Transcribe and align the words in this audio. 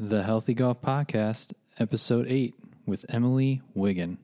The 0.00 0.22
Healthy 0.22 0.54
Golf 0.54 0.80
Podcast, 0.80 1.54
Episode 1.80 2.28
8, 2.28 2.54
with 2.86 3.04
Emily 3.08 3.62
Wiggin. 3.74 4.18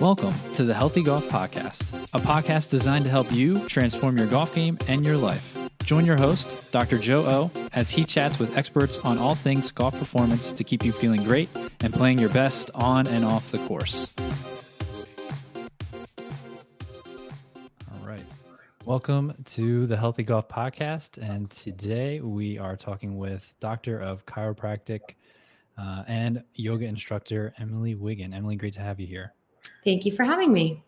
Welcome 0.00 0.32
to 0.54 0.64
the 0.64 0.72
Healthy 0.72 1.02
Golf 1.02 1.28
Podcast, 1.28 1.82
a 2.14 2.18
podcast 2.18 2.70
designed 2.70 3.04
to 3.04 3.10
help 3.10 3.30
you 3.30 3.68
transform 3.68 4.16
your 4.16 4.26
golf 4.28 4.54
game 4.54 4.78
and 4.88 5.04
your 5.04 5.18
life. 5.18 5.54
Join 5.84 6.06
your 6.06 6.16
host, 6.16 6.72
Dr. 6.72 6.96
Joe 6.96 7.26
O, 7.26 7.68
as 7.74 7.90
he 7.90 8.04
chats 8.04 8.38
with 8.38 8.56
experts 8.56 8.98
on 9.00 9.18
all 9.18 9.34
things 9.34 9.70
golf 9.70 9.98
performance 9.98 10.54
to 10.54 10.64
keep 10.64 10.86
you 10.86 10.92
feeling 10.92 11.22
great 11.22 11.50
and 11.80 11.92
playing 11.92 12.18
your 12.18 12.30
best 12.30 12.70
on 12.74 13.06
and 13.08 13.26
off 13.26 13.50
the 13.50 13.58
course. 13.58 14.14
Welcome 18.86 19.32
to 19.46 19.86
the 19.86 19.96
Healthy 19.96 20.24
Golf 20.24 20.46
Podcast. 20.46 21.16
And 21.16 21.50
today 21.50 22.20
we 22.20 22.58
are 22.58 22.76
talking 22.76 23.16
with 23.16 23.54
Doctor 23.58 23.98
of 23.98 24.26
Chiropractic 24.26 25.00
uh, 25.78 26.02
and 26.06 26.44
yoga 26.54 26.84
instructor 26.84 27.54
Emily 27.58 27.94
Wiggin. 27.94 28.34
Emily, 28.34 28.56
great 28.56 28.74
to 28.74 28.80
have 28.80 29.00
you 29.00 29.06
here. 29.06 29.32
Thank 29.84 30.04
you 30.04 30.12
for 30.12 30.22
having 30.22 30.52
me. 30.52 30.84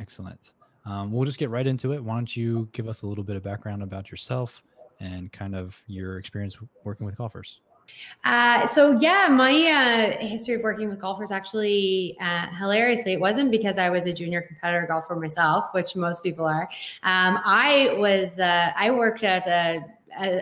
Excellent. 0.00 0.54
Um, 0.86 1.12
we'll 1.12 1.24
just 1.24 1.38
get 1.38 1.48
right 1.48 1.68
into 1.68 1.92
it. 1.92 2.02
Why 2.02 2.14
don't 2.14 2.36
you 2.36 2.68
give 2.72 2.88
us 2.88 3.02
a 3.02 3.06
little 3.06 3.22
bit 3.22 3.36
of 3.36 3.44
background 3.44 3.80
about 3.84 4.10
yourself 4.10 4.64
and 4.98 5.30
kind 5.30 5.54
of 5.54 5.80
your 5.86 6.18
experience 6.18 6.58
working 6.82 7.06
with 7.06 7.16
golfers? 7.16 7.60
Uh, 8.24 8.66
so 8.66 8.98
yeah, 8.98 9.28
my 9.30 9.52
uh, 9.52 10.26
history 10.26 10.54
of 10.54 10.62
working 10.62 10.88
with 10.88 10.98
golfers 10.98 11.30
actually, 11.30 12.16
uh, 12.20 12.46
hilariously, 12.58 13.12
it 13.12 13.20
wasn't 13.20 13.50
because 13.50 13.78
I 13.78 13.90
was 13.90 14.06
a 14.06 14.12
junior 14.12 14.42
competitor 14.42 14.86
golfer 14.86 15.14
myself, 15.14 15.66
which 15.72 15.94
most 15.94 16.22
people 16.22 16.44
are. 16.44 16.68
Um, 17.02 17.38
I 17.44 17.94
was, 17.98 18.38
uh, 18.38 18.72
I 18.76 18.90
worked 18.90 19.22
at 19.22 19.46
a, 19.46 19.84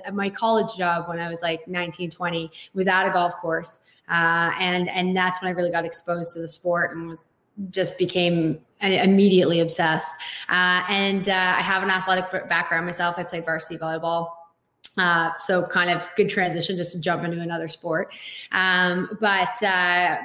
a, 0.07 0.12
my 0.12 0.30
college 0.30 0.77
job 0.77 1.09
when 1.09 1.19
I 1.19 1.29
was 1.29 1.43
like 1.43 1.69
19, 1.69 2.11
20, 2.11 2.51
was 2.73 2.89
at 2.89 3.06
a 3.06 3.11
golf 3.11 3.36
course. 3.36 3.83
Uh, 4.08 4.53
and, 4.58 4.89
and 4.89 5.17
that's 5.17 5.41
when 5.42 5.51
I 5.51 5.55
really 5.55 5.70
got 5.70 5.84
exposed 5.84 6.34
to 6.34 6.41
the 6.41 6.48
sport 6.48 6.97
and 6.97 7.08
was 7.08 7.29
just 7.70 7.98
became 7.98 8.58
immediately 8.81 9.61
obsessed. 9.61 10.14
Uh, 10.48 10.84
and 10.89 11.29
uh, 11.29 11.33
I 11.56 11.62
have 11.62 11.83
an 11.83 11.91
athletic 11.91 12.48
background 12.48 12.86
myself. 12.86 13.17
I 13.19 13.25
played 13.25 13.45
varsity 13.45 13.79
volleyball. 13.79 14.31
Uh, 14.97 15.33
so 15.41 15.64
kind 15.64 15.91
of 15.91 16.09
good 16.17 16.28
transition 16.28 16.77
just 16.77 16.92
to 16.92 17.00
jump 17.00 17.25
into 17.25 17.41
another 17.41 17.67
sport. 17.67 18.14
Um, 18.53 19.19
but 19.20 19.61
uh, 19.62 20.19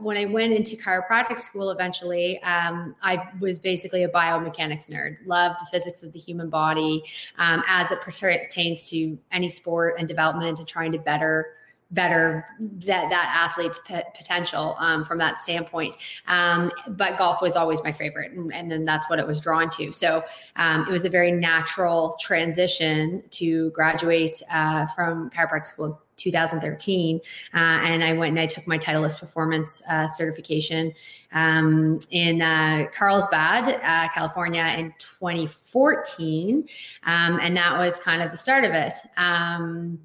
when 0.00 0.16
I 0.16 0.24
went 0.24 0.52
into 0.52 0.76
chiropractic 0.76 1.38
school 1.38 1.70
eventually, 1.70 2.42
um, 2.42 2.96
I 3.02 3.28
was 3.40 3.58
basically 3.58 4.04
a 4.04 4.08
biomechanics 4.08 4.90
nerd. 4.90 5.18
Loved 5.24 5.60
the 5.60 5.66
physics 5.70 6.02
of 6.02 6.12
the 6.12 6.18
human 6.18 6.50
body 6.50 7.04
um, 7.38 7.62
as 7.66 7.90
it 7.90 8.00
pertains 8.00 8.90
to 8.90 9.18
any 9.30 9.48
sport 9.48 9.94
and 9.98 10.08
development 10.08 10.58
and 10.58 10.66
trying 10.66 10.92
to 10.92 10.98
better 10.98 11.54
better 11.90 12.46
that 12.60 13.08
that 13.08 13.34
athlete's 13.36 13.80
p- 13.86 14.02
potential 14.16 14.76
um, 14.78 15.04
from 15.04 15.18
that 15.18 15.40
standpoint. 15.40 15.96
Um, 16.26 16.70
but 16.88 17.16
golf 17.16 17.40
was 17.40 17.56
always 17.56 17.82
my 17.82 17.92
favorite, 17.92 18.32
and, 18.32 18.52
and, 18.52 18.70
then 18.70 18.84
that's 18.84 19.08
what 19.08 19.18
it 19.18 19.26
was 19.26 19.40
drawn 19.40 19.70
to. 19.70 19.92
So 19.92 20.22
um, 20.56 20.86
it 20.86 20.90
was 20.90 21.04
a 21.04 21.08
very 21.08 21.32
natural 21.32 22.16
transition 22.20 23.22
to 23.30 23.70
graduate 23.70 24.42
uh, 24.52 24.86
from 24.88 25.30
chiropractic 25.30 25.66
school. 25.66 26.02
2013, 26.18 27.20
uh, 27.54 27.56
and 27.56 28.02
I 28.02 28.12
went 28.12 28.30
and 28.30 28.40
I 28.40 28.46
took 28.46 28.66
my 28.66 28.76
Titleist 28.76 29.20
Performance 29.20 29.80
uh, 29.88 30.08
certification 30.08 30.92
um, 31.32 32.00
in 32.10 32.42
uh, 32.42 32.86
Carlsbad, 32.92 33.80
uh, 33.82 34.08
California, 34.12 34.74
in 34.76 34.92
2014, 34.98 36.68
um, 37.04 37.38
and 37.40 37.56
that 37.56 37.78
was 37.78 38.00
kind 38.00 38.20
of 38.20 38.32
the 38.32 38.36
start 38.36 38.64
of 38.64 38.72
it. 38.72 38.94
Um, 39.16 40.00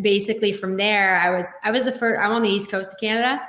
basically 0.00 0.52
from 0.52 0.76
there, 0.76 1.16
I 1.20 1.30
was 1.30 1.54
I 1.64 1.70
was 1.70 1.84
the 1.84 1.92
first. 1.92 2.20
I'm 2.20 2.32
on 2.32 2.42
the 2.42 2.48
east 2.48 2.70
coast 2.70 2.92
of 2.92 3.00
Canada, 3.00 3.40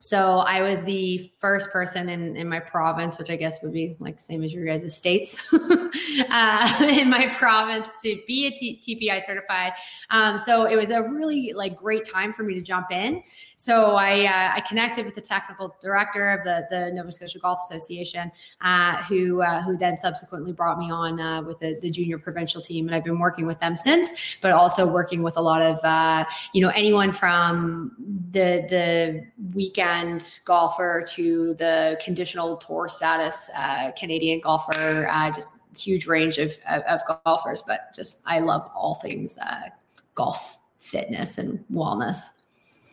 so 0.00 0.38
I 0.38 0.62
was 0.62 0.82
the 0.84 1.30
first 1.38 1.70
person 1.70 2.08
in, 2.08 2.36
in 2.36 2.48
my 2.48 2.58
province, 2.58 3.16
which 3.16 3.30
I 3.30 3.36
guess 3.36 3.62
would 3.62 3.72
be 3.72 3.96
like 4.00 4.20
same 4.20 4.42
as 4.42 4.52
your 4.52 4.66
guys' 4.66 4.96
states, 4.96 5.40
uh, 5.52 6.88
in 6.90 7.08
my 7.08 7.32
province 7.38 7.86
to 8.02 8.20
be 8.26 8.46
a 8.46 8.50
T- 8.50 8.80
TPI 8.84 9.22
certified. 9.24 9.72
Um, 10.10 10.38
so 10.38 10.64
it 10.64 10.76
was 10.76 10.90
a 10.90 11.02
really 11.02 11.52
like 11.54 11.76
great 11.76 12.04
time 12.04 12.32
for 12.32 12.42
me 12.42 12.54
to 12.54 12.62
jump 12.62 12.90
in. 12.90 13.22
So 13.60 13.96
I 13.96 14.24
uh, 14.24 14.56
I 14.56 14.60
connected 14.68 15.04
with 15.04 15.16
the 15.16 15.20
technical 15.20 15.76
director 15.80 16.30
of 16.30 16.44
the 16.44 16.66
the 16.70 16.92
Nova 16.94 17.10
Scotia 17.10 17.40
Golf 17.40 17.60
Association, 17.68 18.30
uh, 18.60 19.02
who 19.04 19.42
uh, 19.42 19.62
who 19.62 19.76
then 19.76 19.96
subsequently 19.96 20.52
brought 20.52 20.78
me 20.78 20.92
on 20.92 21.20
uh, 21.20 21.42
with 21.42 21.58
the, 21.58 21.76
the 21.80 21.90
junior 21.90 22.18
provincial 22.18 22.62
team, 22.62 22.86
and 22.86 22.94
I've 22.94 23.02
been 23.02 23.18
working 23.18 23.46
with 23.46 23.58
them 23.58 23.76
since. 23.76 24.10
But 24.40 24.52
also 24.52 24.86
working 24.86 25.24
with 25.24 25.36
a 25.36 25.40
lot 25.40 25.62
of 25.62 25.84
uh, 25.84 26.24
you 26.52 26.62
know 26.62 26.70
anyone 26.70 27.12
from 27.12 27.96
the 28.30 28.64
the 28.70 29.26
weekend 29.52 30.38
golfer 30.44 31.04
to 31.14 31.27
the 31.54 31.98
conditional 32.04 32.56
tour 32.56 32.88
status 32.88 33.50
uh, 33.56 33.92
Canadian 33.98 34.40
golfer, 34.40 35.08
uh, 35.10 35.30
just 35.30 35.48
huge 35.76 36.06
range 36.06 36.38
of, 36.38 36.56
of, 36.68 36.82
of, 36.82 37.00
golfers. 37.24 37.62
But 37.62 37.94
just 37.94 38.22
I 38.26 38.40
love 38.40 38.68
all 38.74 38.96
things 38.96 39.38
uh, 39.38 39.68
golf, 40.14 40.58
fitness, 40.76 41.38
and 41.38 41.64
wellness. 41.72 42.18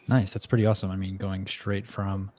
Nice. 0.07 0.33
That's 0.33 0.45
pretty 0.45 0.65
awesome. 0.65 0.91
I 0.91 0.95
mean, 0.95 1.17
going 1.17 1.47
straight 1.47 1.87
from 1.87 2.31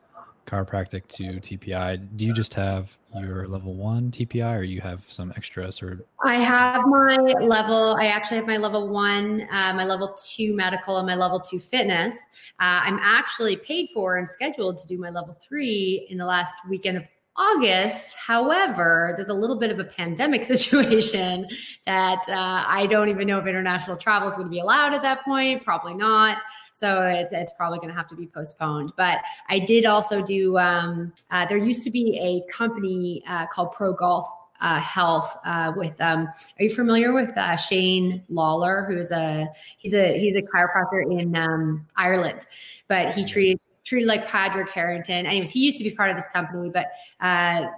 chiropractic 0.47 1.07
to 1.09 1.25
TPI, 1.41 2.17
do 2.17 2.25
you 2.25 2.33
just 2.33 2.55
have 2.55 2.97
your 3.15 3.49
level 3.49 3.75
one 3.75 4.11
TPI 4.11 4.59
or 4.59 4.63
you 4.63 4.81
have 4.81 5.05
some 5.09 5.33
extras 5.37 5.83
or? 5.83 6.05
I 6.25 6.35
have 6.35 6.87
my 6.87 7.17
level, 7.41 7.97
I 7.99 8.07
actually 8.07 8.39
have 8.39 8.47
my 8.47 8.57
level 8.57 8.89
one, 8.89 9.43
uh, 9.51 9.73
my 9.75 9.85
level 9.85 10.17
two 10.23 10.55
medical 10.55 10.99
and 10.99 11.07
my 11.07 11.15
level 11.15 11.41
two 11.41 11.59
fitness. 11.59 12.17
Uh, 12.61 12.81
I'm 12.85 12.99
actually 13.01 13.57
paid 13.57 13.91
for 13.93 14.17
and 14.17 14.29
scheduled 14.29 14.79
to 14.79 14.87
do 14.87 14.99
my 14.99 15.11
level 15.11 15.37
three 15.47 16.07
in 16.11 16.19
the 16.19 16.27
last 16.27 16.57
weekend 16.69 16.99
of 16.99 17.05
August. 17.39 18.17
However, 18.17 19.13
there's 19.17 19.29
a 19.29 19.35
little 19.35 19.57
bit 19.57 19.71
of 19.71 19.79
a 19.79 19.85
pandemic 19.85 20.45
situation 20.55 21.49
that 21.87 22.23
uh, 22.29 22.65
I 22.67 22.87
don't 22.87 23.09
even 23.09 23.27
know 23.27 23.39
if 23.39 23.47
international 23.47 23.97
travel 23.97 24.29
is 24.29 24.35
going 24.35 24.47
to 24.47 24.51
be 24.51 24.61
allowed 24.61 24.95
at 24.95 25.03
that 25.03 25.25
point. 25.25 25.65
Probably 25.65 25.95
not. 25.95 26.43
So 26.73 27.03
it's, 27.03 27.33
it's 27.33 27.53
probably 27.57 27.79
going 27.79 27.89
to 27.89 27.95
have 27.95 28.09
to 28.09 28.17
be 28.17 28.27
postponed. 28.27 28.93
But 28.97 29.21
I 29.49 29.59
did 29.59 29.87
also 29.87 30.23
do, 30.23 30.59
um, 30.59 31.13
uh, 31.31 31.47
there 31.47 31.57
used 31.57 31.85
to 31.85 31.91
be 31.91 32.19
a 32.19 32.53
company 32.53 33.23
uh, 33.27 33.47
called 33.47 33.73
Pro 33.73 33.93
Golf 33.93 34.29
uh, 34.61 34.81
health 34.81 35.37
uh, 35.45 35.73
with 35.77 36.01
um, 36.01 36.27
are 36.59 36.65
you 36.65 36.71
familiar 36.71 37.13
with 37.13 37.31
uh, 37.37 37.57
Shane 37.57 38.23
Lawler 38.29 38.85
who's 38.89 39.11
a 39.11 39.49
he's 39.77 39.95
a 39.95 40.19
he's 40.19 40.35
a 40.35 40.43
chiropractor 40.43 41.21
in 41.21 41.37
um, 41.37 41.87
Ireland 41.97 42.47
but 42.89 43.15
he 43.15 43.25
treats 43.25 43.65
treated 43.87 44.09
like 44.09 44.29
Padraig 44.29 44.69
Harrington. 44.69 45.27
Anyways, 45.27 45.51
he 45.51 45.61
used 45.61 45.79
to 45.79 45.85
be 45.85 45.93
part 45.93 46.11
of 46.11 46.17
this 46.17 46.29
company, 46.29 46.71
but 46.71 46.89
uh, 47.21 47.69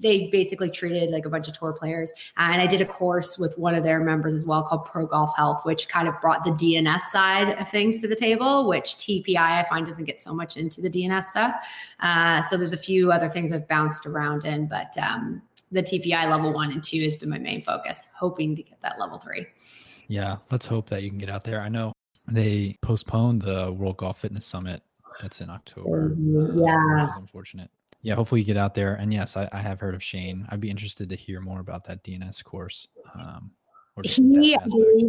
they 0.00 0.28
basically 0.30 0.70
treated 0.70 1.10
like 1.10 1.26
a 1.26 1.30
bunch 1.30 1.48
of 1.48 1.58
tour 1.58 1.72
players. 1.72 2.12
Uh, 2.36 2.50
and 2.52 2.62
I 2.62 2.66
did 2.66 2.80
a 2.80 2.86
course 2.86 3.36
with 3.38 3.58
one 3.58 3.74
of 3.74 3.82
their 3.82 4.00
members 4.00 4.32
as 4.32 4.46
well 4.46 4.62
called 4.62 4.86
Pro 4.86 5.06
Golf 5.06 5.36
Health, 5.36 5.64
which 5.64 5.88
kind 5.88 6.08
of 6.08 6.14
brought 6.20 6.44
the 6.44 6.52
DNS 6.52 7.00
side 7.00 7.58
of 7.58 7.68
things 7.68 8.00
to 8.00 8.08
the 8.08 8.16
table, 8.16 8.68
which 8.68 8.94
TPI 8.96 9.36
I 9.36 9.64
find 9.68 9.86
doesn't 9.86 10.04
get 10.04 10.22
so 10.22 10.32
much 10.32 10.56
into 10.56 10.80
the 10.80 10.88
DNS 10.88 11.24
stuff. 11.24 11.54
Uh, 12.00 12.40
so 12.42 12.56
there's 12.56 12.72
a 12.72 12.78
few 12.78 13.10
other 13.10 13.28
things 13.28 13.52
I've 13.52 13.68
bounced 13.68 14.06
around 14.06 14.44
in, 14.44 14.66
but 14.66 14.96
um, 14.98 15.42
the 15.72 15.82
TPI 15.82 16.30
level 16.30 16.52
one 16.52 16.70
and 16.70 16.82
two 16.82 17.02
has 17.02 17.16
been 17.16 17.30
my 17.30 17.38
main 17.38 17.62
focus, 17.62 18.04
hoping 18.14 18.54
to 18.54 18.62
get 18.62 18.80
that 18.82 19.00
level 19.00 19.18
three. 19.18 19.46
Yeah, 20.06 20.36
let's 20.52 20.66
hope 20.66 20.88
that 20.88 21.02
you 21.02 21.10
can 21.10 21.18
get 21.18 21.28
out 21.28 21.42
there. 21.42 21.60
I 21.60 21.68
know 21.68 21.92
they 22.28 22.76
postponed 22.80 23.42
the 23.42 23.72
World 23.72 23.96
Golf 23.96 24.20
Fitness 24.20 24.46
Summit 24.46 24.82
that's 25.20 25.40
in 25.40 25.50
October. 25.50 26.14
Yeah. 26.18 27.10
unfortunate. 27.16 27.70
Yeah, 28.02 28.14
hopefully 28.14 28.40
you 28.40 28.46
get 28.46 28.56
out 28.56 28.74
there. 28.74 28.94
And 28.94 29.12
yes, 29.12 29.36
I, 29.36 29.48
I, 29.52 29.60
have 29.60 29.80
heard 29.80 29.94
of 29.94 30.02
Shane. 30.02 30.46
I'd 30.50 30.60
be 30.60 30.70
interested 30.70 31.08
to 31.08 31.16
hear 31.16 31.40
more 31.40 31.58
about 31.58 31.84
that 31.84 32.04
DNS 32.04 32.44
course. 32.44 32.86
Um, 33.14 33.50
he 34.04 34.56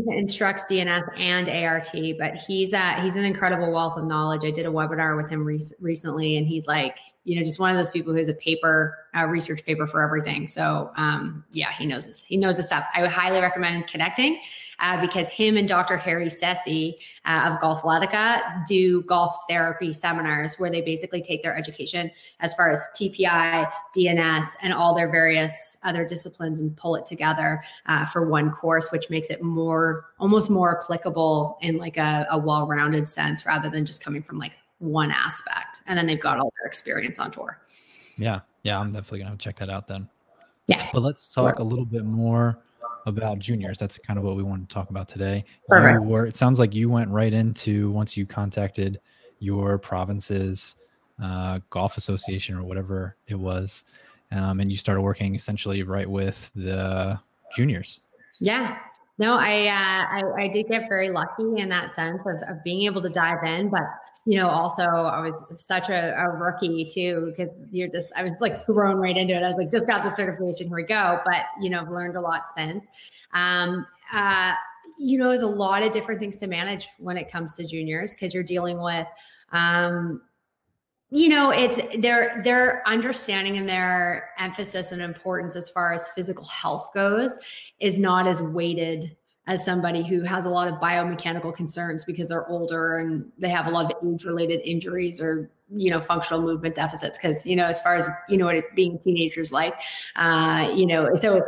instructs 0.08 0.64
DNS 0.64 1.20
and 1.20 1.50
ART, 1.50 1.92
but 2.18 2.36
he's 2.36 2.74
uh 2.74 3.00
he's 3.02 3.16
an 3.16 3.24
incredible 3.24 3.72
wealth 3.72 3.98
of 3.98 4.06
knowledge. 4.06 4.44
I 4.44 4.52
did 4.52 4.66
a 4.66 4.70
webinar 4.70 5.16
with 5.16 5.30
him 5.30 5.46
re- 5.46 5.70
recently, 5.80 6.38
and 6.38 6.48
he's 6.48 6.66
like, 6.68 6.98
you 7.24 7.36
know, 7.36 7.44
just 7.44 7.60
one 7.60 7.70
of 7.70 7.78
those 7.78 7.90
people 7.90 8.14
who's 8.14 8.30
a 8.30 8.34
paper, 8.34 8.98
a 9.14 9.28
research 9.28 9.64
paper 9.66 9.86
for 9.86 10.02
everything. 10.02 10.48
So 10.48 10.92
um, 10.98 11.44
yeah, 11.52 11.72
he 11.72 11.86
knows 11.86 12.08
this. 12.08 12.22
He 12.22 12.38
knows 12.38 12.58
this 12.58 12.68
stuff. 12.68 12.86
I 12.96 13.02
would 13.02 13.12
highly 13.12 13.40
recommend 13.40 13.88
connecting 13.88 14.42
uh, 14.80 15.00
because 15.02 15.30
him 15.30 15.58
and 15.58 15.68
Dr. 15.68 15.98
Harry 15.98 16.28
Sessi 16.28 16.96
uh, 17.26 17.50
of 17.52 17.60
Golfathletica 17.60 18.66
do 18.68 19.02
golf 19.04 19.36
therapy 19.50 19.92
seminars 19.92 20.58
where 20.58 20.70
they 20.70 20.82
basically 20.82 21.22
take 21.22 21.44
their 21.44 21.56
education 21.56 22.12
as 22.40 22.54
far 22.54 22.70
as 22.70 22.88
TPI, 23.00 23.72
DNS, 23.96 24.46
and 24.62 24.74
all 24.74 24.96
their 24.96 25.10
various 25.10 25.78
other 25.84 26.06
disciplines 26.06 26.62
and 26.62 26.76
pull 26.78 26.96
it 26.96 27.06
together 27.06 27.62
uh, 27.88 28.06
for 28.06 28.28
one 28.28 28.52
course, 28.52 28.92
which 28.92 29.10
makes 29.10 29.30
it 29.30 29.42
more, 29.42 30.06
almost 30.20 30.50
more 30.50 30.82
applicable 30.82 31.58
in 31.62 31.78
like 31.78 31.98
a, 31.98 32.26
a 32.32 32.38
well-rounded 32.38 33.08
sense 33.08 33.46
rather 33.46 33.70
than 33.70 33.86
just 33.86 34.04
coming 34.04 34.24
from 34.24 34.38
like 34.38 34.54
one 34.80 35.12
aspect. 35.12 35.82
And 35.88 35.98
then 35.98 36.08
they've 36.08 36.20
got 36.20 36.38
all 36.40 36.54
their 36.60 36.68
experience 36.68 37.20
on 37.20 37.32
tour. 37.32 37.60
Yeah. 38.18 38.42
Yeah. 38.64 38.80
I'm 38.80 38.92
definitely 38.92 39.20
going 39.20 39.32
to 39.32 39.38
check 39.38 39.58
that 39.58 39.70
out 39.70 39.88
then. 39.88 40.10
Yeah. 40.68 40.88
But 40.94 41.02
let's 41.02 41.34
talk 41.34 41.60
a 41.60 41.64
little 41.64 41.86
bit 41.86 42.06
more 42.06 42.60
about 43.06 43.40
juniors. 43.40 43.78
That's 43.78 43.98
kind 43.98 44.20
of 44.20 44.26
what 44.26 44.36
we 44.36 44.44
want 44.44 44.68
to 44.68 44.74
talk 44.74 44.90
about 44.90 45.08
today. 45.08 45.46
Perfect. 45.68 46.04
You 46.04 46.08
were, 46.08 46.26
it 46.26 46.36
sounds 46.36 46.60
like 46.60 46.74
you 46.74 46.90
went 46.90 47.10
right 47.10 47.34
into 47.34 47.92
once 47.92 48.18
you 48.18 48.26
contacted 48.26 49.00
your 49.40 49.78
province's 49.78 50.76
uh, 51.22 51.60
golf 51.70 51.98
association 51.98 52.56
or 52.56 52.64
whatever 52.64 53.16
it 53.28 53.36
was, 53.36 53.86
um, 54.32 54.60
and 54.60 54.70
you 54.70 54.78
started 54.78 55.02
working 55.02 55.36
essentially 55.36 55.84
right 55.84 56.10
with 56.10 56.52
the 56.56 57.20
juniors. 57.56 58.02
Yeah. 58.40 58.78
No, 59.18 59.34
I, 59.34 59.68
uh, 59.68 60.38
I, 60.38 60.44
I 60.44 60.48
did 60.48 60.68
get 60.70 60.88
very 60.88 61.10
lucky 61.10 61.58
in 61.58 61.68
that 61.70 61.94
sense 61.94 62.22
of, 62.26 62.38
of 62.48 62.64
being 62.64 62.84
able 62.84 63.02
to 63.02 63.10
dive 63.10 63.44
in, 63.44 63.70
but 63.70 63.84
you 64.30 64.38
know, 64.38 64.48
also 64.48 64.84
I 64.84 65.22
was 65.22 65.44
such 65.56 65.90
a, 65.90 66.14
a 66.16 66.30
rookie 66.30 66.86
too, 66.86 67.34
because 67.36 67.50
you're 67.72 67.88
just, 67.88 68.14
I 68.16 68.22
was 68.22 68.36
like 68.40 68.64
thrown 68.64 68.98
right 68.98 69.18
into 69.18 69.34
it. 69.34 69.42
I 69.42 69.48
was 69.48 69.58
like, 69.58 69.72
just 69.72 69.88
got 69.88 70.04
the 70.04 70.12
certification, 70.12 70.68
here 70.68 70.76
we 70.76 70.84
go. 70.84 71.20
But, 71.26 71.46
you 71.60 71.72
know, 71.72 71.82
I've 71.82 71.90
learned 71.90 72.16
a 72.16 72.22
lot 72.22 72.44
since. 72.56 72.86
Um, 73.34 73.88
uh, 74.14 74.54
you 75.00 75.18
know, 75.18 75.30
there's 75.30 75.42
a 75.42 75.48
lot 75.48 75.82
of 75.82 75.92
different 75.92 76.20
things 76.20 76.38
to 76.42 76.48
manage 76.48 76.88
when 77.00 77.18
it 77.18 77.32
comes 77.32 77.56
to 77.56 77.66
juniors 77.66 78.14
because 78.14 78.32
you're 78.32 78.44
dealing 78.44 78.80
with, 78.80 79.08
um, 79.52 80.22
you 81.10 81.30
know, 81.30 81.50
it's 81.50 81.80
their 82.00 82.40
their 82.44 82.88
understanding 82.88 83.58
and 83.58 83.68
their 83.68 84.30
emphasis 84.38 84.92
and 84.92 85.02
importance 85.02 85.56
as 85.56 85.72
far 85.72 85.92
as 85.92 86.08
physical 86.10 86.46
health 86.46 86.90
goes 86.94 87.36
is 87.80 87.98
not 87.98 88.28
as 88.28 88.44
weighted 88.44 89.18
as 89.50 89.66
somebody 89.66 90.04
who 90.04 90.22
has 90.22 90.46
a 90.46 90.50
lot 90.50 90.68
of 90.68 90.76
biomechanical 90.76 91.54
concerns 91.54 92.06
because 92.06 92.30
they're 92.30 92.48
older 92.48 93.00
and 93.00 93.26
they 93.40 93.50
have 93.50 93.66
a 93.66 93.70
lot 93.72 93.92
of 93.92 94.08
age 94.08 94.24
related 94.24 94.62
injuries 94.64 95.20
or 95.20 95.50
you 95.76 95.90
know 95.90 96.00
functional 96.00 96.40
movement 96.40 96.76
deficits 96.76 97.18
because 97.18 97.46
you 97.46 97.56
know 97.56 97.66
as 97.66 97.82
far 97.82 97.96
as 97.96 98.08
you 98.30 98.38
know 98.38 98.46
what 98.46 98.56
it, 98.56 98.76
being 98.76 99.00
teenagers 99.00 99.52
like 99.52 99.74
uh 100.16 100.72
you 100.76 100.86
know 100.86 101.10
so 101.16 101.44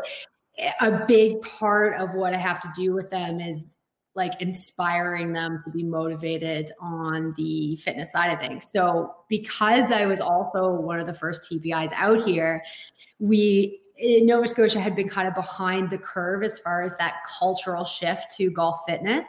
a 0.81 1.05
big 1.05 1.41
part 1.43 1.95
of 1.99 2.13
what 2.13 2.33
i 2.33 2.37
have 2.37 2.59
to 2.59 2.71
do 2.75 2.91
with 2.91 3.09
them 3.11 3.39
is 3.39 3.77
like 4.15 4.41
inspiring 4.41 5.31
them 5.31 5.61
to 5.63 5.71
be 5.71 5.83
motivated 5.83 6.71
on 6.81 7.33
the 7.37 7.77
fitness 7.77 8.11
side 8.11 8.27
of 8.27 8.39
things. 8.39 8.69
So 8.69 9.15
because 9.29 9.89
I 9.89 10.05
was 10.05 10.19
also 10.19 10.69
one 10.69 10.99
of 10.99 11.07
the 11.07 11.13
first 11.13 11.49
TPIs 11.49 11.93
out 11.95 12.27
here, 12.27 12.61
we 13.19 13.80
Nova 14.01 14.47
Scotia 14.47 14.79
had 14.79 14.95
been 14.95 15.07
kind 15.07 15.27
of 15.27 15.35
behind 15.35 15.89
the 15.89 15.97
curve 15.97 16.43
as 16.43 16.59
far 16.59 16.81
as 16.81 16.95
that 16.97 17.23
cultural 17.39 17.85
shift 17.85 18.35
to 18.37 18.49
golf 18.49 18.81
fitness. 18.87 19.25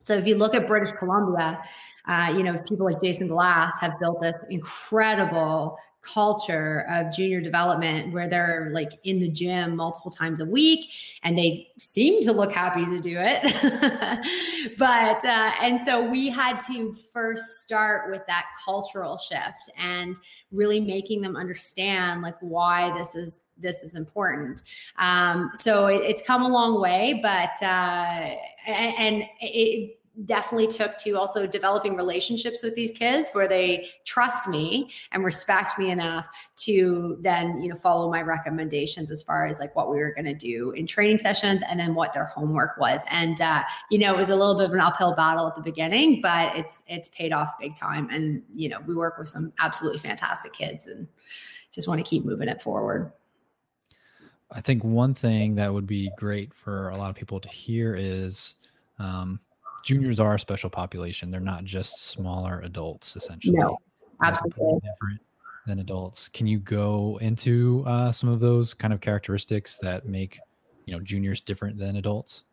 So 0.00 0.14
if 0.14 0.26
you 0.26 0.36
look 0.36 0.54
at 0.54 0.68
British 0.68 0.92
Columbia, 0.92 1.62
uh, 2.06 2.32
you 2.36 2.44
know, 2.44 2.58
people 2.68 2.86
like 2.86 3.02
Jason 3.02 3.26
Glass 3.26 3.80
have 3.80 3.98
built 3.98 4.20
this 4.20 4.36
incredible 4.50 5.78
culture 6.06 6.86
of 6.88 7.12
junior 7.12 7.40
development 7.40 8.12
where 8.12 8.28
they're 8.28 8.70
like 8.72 8.92
in 9.04 9.18
the 9.20 9.28
gym 9.28 9.76
multiple 9.76 10.10
times 10.10 10.40
a 10.40 10.44
week 10.44 10.90
and 11.22 11.36
they 11.36 11.68
seem 11.78 12.22
to 12.22 12.32
look 12.32 12.52
happy 12.52 12.84
to 12.84 13.00
do 13.00 13.18
it. 13.18 14.22
But 14.78 15.24
uh, 15.24 15.52
and 15.62 15.80
so 15.80 16.04
we 16.04 16.28
had 16.28 16.58
to 16.66 16.94
first 17.12 17.60
start 17.62 18.10
with 18.10 18.26
that 18.26 18.46
cultural 18.62 19.16
shift 19.16 19.70
and 19.76 20.16
really 20.50 20.80
making 20.80 21.22
them 21.22 21.36
understand 21.36 22.20
like 22.20 22.36
why 22.40 22.96
this 22.98 23.14
is 23.14 23.40
this 23.56 23.82
is 23.82 23.94
important. 23.94 24.64
Um, 24.98 25.50
so 25.54 25.86
it, 25.86 26.02
it's 26.02 26.22
come 26.22 26.42
a 26.42 26.48
long 26.48 26.80
way 26.80 27.20
but 27.22 27.62
uh, 27.62 28.34
and, 28.66 28.94
and 28.98 29.24
it 29.40 29.98
definitely 30.24 30.66
took 30.66 30.96
to 30.96 31.12
also 31.12 31.46
developing 31.46 31.94
relationships 31.94 32.62
with 32.62 32.74
these 32.74 32.90
kids 32.90 33.28
where 33.32 33.46
they 33.46 33.88
trust 34.04 34.48
me 34.48 34.90
and 35.12 35.24
respect 35.24 35.78
me 35.78 35.90
enough 35.90 36.26
to 36.56 37.18
then 37.20 37.60
you 37.60 37.68
know 37.68 37.74
follow 37.74 38.10
my 38.10 38.22
recommendations 38.22 39.10
as 39.10 39.22
far 39.22 39.46
as 39.46 39.58
like 39.58 39.76
what 39.76 39.90
we 39.90 39.98
were 39.98 40.12
going 40.14 40.24
to 40.24 40.34
do 40.34 40.70
in 40.70 40.86
training 40.86 41.18
sessions 41.18 41.62
and 41.68 41.78
then 41.78 41.94
what 41.94 42.14
their 42.14 42.24
homework 42.24 42.78
was. 42.78 43.04
And 43.10 43.40
uh, 43.40 43.62
you 43.90 43.98
know 43.98 44.14
it 44.14 44.16
was 44.16 44.30
a 44.30 44.36
little 44.36 44.56
bit 44.56 44.66
of 44.66 44.72
an 44.72 44.80
uphill 44.80 45.14
battle 45.14 45.46
at 45.46 45.54
the 45.54 45.62
beginning 45.62 46.20
but 46.22 46.56
it's 46.56 46.82
it's 46.86 47.08
paid 47.10 47.32
off 47.32 47.58
big 47.60 47.76
time. 47.76 48.08
And 48.10 48.42
you 48.54 48.68
know 48.68 48.78
we 48.86 48.94
work 48.94 49.18
with 49.18 49.28
some 49.28 49.52
absolutely 49.58 49.98
fantastic 49.98 50.52
kids 50.52 50.86
and 50.86 51.06
just 51.72 51.88
want 51.88 51.98
to 51.98 52.04
keep 52.04 52.24
moving 52.24 52.48
it 52.48 52.62
forward. 52.62 53.12
I 54.50 54.60
think 54.60 54.84
one 54.84 55.12
thing 55.12 55.56
that 55.56 55.72
would 55.72 55.86
be 55.86 56.10
great 56.16 56.54
for 56.54 56.90
a 56.90 56.96
lot 56.96 57.10
of 57.10 57.16
people 57.16 57.40
to 57.40 57.48
hear 57.48 57.96
is 57.96 58.54
um, 58.98 59.40
juniors 59.86 60.18
are 60.18 60.34
a 60.34 60.38
special 60.38 60.68
population. 60.68 61.30
They're 61.30 61.40
not 61.40 61.64
just 61.64 62.08
smaller 62.08 62.60
adults, 62.64 63.14
essentially. 63.14 63.56
No, 63.56 63.78
absolutely 64.22 64.80
different 64.80 65.20
than 65.66 65.78
adults. 65.78 66.28
Can 66.28 66.46
you 66.48 66.58
go 66.58 67.18
into 67.22 67.84
uh, 67.86 68.10
some 68.10 68.28
of 68.28 68.40
those 68.40 68.74
kind 68.74 68.92
of 68.92 69.00
characteristics 69.00 69.78
that 69.78 70.04
make 70.04 70.40
you 70.86 70.94
know 70.94 71.00
juniors 71.00 71.40
different 71.40 71.78
than 71.78 71.96
adults? 71.96 72.44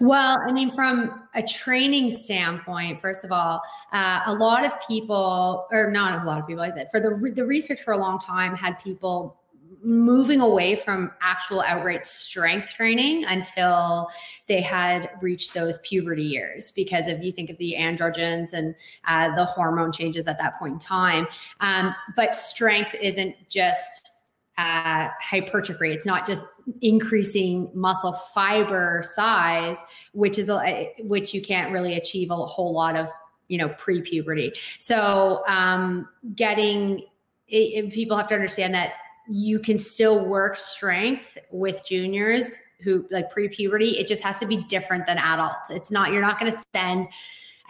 Well, 0.00 0.38
I 0.46 0.52
mean, 0.52 0.70
from 0.70 1.24
a 1.34 1.42
training 1.42 2.10
standpoint, 2.10 3.02
first 3.02 3.24
of 3.24 3.32
all, 3.32 3.60
uh, 3.92 4.22
a 4.24 4.32
lot 4.32 4.64
of 4.64 4.72
people, 4.86 5.66
or 5.70 5.90
not 5.90 6.22
a 6.22 6.24
lot 6.24 6.40
of 6.40 6.46
people, 6.46 6.62
I 6.62 6.70
said, 6.70 6.88
for 6.92 7.00
the 7.00 7.32
the 7.34 7.44
research 7.44 7.80
for 7.80 7.92
a 7.92 7.98
long 7.98 8.20
time 8.20 8.54
had 8.54 8.78
people 8.78 9.37
moving 9.82 10.40
away 10.40 10.76
from 10.76 11.10
actual 11.20 11.60
outright 11.62 12.06
strength 12.06 12.74
training 12.74 13.24
until 13.24 14.08
they 14.46 14.60
had 14.60 15.10
reached 15.20 15.54
those 15.54 15.78
puberty 15.80 16.22
years. 16.22 16.72
Because 16.72 17.06
if 17.06 17.22
you 17.22 17.32
think 17.32 17.50
of 17.50 17.58
the 17.58 17.74
androgens 17.78 18.52
and 18.52 18.74
uh, 19.06 19.34
the 19.34 19.44
hormone 19.44 19.92
changes 19.92 20.26
at 20.26 20.38
that 20.38 20.58
point 20.58 20.74
in 20.74 20.78
time 20.78 21.26
um, 21.60 21.94
but 22.16 22.36
strength 22.36 22.94
isn't 23.00 23.34
just 23.48 24.12
uh, 24.56 25.08
hypertrophy. 25.22 25.92
It's 25.92 26.06
not 26.06 26.26
just 26.26 26.44
increasing 26.82 27.70
muscle 27.74 28.12
fiber 28.12 29.04
size 29.14 29.78
which 30.12 30.38
is 30.38 30.50
a, 30.50 30.92
which 31.00 31.32
you 31.32 31.40
can't 31.40 31.72
really 31.72 31.94
achieve 31.94 32.30
a 32.30 32.36
whole 32.36 32.72
lot 32.72 32.96
of 32.96 33.08
you 33.48 33.58
know 33.58 33.68
pre-puberty. 33.70 34.52
So 34.78 35.42
um, 35.46 36.08
getting 36.34 37.04
it, 37.48 37.92
people 37.92 38.16
have 38.16 38.26
to 38.28 38.34
understand 38.34 38.74
that 38.74 38.92
you 39.28 39.58
can 39.58 39.78
still 39.78 40.24
work 40.24 40.56
strength 40.56 41.36
with 41.50 41.84
juniors 41.86 42.54
who 42.82 43.06
like 43.10 43.30
pre-puberty 43.30 43.98
it 43.98 44.06
just 44.06 44.22
has 44.22 44.38
to 44.38 44.46
be 44.46 44.58
different 44.64 45.06
than 45.06 45.18
adults. 45.18 45.70
It's 45.70 45.90
not 45.90 46.12
you're 46.12 46.22
not 46.22 46.38
going 46.38 46.52
to 46.52 46.58
send 46.74 47.08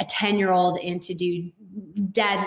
a 0.01 0.05
10 0.05 0.39
year 0.39 0.53
old 0.53 0.79
into 0.79 1.15
do 1.15 1.51
dead 2.13 2.39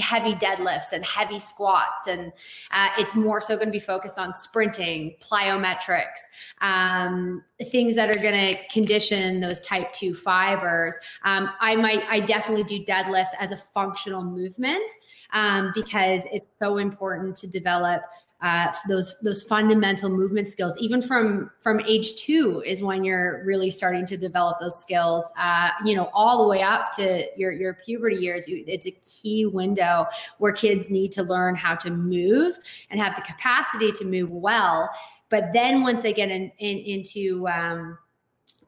heavy 0.00 0.34
deadlifts 0.34 0.92
and 0.92 1.04
heavy 1.04 1.38
squats 1.38 2.06
and 2.06 2.32
uh, 2.72 2.88
it's 2.98 3.14
more 3.14 3.40
so 3.40 3.56
going 3.56 3.68
to 3.68 3.72
be 3.72 3.80
focused 3.80 4.18
on 4.18 4.34
sprinting 4.34 5.14
plyometrics 5.20 6.20
um, 6.60 7.42
things 7.70 7.94
that 7.94 8.10
are 8.10 8.20
going 8.20 8.54
to 8.54 8.68
condition 8.68 9.40
those 9.40 9.60
type 9.60 9.92
2 9.92 10.14
fibers. 10.14 10.94
Um, 11.24 11.50
i 11.60 11.74
might 11.76 12.02
i 12.08 12.20
definitely 12.20 12.64
do 12.64 12.84
deadlifts 12.84 13.34
as 13.38 13.50
a 13.50 13.56
functional 13.56 14.22
movement 14.22 14.90
um, 15.32 15.72
because 15.74 16.26
it's 16.32 16.48
so 16.60 16.78
important 16.78 17.36
to 17.36 17.46
develop 17.46 18.02
uh, 18.42 18.72
those 18.88 19.16
those 19.22 19.42
fundamental 19.42 20.08
movement 20.08 20.48
skills 20.48 20.76
even 20.78 21.02
from 21.02 21.50
from 21.60 21.80
age 21.80 22.16
two 22.16 22.62
is 22.64 22.82
when 22.82 23.04
you're 23.04 23.42
really 23.44 23.70
starting 23.70 24.06
to 24.06 24.16
develop 24.16 24.58
those 24.60 24.80
skills 24.80 25.32
uh, 25.38 25.68
you 25.84 25.94
know 25.94 26.10
all 26.14 26.42
the 26.42 26.48
way 26.48 26.62
up 26.62 26.92
to 26.92 27.26
your 27.36 27.52
your 27.52 27.74
puberty 27.84 28.16
years 28.16 28.44
it's 28.48 28.86
a 28.86 28.90
key 28.90 29.46
window 29.46 30.06
where 30.38 30.52
kids 30.52 30.90
need 30.90 31.12
to 31.12 31.22
learn 31.22 31.54
how 31.54 31.74
to 31.74 31.90
move 31.90 32.58
and 32.90 33.00
have 33.00 33.14
the 33.16 33.22
capacity 33.22 33.92
to 33.92 34.04
move 34.04 34.30
well. 34.30 34.90
But 35.28 35.52
then 35.52 35.82
once 35.82 36.02
they 36.02 36.12
get 36.12 36.30
in, 36.30 36.50
in 36.58 36.78
into 36.78 37.46
um, 37.48 37.98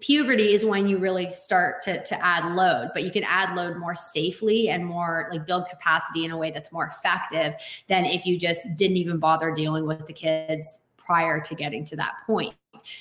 puberty 0.02 0.52
is 0.52 0.64
when 0.64 0.86
you 0.86 0.98
really 0.98 1.30
start 1.30 1.80
to, 1.80 2.02
to 2.02 2.24
add 2.24 2.54
load 2.54 2.90
but 2.92 3.04
you 3.04 3.10
can 3.10 3.22
add 3.24 3.54
load 3.54 3.76
more 3.76 3.94
safely 3.94 4.68
and 4.68 4.84
more 4.84 5.28
like 5.30 5.46
build 5.46 5.66
capacity 5.68 6.24
in 6.24 6.32
a 6.32 6.36
way 6.36 6.50
that's 6.50 6.72
more 6.72 6.86
effective 6.86 7.54
than 7.86 8.04
if 8.04 8.26
you 8.26 8.38
just 8.38 8.66
didn't 8.76 8.96
even 8.96 9.18
bother 9.18 9.54
dealing 9.54 9.86
with 9.86 10.04
the 10.06 10.12
kids 10.12 10.80
prior 10.96 11.40
to 11.40 11.54
getting 11.54 11.84
to 11.84 11.96
that 11.96 12.14
point. 12.26 12.54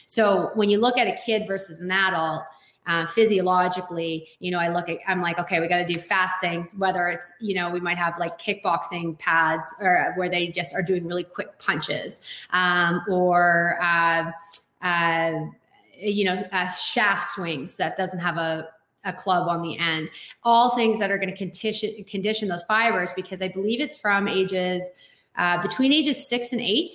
So 0.05 0.51
when 0.53 0.69
you 0.69 0.79
look 0.79 0.97
at 0.97 1.07
a 1.07 1.19
kid 1.23 1.47
versus 1.47 1.81
an 1.81 1.91
adult 1.91 2.43
uh, 2.87 3.05
physiologically, 3.07 4.27
you 4.39 4.51
know, 4.51 4.59
I 4.59 4.67
look 4.67 4.89
at, 4.89 4.97
I'm 5.07 5.21
like, 5.21 5.39
okay, 5.39 5.59
we 5.59 5.67
got 5.67 5.77
to 5.77 5.85
do 5.85 5.99
fast 5.99 6.41
things, 6.41 6.73
whether 6.77 7.07
it's, 7.07 7.31
you 7.39 7.53
know, 7.55 7.69
we 7.69 7.79
might 7.79 7.97
have 7.97 8.17
like 8.17 8.39
kickboxing 8.39 9.17
pads 9.19 9.67
or 9.79 10.13
where 10.15 10.29
they 10.29 10.47
just 10.47 10.73
are 10.73 10.81
doing 10.81 11.05
really 11.05 11.23
quick 11.23 11.57
punches 11.59 12.21
um, 12.51 13.03
or, 13.07 13.77
uh, 13.81 14.31
uh, 14.81 15.33
you 16.01 16.25
know, 16.25 16.43
uh, 16.51 16.67
shaft 16.67 17.29
swings 17.29 17.77
that 17.77 17.95
doesn't 17.95 18.19
have 18.19 18.37
a, 18.37 18.67
a 19.03 19.13
club 19.13 19.47
on 19.47 19.61
the 19.61 19.77
end. 19.77 20.09
All 20.43 20.75
things 20.75 20.99
that 20.99 21.11
are 21.11 21.17
going 21.17 21.29
to 21.29 21.37
condition 21.37 22.03
condition 22.05 22.47
those 22.47 22.63
fibers 22.63 23.11
because 23.15 23.41
I 23.41 23.47
believe 23.47 23.79
it's 23.79 23.97
from 23.97 24.27
ages 24.27 24.91
uh, 25.37 25.61
between 25.61 25.93
ages 25.93 26.27
six 26.27 26.51
and 26.51 26.61
eight, 26.61 26.91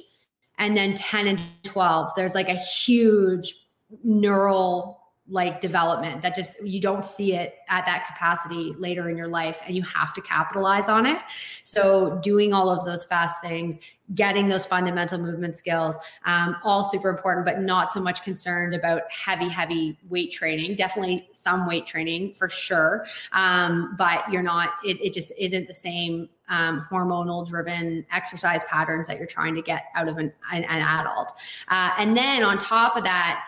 and 0.59 0.77
then 0.77 0.95
ten 0.95 1.27
and 1.27 1.41
twelve. 1.63 2.11
There's 2.17 2.35
like 2.35 2.49
a 2.49 2.55
huge 2.55 3.57
neural 4.03 5.01
like 5.29 5.61
development 5.61 6.23
that 6.23 6.37
just 6.37 6.63
you 6.65 6.81
don't 6.81 7.05
see 7.05 7.35
it 7.35 7.57
at 7.69 7.85
that 7.85 8.07
capacity 8.07 8.75
later 8.79 9.09
in 9.09 9.17
your 9.17 9.27
life 9.27 9.61
and 9.67 9.75
you 9.75 9.83
have 9.83 10.15
to 10.15 10.21
capitalize 10.21 10.89
on 10.89 11.05
it. 11.05 11.23
So 11.65 12.19
doing 12.23 12.53
all 12.53 12.71
of 12.71 12.85
those 12.85 13.05
fast 13.05 13.41
things 13.43 13.81
getting 14.15 14.47
those 14.47 14.65
fundamental 14.65 15.19
movement 15.19 15.57
skills 15.57 15.99
um, 16.27 16.55
all 16.63 16.85
super 16.85 17.11
important 17.11 17.45
but 17.45 17.61
not 17.61 17.93
so 17.93 18.01
much 18.01 18.23
concerned 18.23 18.73
about 18.73 19.03
heavy 19.11 19.49
heavy 19.49 19.99
weight 20.09 20.31
training. 20.31 20.77
Definitely 20.77 21.29
some 21.33 21.67
weight 21.67 21.87
training 21.87 22.35
for 22.35 22.49
sure 22.49 23.05
um, 23.33 23.97
but 23.99 24.31
you're 24.31 24.43
not 24.43 24.75
it, 24.85 25.01
it 25.01 25.13
just 25.13 25.33
isn't 25.37 25.67
the 25.67 25.75
same 25.75 26.29
um, 26.49 26.87
hormonal 26.89 27.45
driven 27.45 28.07
exercise 28.13 28.63
patterns 28.65 29.09
that 29.09 29.19
you're 29.19 29.27
trying 29.27 29.57
to 29.57 29.63
get 29.63 29.87
out 29.97 30.07
of 30.07 30.19
an, 30.19 30.33
an, 30.53 30.63
an 30.65 30.81
adult. 30.81 31.33
Uh, 31.67 31.91
and 31.99 32.17
then 32.17 32.45
on 32.45 32.59
top 32.59 32.97
of 32.97 33.03
that 33.03 33.43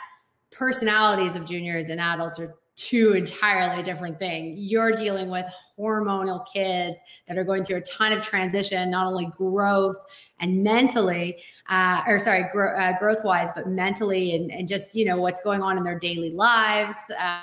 personalities 0.50 1.36
of 1.36 1.44
juniors 1.44 1.88
and 1.88 2.00
adults 2.00 2.38
are 2.38 2.54
two 2.78 3.12
entirely 3.12 3.82
different 3.82 4.18
things. 4.20 4.56
You're 4.58 4.92
dealing 4.92 5.30
with 5.30 5.44
hormonal 5.76 6.46
kids 6.52 7.00
that 7.26 7.36
are 7.36 7.44
going 7.44 7.64
through 7.64 7.76
a 7.76 7.82
ton 7.82 8.12
of 8.12 8.22
transition, 8.22 8.90
not 8.90 9.06
only 9.06 9.32
growth 9.36 9.96
and 10.38 10.62
mentally, 10.62 11.42
uh, 11.68 12.02
or 12.06 12.20
sorry, 12.20 12.44
gro- 12.52 12.78
uh, 12.78 12.96
growth 12.98 13.24
wise, 13.24 13.50
but 13.54 13.66
mentally 13.66 14.36
and, 14.36 14.52
and 14.52 14.68
just, 14.68 14.94
you 14.94 15.04
know, 15.04 15.16
what's 15.16 15.40
going 15.40 15.60
on 15.60 15.76
in 15.76 15.82
their 15.82 15.98
daily 15.98 16.30
lives. 16.30 16.96
Uh, 17.18 17.40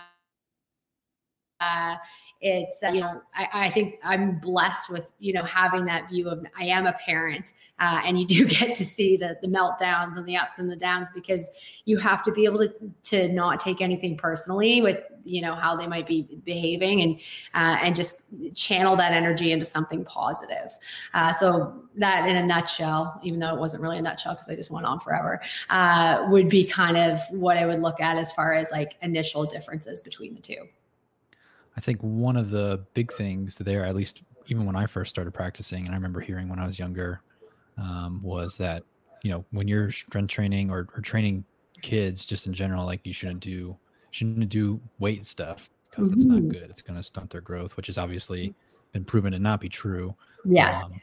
uh 1.66 1.96
it's 2.42 2.84
uh, 2.84 2.90
you 2.90 3.02
know 3.02 3.22
I, 3.34 3.48
I, 3.54 3.70
think 3.70 3.96
i'm 4.04 4.40
blessed 4.40 4.90
with 4.90 5.10
you 5.20 5.34
know 5.34 5.44
having 5.44 5.86
that 5.86 6.10
view 6.10 6.30
of 6.30 6.46
i 6.58 6.66
am 6.66 6.86
a 6.86 6.94
parent 6.94 7.54
uh, 7.80 8.02
and 8.06 8.20
you 8.20 8.26
do 8.26 8.46
get 8.60 8.76
to 8.78 8.86
see 8.86 9.18
the 9.18 9.38
the 9.42 9.48
meltdowns 9.48 10.18
and 10.18 10.26
the 10.26 10.38
ups 10.38 10.60
and 10.60 10.70
the 10.70 10.76
downs 10.76 11.10
because 11.14 11.50
you 11.86 11.98
have 11.98 12.24
to 12.24 12.32
be 12.32 12.46
able 12.46 12.60
to 12.60 12.74
to 13.04 13.30
not 13.30 13.60
take 13.60 13.82
anything 13.82 14.18
personally 14.18 14.82
with 14.82 15.00
you 15.24 15.42
know 15.42 15.56
how 15.56 15.76
they 15.76 15.88
might 15.88 16.06
be 16.06 16.40
behaving 16.44 17.02
and 17.02 17.20
uh, 17.56 17.80
and 17.82 17.96
just 17.96 18.24
channel 18.54 18.96
that 18.96 19.12
energy 19.12 19.52
into 19.52 19.66
something 19.66 20.06
positive. 20.06 20.72
Uh, 21.16 21.34
so 21.34 21.74
that 21.96 22.28
in 22.28 22.36
a 22.36 22.46
nutshell 22.46 23.20
even 23.24 23.40
though 23.40 23.54
it 23.54 23.60
wasn't 23.60 23.82
really 23.82 23.98
a 23.98 24.02
nutshell 24.02 24.34
because 24.34 24.50
i 24.50 24.56
just 24.56 24.70
went 24.70 24.86
on 24.86 25.00
forever 25.00 25.42
uh, 25.70 26.26
would 26.30 26.50
be 26.50 26.66
kind 26.66 26.98
of 26.98 27.20
what 27.32 27.56
i 27.56 27.66
would 27.66 27.82
look 27.82 28.02
at 28.02 28.18
as 28.18 28.32
far 28.34 28.54
as 28.54 28.70
like 28.72 28.96
initial 29.02 29.46
differences 29.46 30.02
between 30.02 30.36
the 30.36 30.42
two 30.42 30.68
I 31.78 31.82
think 31.82 32.00
one 32.02 32.38
of 32.38 32.50
the 32.50 32.86
big 32.94 33.12
things 33.12 33.58
there, 33.58 33.86
at 33.86 33.96
least 33.96 34.22
even 34.48 34.66
when 34.66 34.76
I 34.76 34.86
first 34.86 35.10
started 35.10 35.32
practicing, 35.34 35.86
and 35.86 35.94
I 35.94 35.98
remember 35.98 36.22
hearing 36.22 36.48
when 36.48 36.60
I 36.60 36.66
was 36.66 36.80
younger, 36.80 37.22
um, 37.78 38.22
was 38.24 38.58
that 38.58 38.84
you 39.24 39.32
know 39.32 39.44
when 39.52 39.68
you're 39.68 39.92
strength 39.92 40.30
training 40.30 40.72
or, 40.72 40.88
or 40.96 41.02
training 41.02 41.44
kids 41.82 42.26
just 42.26 42.48
in 42.48 42.54
general, 42.54 42.86
like 42.86 43.06
you 43.06 43.14
shouldn't 43.14 43.42
do 43.42 43.76
shouldn't 44.12 44.48
do 44.50 44.80
weight 45.00 45.26
stuff 45.26 45.70
because 45.90 46.10
mm-hmm. 46.10 46.18
that's 46.18 46.26
not 46.26 46.40
mm-hmm. 46.40 46.50
good. 46.50 46.70
It's 46.70 46.82
going 46.82 46.98
to 46.98 47.04
stunt 47.04 47.30
their 47.30 47.42
growth, 47.42 47.76
which 47.76 47.88
has 47.88 47.98
obviously 47.98 48.54
been 48.94 49.04
proven 49.04 49.34
to 49.34 49.40
not 49.40 49.60
be 49.60 49.70
true. 49.70 50.16
Yes. 50.46 50.82
Um, 50.84 51.02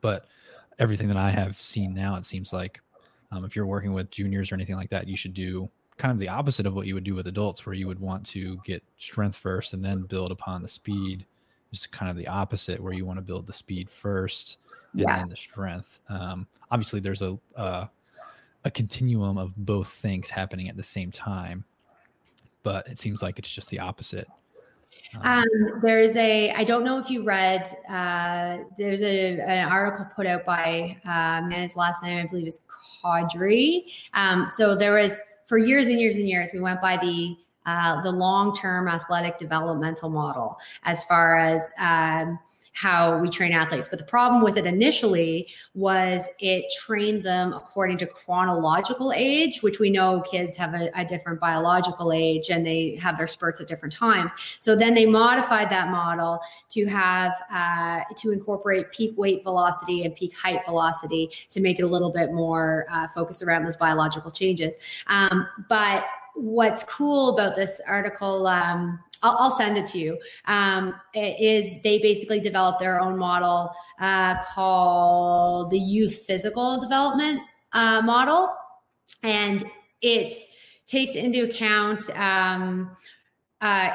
but 0.00 0.26
everything 0.78 1.08
that 1.08 1.16
I 1.16 1.30
have 1.30 1.60
seen 1.60 1.92
now, 1.94 2.16
it 2.16 2.24
seems 2.24 2.52
like 2.52 2.80
um, 3.32 3.44
if 3.44 3.56
you're 3.56 3.66
working 3.66 3.92
with 3.92 4.10
juniors 4.10 4.52
or 4.52 4.54
anything 4.54 4.76
like 4.76 4.90
that, 4.90 5.08
you 5.08 5.16
should 5.16 5.34
do 5.34 5.68
kind 5.96 6.12
of 6.12 6.18
the 6.18 6.28
opposite 6.28 6.66
of 6.66 6.74
what 6.74 6.86
you 6.86 6.94
would 6.94 7.04
do 7.04 7.14
with 7.14 7.26
adults, 7.26 7.64
where 7.64 7.74
you 7.74 7.86
would 7.86 8.00
want 8.00 8.24
to 8.26 8.60
get 8.64 8.82
strength 8.98 9.36
first 9.36 9.72
and 9.72 9.84
then 9.84 10.02
build 10.02 10.32
upon 10.32 10.62
the 10.62 10.68
speed. 10.68 11.26
It's 11.72 11.86
kind 11.86 12.10
of 12.10 12.16
the 12.16 12.28
opposite, 12.28 12.80
where 12.80 12.92
you 12.92 13.06
want 13.06 13.18
to 13.18 13.22
build 13.22 13.46
the 13.46 13.52
speed 13.52 13.88
first 13.88 14.58
and 14.92 15.02
yeah. 15.02 15.18
then 15.18 15.28
the 15.28 15.36
strength. 15.36 16.00
Um, 16.08 16.46
obviously, 16.70 17.00
there's 17.00 17.22
a 17.22 17.38
uh, 17.56 17.86
a 18.64 18.70
continuum 18.70 19.38
of 19.38 19.54
both 19.56 19.88
things 19.88 20.30
happening 20.30 20.68
at 20.68 20.76
the 20.76 20.82
same 20.82 21.10
time, 21.10 21.64
but 22.62 22.86
it 22.86 22.98
seems 22.98 23.22
like 23.22 23.38
it's 23.38 23.50
just 23.50 23.70
the 23.70 23.78
opposite. 23.78 24.28
Um, 25.20 25.40
um, 25.40 25.80
there 25.82 26.00
is 26.00 26.16
a, 26.16 26.52
I 26.52 26.64
don't 26.64 26.84
know 26.84 26.98
if 26.98 27.10
you 27.10 27.22
read, 27.22 27.68
uh, 27.88 28.58
there's 28.78 29.02
a, 29.02 29.40
an 29.40 29.68
article 29.68 30.06
put 30.16 30.26
out 30.26 30.44
by, 30.44 30.96
uh, 31.04 31.46
man, 31.46 31.62
his 31.62 31.76
last 31.76 32.02
name, 32.02 32.24
I 32.24 32.28
believe 32.28 32.46
is 32.46 32.60
Caudry. 33.04 33.84
Um, 34.14 34.48
so 34.48 34.74
there 34.74 34.94
was 34.94 35.18
for 35.46 35.58
years 35.58 35.88
and 35.88 36.00
years 36.00 36.16
and 36.16 36.28
years, 36.28 36.50
we 36.52 36.60
went 36.60 36.80
by 36.80 36.96
the 36.96 37.36
uh, 37.64 38.02
the 38.02 38.10
long 38.10 38.56
term 38.56 38.88
athletic 38.88 39.38
developmental 39.38 40.10
model 40.10 40.58
as 40.82 41.04
far 41.04 41.36
as 41.36 41.70
um, 41.78 42.38
how 42.72 43.18
we 43.18 43.28
train 43.28 43.52
athletes. 43.52 43.88
But 43.88 43.98
the 43.98 44.04
problem 44.04 44.42
with 44.42 44.56
it 44.56 44.66
initially 44.66 45.48
was 45.74 46.28
it 46.38 46.64
trained 46.78 47.22
them 47.22 47.52
according 47.52 47.98
to 47.98 48.06
chronological 48.06 49.12
age, 49.14 49.62
which 49.62 49.78
we 49.78 49.90
know 49.90 50.22
kids 50.22 50.56
have 50.56 50.74
a, 50.74 50.90
a, 50.98 51.04
different 51.04 51.38
biological 51.38 52.12
age 52.12 52.48
and 52.48 52.64
they 52.64 52.96
have 52.96 53.18
their 53.18 53.26
spurts 53.26 53.60
at 53.60 53.68
different 53.68 53.92
times. 53.92 54.32
So 54.58 54.74
then 54.74 54.94
they 54.94 55.04
modified 55.04 55.68
that 55.70 55.90
model 55.90 56.40
to 56.70 56.86
have 56.86 57.34
uh, 57.52 58.00
to 58.16 58.32
incorporate 58.32 58.90
peak 58.92 59.12
weight 59.18 59.42
velocity 59.42 60.04
and 60.04 60.14
peak 60.16 60.34
height 60.34 60.60
velocity 60.64 61.30
to 61.50 61.60
make 61.60 61.78
it 61.78 61.82
a 61.82 61.88
little 61.88 62.12
bit 62.12 62.32
more 62.32 62.86
uh, 62.90 63.08
focused 63.08 63.42
around 63.42 63.64
those 63.64 63.76
biological 63.76 64.30
changes. 64.30 64.78
Um, 65.08 65.46
but 65.68 66.04
what's 66.34 66.82
cool 66.84 67.34
about 67.34 67.56
this 67.56 67.80
article 67.86 68.46
um, 68.46 68.98
I'll, 69.22 69.36
I'll 69.38 69.50
send 69.50 69.78
it 69.78 69.86
to 69.88 69.98
you. 69.98 70.18
Um, 70.46 70.94
is 71.14 71.80
they 71.82 71.98
basically 71.98 72.40
developed 72.40 72.80
their 72.80 73.00
own 73.00 73.16
model 73.16 73.72
uh, 74.00 74.42
called 74.42 75.70
the 75.70 75.78
Youth 75.78 76.24
Physical 76.26 76.80
Development 76.80 77.40
uh, 77.72 78.02
Model, 78.02 78.54
and 79.22 79.64
it 80.00 80.34
takes 80.86 81.14
into 81.14 81.44
account 81.44 82.10
um, 82.18 82.96
uh, 83.62 83.94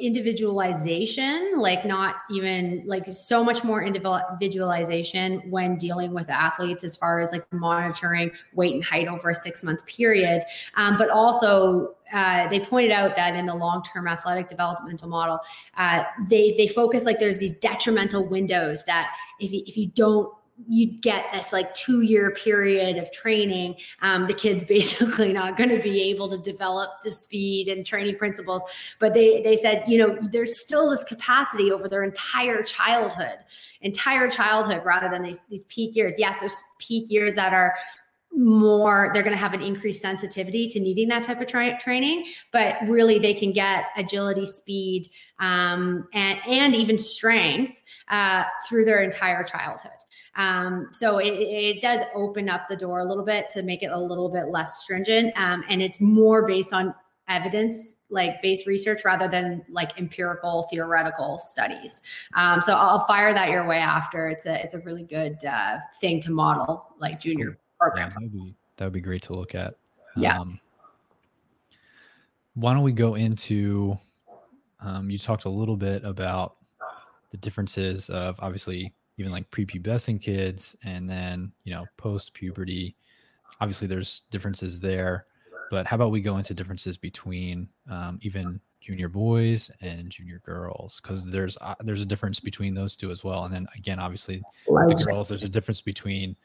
individualization, 0.00 1.52
like 1.58 1.84
not 1.84 2.16
even 2.30 2.82
like 2.86 3.04
so 3.12 3.44
much 3.44 3.62
more 3.62 3.82
individualization 3.84 5.42
when 5.50 5.76
dealing 5.76 6.14
with 6.14 6.30
athletes 6.30 6.82
as 6.82 6.96
far 6.96 7.20
as 7.20 7.30
like 7.30 7.46
monitoring 7.52 8.30
weight 8.54 8.74
and 8.74 8.82
height 8.82 9.06
over 9.06 9.28
a 9.28 9.34
six 9.34 9.62
month 9.62 9.84
period. 9.84 10.42
Um, 10.76 10.96
but 10.96 11.10
also, 11.10 11.94
uh, 12.14 12.48
they 12.48 12.60
pointed 12.60 12.90
out 12.90 13.16
that 13.16 13.34
in 13.34 13.44
the 13.44 13.54
long 13.54 13.82
term 13.82 14.08
athletic 14.08 14.48
developmental 14.48 15.10
model, 15.10 15.40
uh, 15.76 16.04
they 16.30 16.54
they 16.56 16.66
focus 16.66 17.04
like 17.04 17.18
there's 17.18 17.38
these 17.38 17.58
detrimental 17.58 18.26
windows 18.26 18.82
that 18.86 19.14
if 19.40 19.52
you, 19.52 19.62
if 19.66 19.76
you 19.76 19.88
don't 19.88 20.32
you 20.68 20.86
get 20.86 21.26
this 21.32 21.52
like 21.52 21.72
two 21.74 22.00
year 22.00 22.30
period 22.30 22.96
of 22.96 23.12
training. 23.12 23.76
Um, 24.02 24.26
the 24.26 24.34
kid's 24.34 24.64
basically 24.76 25.32
not 25.32 25.56
going 25.56 25.70
to 25.70 25.80
be 25.80 26.02
able 26.10 26.30
to 26.30 26.38
develop 26.38 26.90
the 27.04 27.10
speed 27.10 27.68
and 27.68 27.84
training 27.84 28.16
principles. 28.16 28.62
But 28.98 29.14
they 29.14 29.42
they 29.42 29.56
said 29.56 29.84
you 29.86 29.98
know 29.98 30.18
there's 30.32 30.60
still 30.60 30.90
this 30.90 31.04
capacity 31.04 31.70
over 31.70 31.88
their 31.88 32.04
entire 32.04 32.62
childhood 32.62 33.38
entire 33.82 34.28
childhood 34.30 34.82
rather 34.84 35.08
than 35.08 35.22
these 35.22 35.40
these 35.50 35.64
peak 35.64 35.94
years. 35.94 36.14
Yes 36.18 36.40
there's 36.40 36.62
peak 36.78 37.10
years 37.10 37.34
that 37.34 37.52
are 37.52 37.74
more 38.32 39.10
they're 39.14 39.22
going 39.22 39.34
to 39.34 39.38
have 39.40 39.54
an 39.54 39.62
increased 39.62 40.02
sensitivity 40.02 40.68
to 40.68 40.78
needing 40.78 41.08
that 41.08 41.22
type 41.22 41.40
of 41.40 41.46
tra- 41.46 41.78
training 41.78 42.26
but 42.52 42.76
really 42.86 43.18
they 43.18 43.32
can 43.32 43.50
get 43.50 43.86
agility 43.96 44.44
speed 44.44 45.08
um, 45.38 46.06
and, 46.12 46.38
and 46.46 46.74
even 46.74 46.98
strength 46.98 47.80
uh, 48.08 48.44
through 48.68 48.84
their 48.84 49.02
entire 49.02 49.42
childhood 49.42 49.92
um, 50.36 50.88
so 50.92 51.18
it, 51.18 51.30
it, 51.30 51.80
does 51.80 52.04
open 52.14 52.48
up 52.48 52.68
the 52.68 52.76
door 52.76 53.00
a 53.00 53.04
little 53.04 53.24
bit 53.24 53.48
to 53.50 53.62
make 53.62 53.82
it 53.82 53.90
a 53.90 53.98
little 53.98 54.28
bit 54.28 54.46
less 54.48 54.82
stringent. 54.82 55.32
Um, 55.36 55.64
and 55.68 55.80
it's 55.80 56.00
more 56.00 56.46
based 56.46 56.74
on 56.74 56.94
evidence 57.28 57.96
like 58.08 58.40
based 58.40 58.66
research 58.66 59.04
rather 59.04 59.28
than 59.28 59.64
like 59.68 59.98
empirical 59.98 60.68
theoretical 60.70 61.38
studies. 61.38 62.02
Um, 62.34 62.62
so 62.62 62.76
i'll 62.76 63.00
fire 63.00 63.34
that 63.34 63.50
your 63.50 63.66
way 63.66 63.78
after. 63.78 64.28
It's 64.28 64.46
a 64.46 64.62
it's 64.62 64.74
a 64.74 64.78
really 64.80 65.02
good 65.02 65.44
uh, 65.44 65.78
thing 66.00 66.20
to 66.20 66.30
model 66.30 66.94
like 67.00 67.18
junior 67.18 67.58
programs 67.80 68.14
yeah, 68.20 68.26
that 68.26 68.32
would 68.32 68.44
be 68.44 68.54
that 68.76 68.84
would 68.84 68.92
be 68.92 69.00
great 69.00 69.22
to 69.22 69.34
look 69.34 69.54
at. 69.54 69.74
Yeah. 70.16 70.38
Um, 70.38 70.60
why 72.54 72.74
don't 72.74 72.84
we 72.84 72.92
go 72.92 73.16
into 73.16 73.98
um, 74.80 75.10
you 75.10 75.18
talked 75.18 75.46
a 75.46 75.50
little 75.50 75.76
bit 75.76 76.04
about 76.04 76.56
the 77.30 77.38
differences 77.38 78.08
of 78.10 78.36
obviously 78.38 78.94
even 79.18 79.32
like 79.32 79.50
prepubescent 79.50 80.20
kids 80.20 80.76
and 80.84 81.08
then 81.08 81.52
you 81.64 81.72
know 81.72 81.86
post 81.96 82.34
puberty 82.34 82.96
obviously 83.60 83.86
there's 83.86 84.22
differences 84.30 84.80
there 84.80 85.26
but 85.70 85.86
how 85.86 85.96
about 85.96 86.10
we 86.10 86.20
go 86.20 86.36
into 86.36 86.54
differences 86.54 86.96
between 86.96 87.68
um, 87.90 88.18
even 88.22 88.60
junior 88.80 89.08
boys 89.08 89.70
and 89.80 90.08
junior 90.10 90.40
girls? 90.44 91.00
Because 91.00 91.28
there's 91.28 91.58
uh, 91.60 91.74
there's 91.80 92.00
a 92.00 92.06
difference 92.06 92.38
between 92.38 92.74
those 92.74 92.96
two 92.96 93.10
as 93.10 93.24
well 93.24 93.44
and 93.44 93.54
then 93.54 93.66
again 93.74 93.98
obviously 93.98 94.42
the 94.66 95.04
girls 95.04 95.28
there's 95.28 95.42
a 95.42 95.48
difference 95.48 95.80
between 95.80 96.36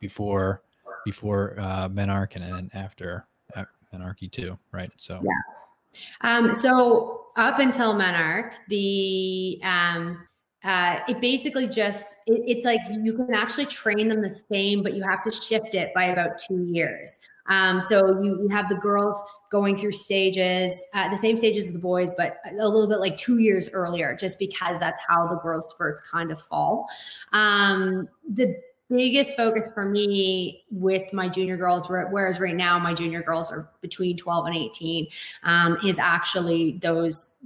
before 0.00 0.62
before 1.04 1.54
uh, 1.58 1.88
menarche 1.88 2.36
and 2.36 2.44
then 2.44 2.70
after 2.74 3.26
uh, 3.56 3.64
menarche 3.94 4.30
too 4.30 4.58
right? 4.72 4.90
So 4.96 5.22
yeah. 5.22 5.98
Um 6.22 6.54
so 6.54 7.26
up 7.36 7.58
until 7.60 7.94
menarche 7.94 8.54
the 8.68 9.60
um 9.62 10.26
uh, 10.62 11.00
it 11.08 11.20
basically 11.20 11.66
just 11.66 12.16
it, 12.26 12.42
it's 12.46 12.66
like 12.66 12.80
you 12.90 13.14
can 13.14 13.32
actually 13.32 13.66
train 13.66 14.08
them 14.08 14.20
the 14.20 14.42
same 14.52 14.82
but 14.82 14.94
you 14.94 15.02
have 15.02 15.24
to 15.24 15.32
shift 15.32 15.74
it 15.74 15.92
by 15.94 16.04
about 16.06 16.38
two 16.38 16.64
years. 16.64 17.18
Um, 17.46 17.80
so 17.80 18.20
you, 18.22 18.42
you 18.42 18.48
have 18.50 18.68
the 18.68 18.76
girls 18.76 19.20
going 19.50 19.76
through 19.76 19.92
stages 19.92 20.84
uh, 20.94 21.08
the 21.08 21.16
same 21.16 21.36
stages 21.36 21.66
as 21.66 21.72
the 21.72 21.78
boys 21.78 22.14
but 22.16 22.36
a 22.46 22.68
little 22.68 22.86
bit 22.86 23.00
like 23.00 23.16
two 23.16 23.38
years 23.38 23.70
earlier 23.72 24.14
just 24.14 24.38
because 24.38 24.78
that's 24.78 25.00
how 25.08 25.26
the 25.26 25.36
growth 25.36 25.64
spurts 25.64 26.02
kind 26.02 26.30
of 26.30 26.40
fall. 26.42 26.86
Um, 27.32 28.08
the 28.28 28.54
biggest 28.90 29.36
focus 29.36 29.62
for 29.72 29.84
me 29.84 30.64
with 30.70 31.12
my 31.12 31.28
junior 31.28 31.56
girls, 31.56 31.88
whereas 31.88 32.40
right 32.40 32.56
now 32.56 32.78
my 32.78 32.92
junior 32.92 33.22
girls 33.22 33.50
are 33.50 33.70
between 33.80 34.16
12 34.16 34.46
and 34.46 34.56
18, 34.56 35.06
um, 35.44 35.78
is 35.86 35.98
actually 35.98 36.78
those 36.82 37.36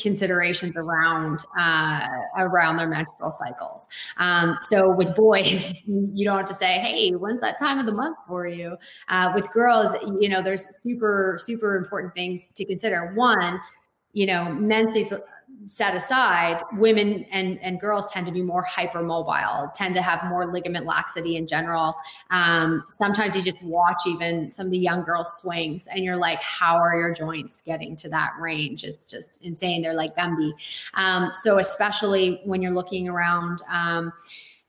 considerations 0.00 0.74
around 0.76 1.44
uh, 1.58 2.08
around 2.38 2.76
their 2.76 2.88
menstrual 2.88 3.32
cycles. 3.32 3.88
Um, 4.16 4.58
so 4.62 4.90
with 4.90 5.14
boys, 5.14 5.82
you 5.86 6.24
don't 6.24 6.38
have 6.38 6.46
to 6.46 6.54
say, 6.54 6.78
"Hey, 6.78 7.10
when's 7.10 7.40
that 7.40 7.58
time 7.58 7.78
of 7.78 7.86
the 7.86 7.92
month 7.92 8.16
for 8.26 8.46
you?" 8.46 8.76
Uh, 9.08 9.32
with 9.34 9.50
girls, 9.52 9.94
you 10.20 10.28
know, 10.28 10.42
there's 10.42 10.66
super 10.82 11.38
super 11.40 11.76
important 11.76 12.14
things 12.14 12.48
to 12.54 12.64
consider. 12.64 13.12
One, 13.14 13.60
you 14.12 14.26
know, 14.26 14.52
men's 14.52 14.94
set 15.66 15.94
aside, 15.94 16.62
women 16.74 17.24
and, 17.30 17.60
and 17.62 17.80
girls 17.80 18.06
tend 18.10 18.26
to 18.26 18.32
be 18.32 18.42
more 18.42 18.64
hypermobile, 18.64 19.72
tend 19.74 19.94
to 19.94 20.02
have 20.02 20.28
more 20.28 20.52
ligament 20.52 20.86
laxity 20.86 21.36
in 21.36 21.46
general. 21.46 21.94
Um, 22.30 22.84
sometimes 22.88 23.36
you 23.36 23.42
just 23.42 23.62
watch 23.62 24.02
even 24.06 24.50
some 24.50 24.66
of 24.66 24.72
the 24.72 24.78
young 24.78 25.04
girls 25.04 25.38
swings 25.38 25.86
and 25.86 26.04
you're 26.04 26.16
like, 26.16 26.40
how 26.40 26.76
are 26.76 26.94
your 26.98 27.14
joints 27.14 27.62
getting 27.62 27.96
to 27.96 28.08
that 28.10 28.32
range? 28.38 28.84
It's 28.84 29.04
just 29.04 29.42
insane. 29.42 29.82
They're 29.82 29.94
like 29.94 30.14
Bambi. 30.16 30.54
Um, 30.94 31.32
so 31.34 31.58
especially 31.58 32.40
when 32.44 32.62
you're 32.62 32.72
looking 32.72 33.08
around, 33.08 33.62
um, 33.68 34.12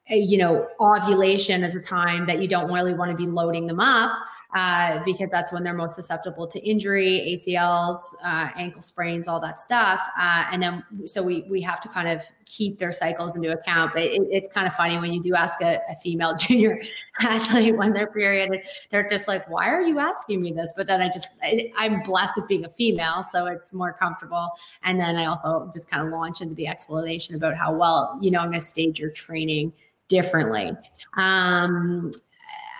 you 0.07 0.37
know, 0.37 0.67
ovulation 0.79 1.63
is 1.63 1.75
a 1.75 1.81
time 1.81 2.27
that 2.27 2.39
you 2.39 2.47
don't 2.47 2.71
really 2.71 2.93
want 2.93 3.09
to 3.11 3.17
be 3.17 3.25
loading 3.25 3.65
them 3.65 3.79
up 3.79 4.17
uh, 4.55 5.03
because 5.03 5.27
that's 5.29 5.51
when 5.51 5.65
they're 5.65 5.73
most 5.75 5.95
susceptible 5.95 6.47
to 6.47 6.59
injury, 6.65 7.37
ACLs, 7.37 7.97
uh, 8.23 8.49
ankle 8.55 8.81
sprains, 8.81 9.27
all 9.27 9.39
that 9.41 9.59
stuff. 9.59 9.99
Uh, 10.17 10.45
and 10.49 10.63
then 10.63 10.83
so 11.05 11.21
we 11.21 11.45
we 11.49 11.59
have 11.59 11.81
to 11.81 11.89
kind 11.89 12.07
of 12.07 12.23
keep 12.45 12.79
their 12.79 12.93
cycles 12.93 13.35
into 13.35 13.51
account. 13.51 13.91
But 13.93 14.03
it, 14.03 14.21
it's 14.31 14.47
kind 14.53 14.65
of 14.65 14.73
funny 14.73 14.97
when 14.97 15.11
you 15.11 15.21
do 15.21 15.35
ask 15.35 15.61
a, 15.61 15.81
a 15.89 15.95
female 16.01 16.35
junior 16.39 16.81
athlete 17.19 17.75
when 17.75 17.91
they're 17.91 18.07
period, 18.07 18.65
they're 18.91 19.07
just 19.07 19.27
like, 19.27 19.47
"Why 19.49 19.67
are 19.67 19.81
you 19.81 19.99
asking 19.99 20.41
me 20.41 20.53
this?" 20.53 20.71
But 20.75 20.87
then 20.87 21.01
I 21.01 21.09
just 21.09 21.27
I, 21.43 21.73
I'm 21.75 22.01
blessed 22.03 22.37
with 22.37 22.47
being 22.47 22.63
a 22.63 22.69
female, 22.69 23.23
so 23.29 23.47
it's 23.47 23.73
more 23.73 23.91
comfortable. 23.91 24.51
And 24.83 24.97
then 24.97 25.17
I 25.17 25.25
also 25.25 25.69
just 25.73 25.89
kind 25.89 26.07
of 26.07 26.13
launch 26.13 26.39
into 26.39 26.55
the 26.55 26.67
explanation 26.67 27.35
about 27.35 27.57
how 27.57 27.73
well 27.75 28.17
you 28.21 28.31
know 28.31 28.39
I'm 28.39 28.51
going 28.51 28.61
to 28.61 28.65
stage 28.65 29.01
your 29.01 29.11
training 29.11 29.73
differently. 30.07 30.71
Um, 31.17 32.11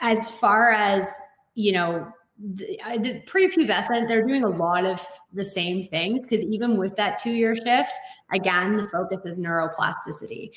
as 0.02 0.32
far 0.32 0.72
as 0.72 1.06
you 1.56 1.72
know, 1.72 2.08
the, 2.38 2.78
the 3.00 3.24
prepubescent, 3.28 4.08
they're 4.08 4.28
doing 4.28 4.44
a 4.44 4.50
lot 4.50 4.86
of 4.86 5.06
the 5.34 5.44
same 5.44 5.88
things 5.88 6.22
because 6.22 6.44
even 6.44 6.78
with 6.78 6.96
that 6.98 7.20
two 7.20 7.32
year 7.32 7.56
shift, 7.56 7.98
again, 8.32 8.78
the 8.78 8.88
focus 8.90 9.26
is 9.26 9.40
neuroplasticity. 9.40 10.52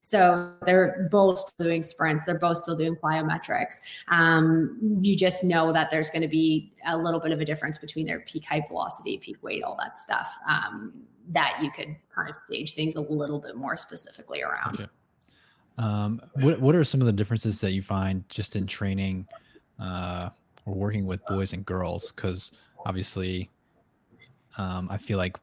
So 0.00 0.52
they're 0.66 1.08
both 1.10 1.38
still 1.38 1.64
doing 1.64 1.82
sprints. 1.82 2.26
They're 2.26 2.38
both 2.38 2.58
still 2.58 2.76
doing 2.76 2.94
plyometrics. 2.94 3.76
Um, 4.08 5.00
you 5.00 5.16
just 5.16 5.44
know 5.44 5.72
that 5.72 5.90
there's 5.90 6.10
going 6.10 6.22
to 6.22 6.28
be 6.28 6.74
a 6.86 6.96
little 6.96 7.20
bit 7.20 7.32
of 7.32 7.40
a 7.40 7.44
difference 7.44 7.78
between 7.78 8.06
their 8.06 8.20
peak 8.20 8.44
height 8.44 8.64
velocity, 8.68 9.16
peak 9.16 9.42
weight, 9.42 9.62
all 9.62 9.78
that 9.80 9.98
stuff. 9.98 10.30
Um, 10.46 10.92
that 11.30 11.58
you 11.62 11.70
could 11.70 11.96
kind 12.14 12.28
of 12.28 12.36
stage 12.36 12.74
things 12.74 12.96
a 12.96 13.00
little 13.00 13.40
bit 13.40 13.56
more 13.56 13.78
specifically 13.78 14.42
around. 14.42 14.74
Okay. 14.74 14.90
Um, 15.78 16.20
what 16.34 16.60
what 16.60 16.74
are 16.74 16.84
some 16.84 17.00
of 17.00 17.06
the 17.06 17.12
differences 17.12 17.60
that 17.60 17.72
you 17.72 17.82
find 17.82 18.28
just 18.28 18.56
in 18.56 18.66
training 18.66 19.26
uh, 19.80 20.30
or 20.66 20.74
working 20.74 21.06
with 21.06 21.24
boys 21.26 21.52
and 21.52 21.64
girls? 21.64 22.12
Because 22.12 22.52
obviously, 22.86 23.50
um, 24.56 24.88
I 24.90 24.98
feel 24.98 25.18
like 25.18 25.36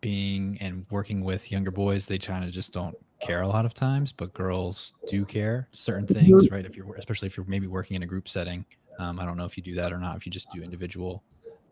being 0.00 0.56
and 0.60 0.86
working 0.90 1.22
with 1.22 1.52
younger 1.52 1.70
boys, 1.70 2.06
they 2.06 2.18
kind 2.18 2.44
of 2.44 2.50
just 2.50 2.72
don't 2.72 2.96
care 3.20 3.42
a 3.42 3.48
lot 3.48 3.66
of 3.66 3.74
times, 3.74 4.12
but 4.12 4.32
girls 4.32 4.94
do 5.08 5.26
care 5.26 5.68
certain 5.72 6.06
things, 6.06 6.44
mm-hmm. 6.44 6.54
right? 6.54 6.64
If 6.64 6.76
you're 6.76 6.94
especially 6.96 7.26
if 7.26 7.36
you're 7.36 7.46
maybe 7.46 7.66
working 7.66 7.96
in 7.96 8.02
a 8.02 8.06
group 8.06 8.28
setting. 8.28 8.64
Um, 8.98 9.18
I 9.18 9.24
don't 9.24 9.38
know 9.38 9.46
if 9.46 9.56
you 9.56 9.62
do 9.62 9.74
that 9.76 9.92
or 9.92 9.98
not. 9.98 10.16
If 10.16 10.26
you 10.26 10.32
just 10.32 10.50
do 10.52 10.62
individual 10.62 11.22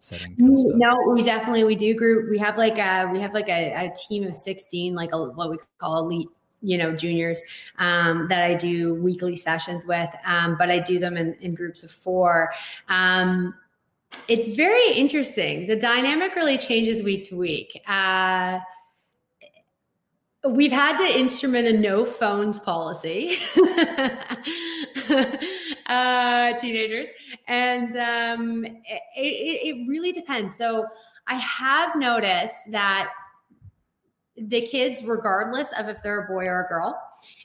setting 0.00 0.32
of 0.32 0.76
no 0.76 0.96
we 1.12 1.22
definitely 1.22 1.64
we 1.64 1.74
do 1.74 1.92
group 1.94 2.30
we 2.30 2.38
have 2.38 2.56
like 2.56 2.78
a 2.78 3.08
we 3.12 3.20
have 3.20 3.34
like 3.34 3.48
a, 3.48 3.72
a 3.74 3.92
team 4.08 4.22
of 4.22 4.34
16 4.34 4.94
like 4.94 5.12
a, 5.12 5.24
what 5.30 5.50
we 5.50 5.58
call 5.80 5.98
elite 5.98 6.28
you 6.60 6.76
know 6.76 6.94
juniors 6.94 7.42
um, 7.78 8.26
that 8.28 8.42
i 8.42 8.54
do 8.54 8.94
weekly 8.94 9.36
sessions 9.36 9.86
with 9.86 10.10
um, 10.24 10.56
but 10.58 10.70
i 10.70 10.78
do 10.78 10.98
them 10.98 11.16
in, 11.16 11.34
in 11.40 11.54
groups 11.54 11.82
of 11.82 11.90
four. 11.90 12.50
Um, 12.88 13.54
it's 14.26 14.48
very 14.48 14.92
interesting. 14.92 15.66
The 15.66 15.76
dynamic 15.76 16.34
really 16.34 16.58
changes 16.58 17.02
week 17.02 17.24
to 17.24 17.36
week. 17.36 17.80
Uh, 17.86 18.58
we've 20.48 20.72
had 20.72 20.96
to 20.96 21.18
instrument 21.18 21.66
a 21.66 21.72
no 21.72 22.04
phones 22.04 22.58
policy 22.58 23.36
uh, 25.86 26.54
teenagers. 26.54 27.08
And 27.48 27.96
um, 27.96 28.64
it, 28.64 29.02
it, 29.16 29.76
it 29.76 29.88
really 29.88 30.12
depends. 30.12 30.56
So 30.56 30.86
i 31.30 31.34
have 31.34 31.94
noticed 31.94 32.70
that 32.70 33.10
the 34.48 34.62
kids, 34.62 35.02
regardless 35.02 35.72
of 35.78 35.88
if 35.88 36.02
they're 36.02 36.24
a 36.24 36.28
boy 36.28 36.46
or 36.46 36.64
a 36.64 36.68
girl, 36.68 37.00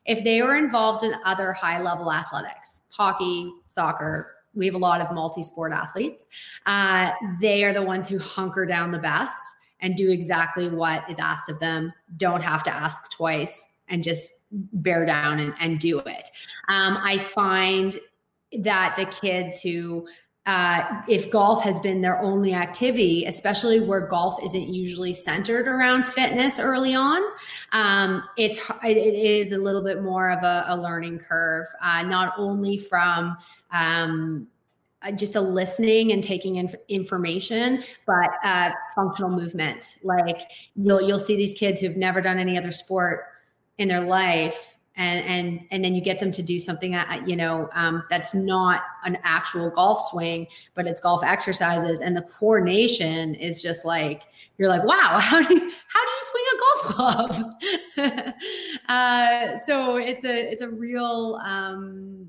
if 0.06 0.24
they 0.24 0.42
are 0.42 0.58
involved 0.58 1.04
in 1.04 1.14
other 1.26 1.54
high 1.54 1.82
level 1.82 2.12
athletics, 2.12 2.82
hockey, 2.90 3.52
soccer, 3.70 4.36
we 4.54 4.66
have 4.66 4.76
a 4.76 4.80
lot 4.80 5.02
of 5.02 5.14
multi 5.14 5.42
sport 5.42 5.72
athletes, 5.74 6.28
uh, 6.66 7.12
they 7.42 7.64
are 7.64 7.74
the 7.74 7.82
ones 7.82 8.08
who 8.08 8.20
hunker 8.20 8.66
down 8.66 8.92
the 8.92 9.00
best 9.00 9.36
and 9.80 9.96
do 9.96 10.12
exactly 10.12 10.70
what 10.70 11.10
is 11.10 11.20
asked 11.20 11.50
of 11.50 11.60
them, 11.60 11.92
don't 12.18 12.42
have 12.42 12.64
to 12.64 12.74
ask 12.74 13.12
twice, 13.12 13.66
and 13.90 14.04
just 14.04 14.32
bear 14.52 15.06
down 15.06 15.40
and, 15.40 15.54
and 15.60 15.80
do 15.80 16.00
it. 16.00 16.30
Um, 16.70 16.98
I 17.02 17.18
find 17.18 17.98
that 18.60 18.96
the 18.96 19.06
kids 19.06 19.62
who 19.62 20.08
uh, 20.46 21.02
if 21.08 21.32
golf 21.32 21.64
has 21.64 21.80
been 21.80 22.02
their 22.02 22.22
only 22.22 22.54
activity, 22.54 23.26
especially 23.26 23.80
where 23.80 24.08
golf 24.08 24.44
isn't 24.44 24.74
usually 24.74 25.14
centered 25.14 25.68
around 25.68 26.06
fitness 26.06 26.60
early 26.60 26.94
on, 26.94 27.22
um, 27.72 28.24
it's 28.38 28.60
it 28.84 28.98
is 28.98 29.54
a 29.54 29.58
little 29.58 29.82
bit 29.82 30.02
more 30.02 30.30
of 30.32 30.44
a, 30.44 30.66
a 30.68 30.78
learning 30.78 31.20
curve, 31.20 31.68
uh, 31.82 32.04
not 32.04 32.34
only 32.38 32.78
from 32.78 33.38
um, 33.72 34.46
uh, 35.02 35.12
just 35.12 35.36
a 35.36 35.42
listening 35.42 36.12
and 36.12 36.22
taking 36.22 36.58
in 36.58 36.76
information, 36.90 37.82
but 38.06 38.32
uh, 38.44 38.72
functional 38.96 39.32
movement. 39.32 39.98
Like 40.04 40.42
you'll 40.76 41.02
you'll 41.02 41.20
see 41.20 41.38
these 41.38 41.54
kids 41.54 41.80
who've 41.80 41.96
never 41.96 42.20
done 42.20 42.38
any 42.38 42.58
other 42.58 42.74
sport 42.74 43.28
in 43.78 43.88
their 43.88 44.02
life 44.02 44.73
and 44.96 45.26
and 45.26 45.68
and 45.72 45.84
then 45.84 45.96
you 45.96 46.02
get 46.02 46.20
them 46.20 46.32
to 46.32 46.44
do 46.44 46.60
something 46.60 46.96
uh, 46.96 47.24
you 47.26 47.36
know 47.36 47.70
um, 47.74 48.04
that's 48.10 48.34
not 48.34 48.84
an 49.06 49.18
actual 49.24 49.70
golf 49.72 50.10
swing 50.10 50.48
but 50.76 50.88
it's 50.88 51.02
golf 51.02 51.24
exercises. 51.24 52.02
And 52.02 52.16
the 52.16 52.22
coordination 52.22 53.36
is 53.36 53.62
just 53.62 53.86
like 53.86 54.24
you're 54.58 54.70
like 54.70 54.84
wow 54.84 55.18
how 55.22 55.42
do 55.42 55.54
you, 55.54 55.72
how 55.88 56.02
do 56.06 56.12
you 56.12 56.24
swing 56.32 56.44
a 56.54 56.58
golf 56.60 56.82
club? 56.96 58.34
Uh, 58.90 59.56
so 59.58 59.96
it's 59.96 60.26
a 60.26 60.52
it's 60.52 60.62
a 60.62 60.68
real 60.68 61.40
um, 61.44 62.28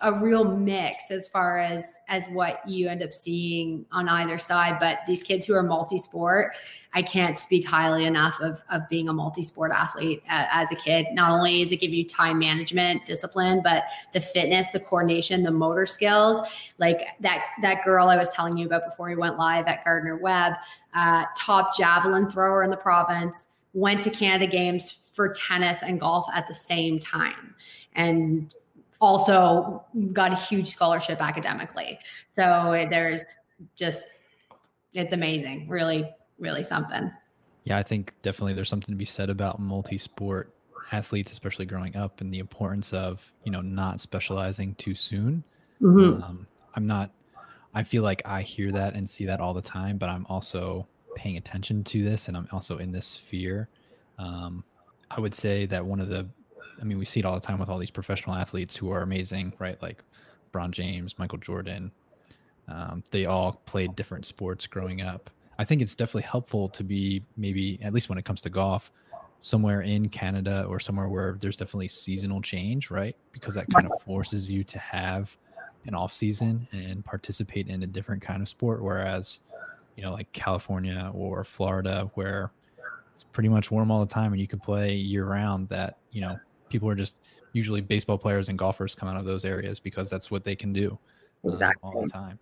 a 0.00 0.12
real 0.12 0.44
mix 0.44 1.10
as 1.10 1.26
far 1.26 1.58
as 1.58 2.00
as 2.08 2.26
what 2.28 2.60
you 2.68 2.88
end 2.88 3.02
up 3.02 3.14
seeing 3.14 3.86
on 3.92 4.08
either 4.08 4.36
side 4.36 4.78
but 4.78 4.98
these 5.06 5.22
kids 5.22 5.46
who 5.46 5.54
are 5.54 5.62
multi-sport 5.62 6.54
i 6.92 7.00
can't 7.00 7.38
speak 7.38 7.66
highly 7.66 8.04
enough 8.04 8.38
of 8.40 8.62
of 8.70 8.86
being 8.90 9.08
a 9.08 9.12
multi-sport 9.12 9.72
athlete 9.72 10.22
uh, 10.30 10.46
as 10.52 10.70
a 10.70 10.76
kid. 10.76 11.06
Not 11.12 11.30
only 11.30 11.62
does 11.62 11.72
it 11.72 11.76
give 11.76 11.94
you 11.94 12.04
time 12.04 12.38
management 12.38 13.06
discipline 13.06 13.62
but 13.64 13.84
the 14.12 14.20
fitness 14.20 14.70
the 14.70 14.80
coordination 14.80 15.42
the 15.42 15.50
motor 15.50 15.86
skills. 15.86 16.46
Like 16.78 17.08
that 17.20 17.42
that 17.62 17.84
girl 17.84 18.08
i 18.08 18.16
was 18.16 18.28
telling 18.30 18.56
you 18.56 18.66
about 18.66 18.84
before 18.84 19.06
we 19.06 19.16
went 19.16 19.38
live 19.38 19.66
at 19.66 19.84
gardner 19.84 20.16
webb 20.16 20.54
uh, 20.94 21.24
top 21.36 21.76
javelin 21.76 22.28
thrower 22.28 22.62
in 22.62 22.70
the 22.70 22.76
province 22.76 23.48
went 23.72 24.02
to 24.04 24.10
canada 24.10 24.46
games 24.46 24.98
for 25.16 25.32
tennis 25.32 25.82
and 25.82 25.98
golf 25.98 26.26
at 26.32 26.46
the 26.46 26.54
same 26.54 26.98
time. 26.98 27.54
And 27.94 28.54
also 29.00 29.84
got 30.12 30.32
a 30.32 30.36
huge 30.36 30.68
scholarship 30.68 31.20
academically. 31.20 31.98
So 32.26 32.86
there's 32.90 33.24
just, 33.74 34.06
it's 34.92 35.12
amazing. 35.12 35.68
Really, 35.68 36.10
really 36.38 36.62
something. 36.62 37.10
Yeah, 37.64 37.78
I 37.78 37.82
think 37.82 38.12
definitely 38.22 38.54
there's 38.54 38.68
something 38.68 38.92
to 38.94 38.98
be 38.98 39.04
said 39.04 39.28
about 39.28 39.58
multi 39.58 39.98
sport 39.98 40.54
athletes, 40.92 41.32
especially 41.32 41.66
growing 41.66 41.96
up, 41.96 42.20
and 42.20 42.32
the 42.32 42.38
importance 42.38 42.92
of, 42.92 43.32
you 43.44 43.50
know, 43.50 43.60
not 43.60 44.00
specializing 44.00 44.74
too 44.76 44.94
soon. 44.94 45.42
Mm-hmm. 45.82 46.22
Um, 46.22 46.46
I'm 46.74 46.86
not, 46.86 47.10
I 47.74 47.82
feel 47.82 48.02
like 48.02 48.22
I 48.24 48.42
hear 48.42 48.70
that 48.70 48.94
and 48.94 49.08
see 49.08 49.26
that 49.26 49.40
all 49.40 49.52
the 49.52 49.62
time, 49.62 49.98
but 49.98 50.08
I'm 50.08 50.26
also 50.28 50.86
paying 51.16 51.36
attention 51.36 51.82
to 51.84 52.04
this 52.04 52.28
and 52.28 52.36
I'm 52.36 52.46
also 52.52 52.78
in 52.78 52.92
this 52.92 53.06
sphere. 53.06 53.68
Um, 54.18 54.62
I 55.10 55.20
would 55.20 55.34
say 55.34 55.66
that 55.66 55.84
one 55.84 56.00
of 56.00 56.08
the, 56.08 56.26
I 56.80 56.84
mean, 56.84 56.98
we 56.98 57.04
see 57.04 57.20
it 57.20 57.26
all 57.26 57.34
the 57.34 57.46
time 57.46 57.58
with 57.58 57.68
all 57.68 57.78
these 57.78 57.90
professional 57.90 58.36
athletes 58.36 58.76
who 58.76 58.90
are 58.90 59.02
amazing, 59.02 59.52
right? 59.58 59.80
Like 59.82 60.02
Bron 60.52 60.72
James, 60.72 61.18
Michael 61.18 61.38
Jordan. 61.38 61.90
Um, 62.68 63.02
they 63.10 63.26
all 63.26 63.60
played 63.66 63.94
different 63.96 64.26
sports 64.26 64.66
growing 64.66 65.00
up. 65.00 65.30
I 65.58 65.64
think 65.64 65.80
it's 65.80 65.94
definitely 65.94 66.22
helpful 66.22 66.68
to 66.70 66.84
be 66.84 67.22
maybe, 67.36 67.78
at 67.82 67.92
least 67.92 68.08
when 68.08 68.18
it 68.18 68.24
comes 68.24 68.42
to 68.42 68.50
golf, 68.50 68.90
somewhere 69.40 69.82
in 69.82 70.08
Canada 70.08 70.66
or 70.68 70.80
somewhere 70.80 71.08
where 71.08 71.38
there's 71.40 71.56
definitely 71.56 71.88
seasonal 71.88 72.40
change, 72.42 72.90
right? 72.90 73.16
Because 73.32 73.54
that 73.54 73.68
kind 73.70 73.86
of 73.86 74.02
forces 74.02 74.50
you 74.50 74.64
to 74.64 74.78
have 74.78 75.36
an 75.86 75.94
off 75.94 76.12
season 76.12 76.66
and 76.72 77.04
participate 77.04 77.68
in 77.68 77.82
a 77.82 77.86
different 77.86 78.20
kind 78.20 78.42
of 78.42 78.48
sport. 78.48 78.82
Whereas, 78.82 79.40
you 79.96 80.02
know, 80.02 80.12
like 80.12 80.30
California 80.32 81.10
or 81.14 81.44
Florida, 81.44 82.10
where 82.14 82.50
it's 83.14 83.24
pretty 83.24 83.48
much 83.48 83.70
warm 83.70 83.90
all 83.90 84.00
the 84.00 84.12
time 84.12 84.32
and 84.32 84.40
you 84.40 84.48
can 84.48 84.58
play 84.58 84.94
year 84.94 85.26
round, 85.26 85.68
that, 85.68 85.98
you 86.10 86.20
know, 86.20 86.38
people 86.68 86.88
are 86.88 86.94
just 86.94 87.16
usually 87.52 87.80
baseball 87.80 88.18
players 88.18 88.48
and 88.48 88.58
golfers 88.58 88.94
come 88.94 89.08
out 89.08 89.16
of 89.16 89.24
those 89.24 89.44
areas 89.44 89.80
because 89.80 90.10
that's 90.10 90.30
what 90.30 90.44
they 90.44 90.54
can 90.54 90.72
do 90.72 90.98
exactly. 91.44 91.88
Um, 91.88 91.96
all 91.96 92.02
the 92.02 92.10
time. 92.10 92.38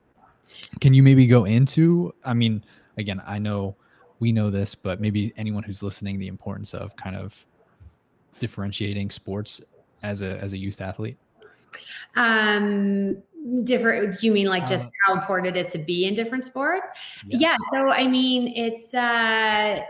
Can 0.80 0.92
you 0.92 1.02
maybe 1.02 1.26
go 1.26 1.44
into, 1.44 2.14
I 2.24 2.34
mean, 2.34 2.64
again, 2.98 3.22
I 3.26 3.38
know 3.38 3.76
we 4.20 4.32
know 4.32 4.50
this, 4.50 4.74
but 4.74 5.00
maybe 5.00 5.32
anyone 5.37 5.62
who's 5.62 5.82
listening, 5.82 6.18
the 6.18 6.28
importance 6.28 6.74
of 6.74 6.94
kind 6.96 7.16
of 7.16 7.44
differentiating 8.40 9.10
sports 9.10 9.60
as 10.02 10.20
a 10.20 10.38
as 10.40 10.52
a 10.52 10.58
youth 10.58 10.80
athlete? 10.80 11.16
Um, 12.16 13.22
different. 13.64 14.20
Do 14.20 14.26
you 14.26 14.32
mean 14.32 14.46
like 14.46 14.66
just 14.66 14.87
uh, 14.87 14.90
how 15.06 15.14
important 15.14 15.56
it 15.56 15.66
is 15.66 15.72
to 15.72 15.78
be 15.78 16.06
in 16.06 16.14
different 16.14 16.44
sports? 16.44 16.92
Yes. 17.26 17.40
Yeah. 17.40 17.56
So 17.72 17.90
I 17.90 18.06
mean, 18.06 18.52
it's 18.54 18.94
uh, 18.94 19.82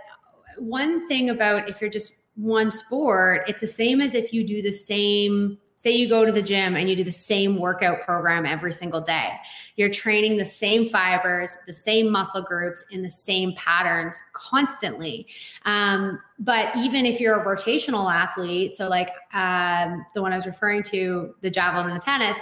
one 0.58 1.08
thing 1.08 1.30
about 1.30 1.68
if 1.68 1.80
you're 1.80 1.90
just 1.90 2.14
one 2.36 2.70
sport, 2.70 3.44
it's 3.48 3.60
the 3.60 3.66
same 3.66 4.00
as 4.00 4.14
if 4.14 4.32
you 4.32 4.46
do 4.46 4.62
the 4.62 4.72
same 4.72 5.58
say 5.84 5.90
you 5.90 6.08
go 6.08 6.24
to 6.24 6.32
the 6.32 6.40
gym 6.40 6.76
and 6.76 6.88
you 6.88 6.96
do 6.96 7.04
the 7.04 7.12
same 7.12 7.58
workout 7.58 8.00
program 8.06 8.46
every 8.46 8.72
single 8.72 9.02
day. 9.02 9.34
You're 9.76 9.90
training 9.90 10.38
the 10.38 10.44
same 10.44 10.88
fibers, 10.88 11.58
the 11.66 11.74
same 11.74 12.10
muscle 12.10 12.40
groups 12.40 12.86
in 12.90 13.02
the 13.02 13.10
same 13.10 13.54
patterns 13.54 14.16
constantly. 14.32 15.26
Um, 15.66 16.18
but 16.38 16.74
even 16.74 17.04
if 17.04 17.20
you're 17.20 17.38
a 17.38 17.44
rotational 17.44 18.10
athlete, 18.10 18.74
so 18.74 18.88
like 18.88 19.10
um, 19.34 20.06
the 20.14 20.22
one 20.22 20.32
I 20.32 20.36
was 20.36 20.46
referring 20.46 20.84
to, 20.84 21.34
the 21.42 21.50
javelin 21.50 21.90
and 21.90 22.00
the 22.00 22.04
tennis, 22.04 22.38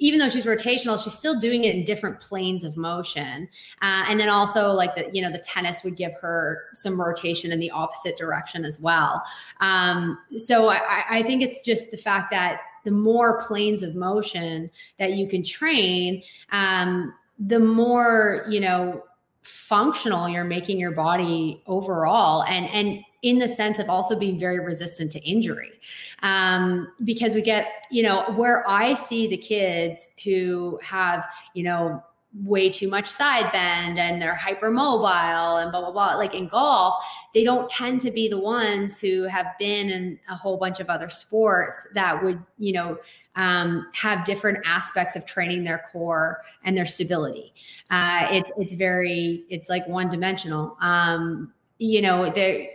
even 0.00 0.18
though 0.18 0.28
she's 0.28 0.46
rotational, 0.46 1.02
she's 1.02 1.12
still 1.12 1.38
doing 1.38 1.64
it 1.64 1.74
in 1.74 1.84
different 1.84 2.20
planes 2.20 2.64
of 2.64 2.76
motion. 2.76 3.48
Uh, 3.82 4.04
and 4.08 4.18
then 4.18 4.28
also 4.28 4.72
like 4.72 4.94
the, 4.96 5.08
you 5.12 5.22
know, 5.22 5.30
the 5.30 5.38
tennis 5.38 5.84
would 5.84 5.94
give 5.94 6.12
her 6.20 6.64
some 6.74 7.00
rotation 7.00 7.52
in 7.52 7.60
the 7.60 7.70
opposite 7.70 8.16
direction 8.16 8.64
as 8.64 8.80
well. 8.80 9.22
Um, 9.60 10.18
so 10.38 10.68
I, 10.70 11.04
I 11.08 11.22
think 11.22 11.42
it's 11.42 11.60
just 11.60 11.90
the 11.90 11.98
fact 11.98 12.30
that 12.32 12.62
the 12.84 12.90
more 12.90 13.42
planes 13.42 13.82
of 13.82 13.94
motion 13.94 14.70
that 14.98 15.12
you 15.12 15.28
can 15.28 15.44
train, 15.44 16.22
um, 16.50 17.14
the 17.38 17.60
more, 17.60 18.46
you 18.48 18.60
know, 18.60 19.04
functional 19.42 20.28
you're 20.28 20.44
making 20.44 20.78
your 20.78 20.90
body 20.90 21.62
overall 21.66 22.44
and 22.44 22.68
and 22.70 23.02
in 23.22 23.38
the 23.38 23.48
sense 23.48 23.78
of 23.78 23.88
also 23.88 24.18
being 24.18 24.38
very 24.38 24.60
resistant 24.60 25.12
to 25.12 25.20
injury. 25.20 25.72
Um, 26.22 26.92
because 27.04 27.34
we 27.34 27.42
get 27.42 27.66
you 27.90 28.02
know 28.02 28.30
where 28.36 28.68
i 28.68 28.92
see 28.92 29.26
the 29.26 29.36
kids 29.36 30.08
who 30.22 30.78
have 30.82 31.26
you 31.54 31.64
know 31.64 32.02
way 32.44 32.70
too 32.70 32.88
much 32.88 33.06
side 33.06 33.50
bend 33.52 33.98
and 33.98 34.22
they're 34.22 34.34
hypermobile 34.34 35.62
and 35.62 35.72
blah 35.72 35.80
blah 35.80 35.90
blah 35.90 36.14
like 36.14 36.34
in 36.34 36.46
golf 36.46 37.02
they 37.34 37.42
don't 37.42 37.68
tend 37.68 38.00
to 38.00 38.10
be 38.10 38.28
the 38.28 38.38
ones 38.38 39.00
who 39.00 39.22
have 39.22 39.46
been 39.58 39.88
in 39.88 40.18
a 40.28 40.36
whole 40.36 40.56
bunch 40.56 40.78
of 40.78 40.88
other 40.88 41.08
sports 41.08 41.88
that 41.94 42.22
would 42.22 42.40
you 42.58 42.72
know 42.72 42.96
um, 43.36 43.86
have 43.94 44.24
different 44.24 44.58
aspects 44.66 45.16
of 45.16 45.24
training 45.24 45.64
their 45.64 45.84
core 45.90 46.42
and 46.64 46.76
their 46.76 46.84
stability. 46.86 47.54
Uh, 47.90 48.26
it's 48.30 48.50
it's 48.58 48.74
very 48.74 49.44
it's 49.48 49.68
like 49.68 49.86
one 49.86 50.10
dimensional. 50.10 50.76
Um, 50.80 51.52
you 51.78 52.02
know 52.02 52.30
there 52.30 52.68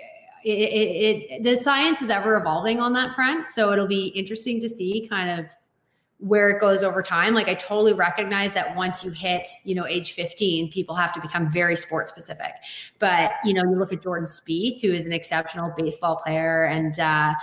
it, 0.46 0.50
it, 0.50 1.32
it 1.32 1.44
the 1.44 1.56
science 1.56 2.02
is 2.02 2.10
ever 2.10 2.38
evolving 2.38 2.80
on 2.80 2.94
that 2.94 3.14
front 3.14 3.50
so 3.50 3.72
it'll 3.72 3.88
be 3.88 4.08
interesting 4.08 4.62
to 4.62 4.70
see 4.70 5.08
kind 5.10 5.40
of 5.40 5.56
where 6.20 6.50
it 6.50 6.60
goes 6.60 6.82
over 6.82 7.04
time. 7.04 7.34
Like 7.34 7.48
I 7.50 7.56
totally 7.56 7.94
recognize 7.94 8.54
that 8.54 8.76
once 8.76 9.04
you 9.04 9.12
hit, 9.12 9.48
you 9.64 9.76
know, 9.76 9.86
age 9.86 10.14
15, 10.14 10.72
people 10.72 10.96
have 10.96 11.14
to 11.14 11.20
become 11.20 11.52
very 11.52 11.76
sport 11.76 12.08
specific. 12.08 12.54
But, 13.00 13.34
you 13.44 13.54
know, 13.54 13.64
you 13.64 13.78
look 13.78 13.92
at 13.92 14.02
Jordan 14.02 14.28
Spieth, 14.28 14.82
who 14.82 14.92
is 14.92 15.06
an 15.06 15.14
exceptional 15.14 15.74
baseball 15.78 16.18
player 16.18 16.66
and 16.66 16.98
uh 17.00 17.34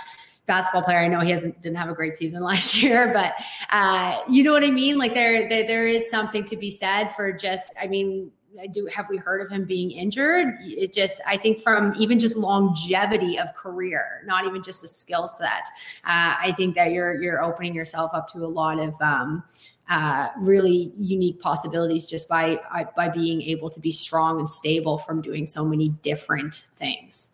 basketball 0.47 0.83
player. 0.83 0.99
I 0.99 1.09
know 1.09 1.21
he 1.21 1.31
hasn't 1.31 1.61
didn't 1.61 1.77
have 1.77 1.89
a 1.89 1.95
great 1.95 2.15
season 2.15 2.43
last 2.43 2.83
year, 2.83 3.13
but 3.13 3.35
uh, 3.71 4.21
you 4.29 4.43
know 4.43 4.53
what 4.53 4.65
I 4.65 4.71
mean? 4.71 4.99
Like 4.99 5.15
there, 5.15 5.49
there 5.49 5.67
there 5.67 5.87
is 5.87 6.11
something 6.11 6.45
to 6.45 6.57
be 6.57 6.69
said 6.69 7.09
for 7.09 7.33
just, 7.33 7.73
I 7.81 7.87
mean, 7.87 8.31
do 8.73 8.87
have 8.87 9.09
we 9.09 9.17
heard 9.17 9.41
of 9.41 9.51
him 9.51 9.65
being 9.65 9.91
injured? 9.91 10.57
It 10.61 10.93
just 10.93 11.21
I 11.27 11.37
think 11.37 11.61
from 11.61 11.95
even 11.99 12.19
just 12.19 12.37
longevity 12.37 13.39
of 13.39 13.55
career, 13.55 14.23
not 14.27 14.47
even 14.47 14.63
just 14.63 14.85
a 14.85 14.89
skill 14.89 15.29
set. 15.29 15.67
Uh, 16.05 16.37
I 16.41 16.55
think 16.57 16.75
that 16.77 16.93
you're 16.93 17.21
you're 17.21 17.43
opening 17.43 17.75
yourself 17.75 18.11
up 18.15 18.31
to 18.33 18.45
a 18.45 18.47
lot 18.47 18.79
of 18.79 19.01
um, 19.01 19.43
uh, 19.89 20.29
really 20.39 20.93
unique 20.99 21.41
possibilities 21.41 22.07
just 22.07 22.29
by 22.29 22.61
by 22.97 23.09
being 23.09 23.43
able 23.43 23.71
to 23.71 23.81
be 23.81 23.91
strong 23.91 24.39
and 24.39 24.49
stable 24.49 24.99
from 24.99 25.21
doing 25.21 25.47
so 25.47 25.65
many 25.65 25.91
different 26.03 26.55
things. 26.77 27.31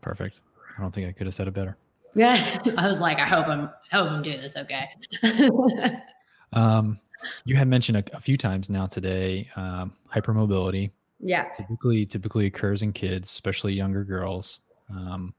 Perfect. 0.00 0.40
I 0.76 0.82
don't 0.82 0.92
think 0.92 1.08
I 1.08 1.12
could 1.12 1.26
have 1.26 1.34
said 1.34 1.48
it 1.48 1.54
better. 1.54 1.76
Yeah, 2.14 2.60
I 2.76 2.86
was 2.86 3.00
like, 3.00 3.18
I 3.18 3.26
hope 3.26 3.48
I'm 3.48 3.70
I 3.92 3.96
hope 3.96 4.10
I'm 4.10 4.22
doing 4.22 4.40
this 4.40 4.56
okay. 4.56 4.88
um 6.52 6.98
you 7.44 7.56
had 7.56 7.68
mentioned 7.68 7.98
a, 7.98 8.16
a 8.16 8.20
few 8.20 8.36
times 8.36 8.70
now 8.70 8.86
today 8.86 9.48
um, 9.56 9.92
hypermobility. 10.12 10.90
Yeah. 11.20 11.48
Typically, 11.56 12.06
typically 12.06 12.46
occurs 12.46 12.82
in 12.82 12.92
kids, 12.92 13.30
especially 13.30 13.72
younger 13.72 14.04
girls. 14.04 14.60
Um, 14.90 15.34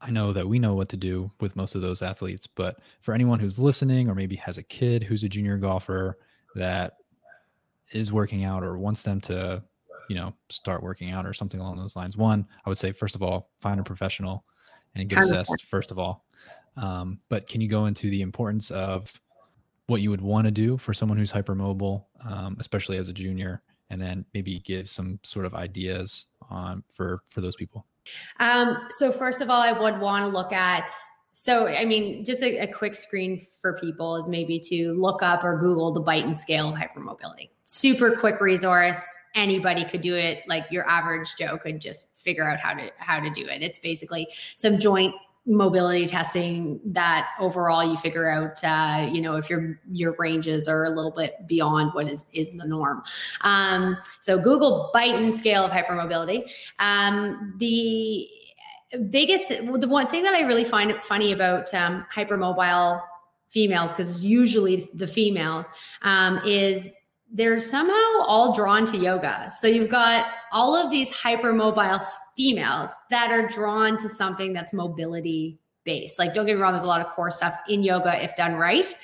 I 0.00 0.10
know 0.10 0.32
that 0.32 0.46
we 0.46 0.58
know 0.58 0.74
what 0.74 0.88
to 0.90 0.96
do 0.96 1.30
with 1.40 1.56
most 1.56 1.74
of 1.74 1.80
those 1.80 2.02
athletes, 2.02 2.46
but 2.46 2.78
for 3.00 3.12
anyone 3.14 3.40
who's 3.40 3.58
listening 3.58 4.08
or 4.08 4.14
maybe 4.14 4.36
has 4.36 4.58
a 4.58 4.62
kid 4.62 5.02
who's 5.02 5.24
a 5.24 5.28
junior 5.28 5.56
golfer 5.56 6.18
that 6.54 6.98
is 7.92 8.12
working 8.12 8.44
out 8.44 8.62
or 8.62 8.78
wants 8.78 9.02
them 9.02 9.20
to, 9.22 9.62
you 10.08 10.14
know, 10.14 10.32
start 10.48 10.82
working 10.82 11.10
out 11.10 11.26
or 11.26 11.32
something 11.32 11.60
along 11.60 11.76
those 11.76 11.96
lines, 11.96 12.16
one, 12.16 12.46
I 12.64 12.68
would 12.68 12.78
say, 12.78 12.92
first 12.92 13.14
of 13.14 13.22
all, 13.22 13.50
find 13.60 13.80
a 13.80 13.82
professional 13.82 14.44
and 14.94 15.08
get 15.08 15.20
assessed, 15.20 15.64
first 15.66 15.90
of 15.90 15.98
all. 15.98 16.24
Um, 16.76 17.18
but 17.28 17.48
can 17.48 17.60
you 17.60 17.68
go 17.68 17.86
into 17.86 18.10
the 18.10 18.22
importance 18.22 18.70
of 18.70 19.12
what 19.86 20.00
you 20.00 20.10
would 20.10 20.20
want 20.20 20.46
to 20.46 20.50
do 20.50 20.76
for 20.76 20.92
someone 20.92 21.18
who's 21.18 21.32
hypermobile, 21.32 22.04
um, 22.28 22.56
especially 22.58 22.98
as 22.98 23.08
a 23.08 23.12
junior, 23.12 23.62
and 23.90 24.00
then 24.00 24.24
maybe 24.34 24.60
give 24.60 24.88
some 24.88 25.18
sort 25.22 25.46
of 25.46 25.54
ideas 25.54 26.26
on 26.50 26.82
for 26.92 27.22
for 27.30 27.40
those 27.40 27.56
people. 27.56 27.86
Um, 28.40 28.86
so 28.90 29.10
first 29.10 29.40
of 29.40 29.50
all, 29.50 29.60
I 29.60 29.72
would 29.72 30.00
want 30.00 30.24
to 30.24 30.28
look 30.28 30.52
at. 30.52 30.90
So 31.32 31.66
I 31.66 31.84
mean, 31.84 32.24
just 32.24 32.42
a, 32.42 32.58
a 32.58 32.72
quick 32.72 32.94
screen 32.94 33.46
for 33.60 33.78
people 33.78 34.16
is 34.16 34.28
maybe 34.28 34.58
to 34.60 34.92
look 34.92 35.22
up 35.22 35.44
or 35.44 35.58
Google 35.58 35.92
the 35.92 36.02
Beighton 36.02 36.36
scale 36.36 36.70
of 36.70 36.78
hypermobility. 36.78 37.50
Super 37.66 38.16
quick 38.16 38.40
resource. 38.40 39.00
Anybody 39.34 39.84
could 39.84 40.00
do 40.00 40.14
it. 40.14 40.42
Like 40.46 40.66
your 40.70 40.88
average 40.88 41.34
Joe 41.38 41.58
could 41.58 41.80
just 41.80 42.06
figure 42.14 42.48
out 42.48 42.58
how 42.58 42.74
to 42.74 42.90
how 42.98 43.20
to 43.20 43.30
do 43.30 43.46
it. 43.46 43.62
It's 43.62 43.78
basically 43.78 44.28
some 44.56 44.78
joint 44.78 45.14
mobility 45.46 46.06
testing 46.06 46.80
that 46.84 47.28
overall 47.38 47.84
you 47.84 47.96
figure 47.96 48.28
out 48.28 48.62
uh, 48.64 49.08
you 49.10 49.20
know 49.20 49.36
if 49.36 49.48
your 49.48 49.80
your 49.90 50.14
ranges 50.18 50.66
are 50.66 50.84
a 50.84 50.90
little 50.90 51.12
bit 51.12 51.34
beyond 51.46 51.92
what 51.94 52.06
is 52.06 52.26
is 52.32 52.52
the 52.52 52.66
norm. 52.66 53.02
Um, 53.42 53.96
so 54.20 54.38
google 54.38 54.90
Beighton 54.94 55.32
scale 55.32 55.64
of 55.64 55.70
hypermobility. 55.70 56.50
Um, 56.78 57.54
the 57.58 58.28
biggest 59.10 59.48
the 59.48 59.88
one 59.88 60.06
thing 60.06 60.22
that 60.22 60.32
i 60.32 60.42
really 60.42 60.64
find 60.64 60.94
funny 61.02 61.32
about 61.32 61.72
um, 61.74 62.06
hypermobile 62.14 63.02
females 63.48 63.90
because 63.90 64.24
usually 64.24 64.88
the 64.94 65.06
females 65.06 65.66
um, 66.02 66.40
is 66.44 66.92
they're 67.32 67.60
somehow 67.60 68.22
all 68.26 68.54
drawn 68.54 68.86
to 68.86 68.96
yoga. 68.96 69.50
So 69.58 69.66
you've 69.66 69.90
got 69.90 70.26
all 70.52 70.76
of 70.76 70.90
these 70.90 71.10
hypermobile 71.12 72.06
females 72.36 72.90
that 73.10 73.30
are 73.30 73.48
drawn 73.48 73.96
to 73.98 74.08
something 74.08 74.52
that's 74.52 74.72
mobility 74.72 75.58
based. 75.84 76.18
Like, 76.18 76.34
don't 76.34 76.46
get 76.46 76.56
me 76.56 76.62
wrong, 76.62 76.72
there's 76.72 76.82
a 76.82 76.86
lot 76.86 77.00
of 77.00 77.08
core 77.08 77.30
stuff 77.30 77.56
in 77.68 77.82
yoga 77.82 78.22
if 78.22 78.36
done 78.36 78.54
right, 78.54 78.94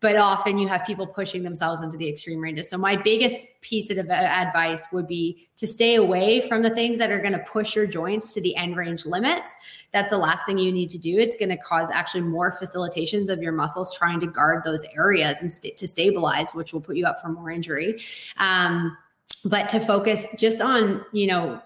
but 0.00 0.14
often 0.14 0.58
you 0.58 0.68
have 0.68 0.84
people 0.84 1.08
pushing 1.08 1.42
themselves 1.42 1.82
into 1.82 1.96
the 1.96 2.08
extreme 2.08 2.40
ranges. 2.40 2.68
So, 2.68 2.78
my 2.78 2.94
biggest 2.94 3.48
piece 3.62 3.90
of 3.90 3.98
advice 3.98 4.84
would 4.92 5.08
be 5.08 5.48
to 5.56 5.66
stay 5.66 5.96
away 5.96 6.46
from 6.48 6.62
the 6.62 6.70
things 6.70 6.98
that 6.98 7.10
are 7.10 7.20
going 7.20 7.32
to 7.32 7.44
push 7.50 7.74
your 7.74 7.86
joints 7.86 8.32
to 8.34 8.40
the 8.40 8.54
end 8.54 8.76
range 8.76 9.06
limits. 9.06 9.52
That's 9.92 10.10
the 10.10 10.18
last 10.18 10.46
thing 10.46 10.58
you 10.58 10.70
need 10.70 10.90
to 10.90 10.98
do. 10.98 11.18
It's 11.18 11.36
going 11.36 11.48
to 11.48 11.56
cause 11.56 11.88
actually 11.90 12.20
more 12.20 12.56
facilitations 12.60 13.28
of 13.28 13.42
your 13.42 13.52
muscles 13.52 13.92
trying 13.96 14.20
to 14.20 14.28
guard 14.28 14.62
those 14.62 14.84
areas 14.96 15.42
and 15.42 15.52
st- 15.52 15.76
to 15.76 15.88
stabilize, 15.88 16.52
which 16.52 16.72
will 16.72 16.80
put 16.80 16.96
you 16.96 17.06
up 17.06 17.20
for 17.20 17.30
more 17.30 17.50
injury. 17.50 18.00
Um, 18.36 18.96
but 19.44 19.68
to 19.70 19.80
focus 19.80 20.26
just 20.36 20.60
on, 20.60 21.04
you 21.12 21.26
know, 21.26 21.60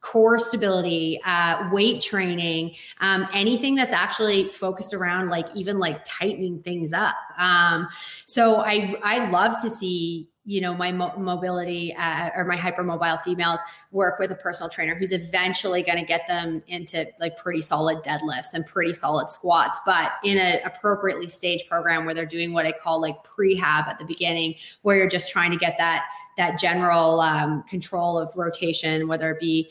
core 0.00 0.38
stability, 0.38 1.20
uh, 1.24 1.68
weight 1.72 2.02
training, 2.02 2.74
um, 3.00 3.26
anything 3.32 3.74
that's 3.74 3.92
actually 3.92 4.50
focused 4.50 4.94
around 4.94 5.28
like 5.28 5.46
even 5.54 5.78
like 5.78 6.00
tightening 6.04 6.62
things 6.62 6.92
up. 6.92 7.14
Um, 7.38 7.88
so 8.26 8.56
I 8.56 8.96
I 9.02 9.28
love 9.30 9.60
to 9.62 9.70
see 9.70 10.28
you 10.46 10.60
know 10.60 10.74
my 10.74 10.92
mo- 10.92 11.14
mobility 11.16 11.94
uh, 11.94 12.30
or 12.36 12.44
my 12.44 12.56
hypermobile 12.56 13.22
females 13.22 13.60
work 13.92 14.18
with 14.18 14.30
a 14.30 14.34
personal 14.34 14.68
trainer 14.68 14.94
who's 14.94 15.12
eventually 15.12 15.82
going 15.82 15.98
to 15.98 16.04
get 16.04 16.26
them 16.28 16.62
into 16.66 17.06
like 17.18 17.36
pretty 17.38 17.62
solid 17.62 17.98
deadlifts 18.04 18.52
and 18.52 18.66
pretty 18.66 18.92
solid 18.92 19.30
squats 19.30 19.80
but 19.86 20.12
in 20.22 20.36
an 20.36 20.58
appropriately 20.64 21.28
staged 21.28 21.66
program 21.66 22.04
where 22.04 22.14
they're 22.14 22.26
doing 22.26 22.52
what 22.52 22.66
i 22.66 22.72
call 22.72 23.00
like 23.00 23.16
prehab 23.24 23.86
at 23.86 23.98
the 23.98 24.04
beginning 24.04 24.54
where 24.82 24.96
you're 24.96 25.08
just 25.08 25.30
trying 25.30 25.50
to 25.50 25.56
get 25.56 25.76
that 25.78 26.04
that 26.36 26.58
general 26.58 27.20
um, 27.20 27.62
control 27.64 28.18
of 28.18 28.30
rotation 28.36 29.08
whether 29.08 29.30
it 29.32 29.40
be 29.40 29.70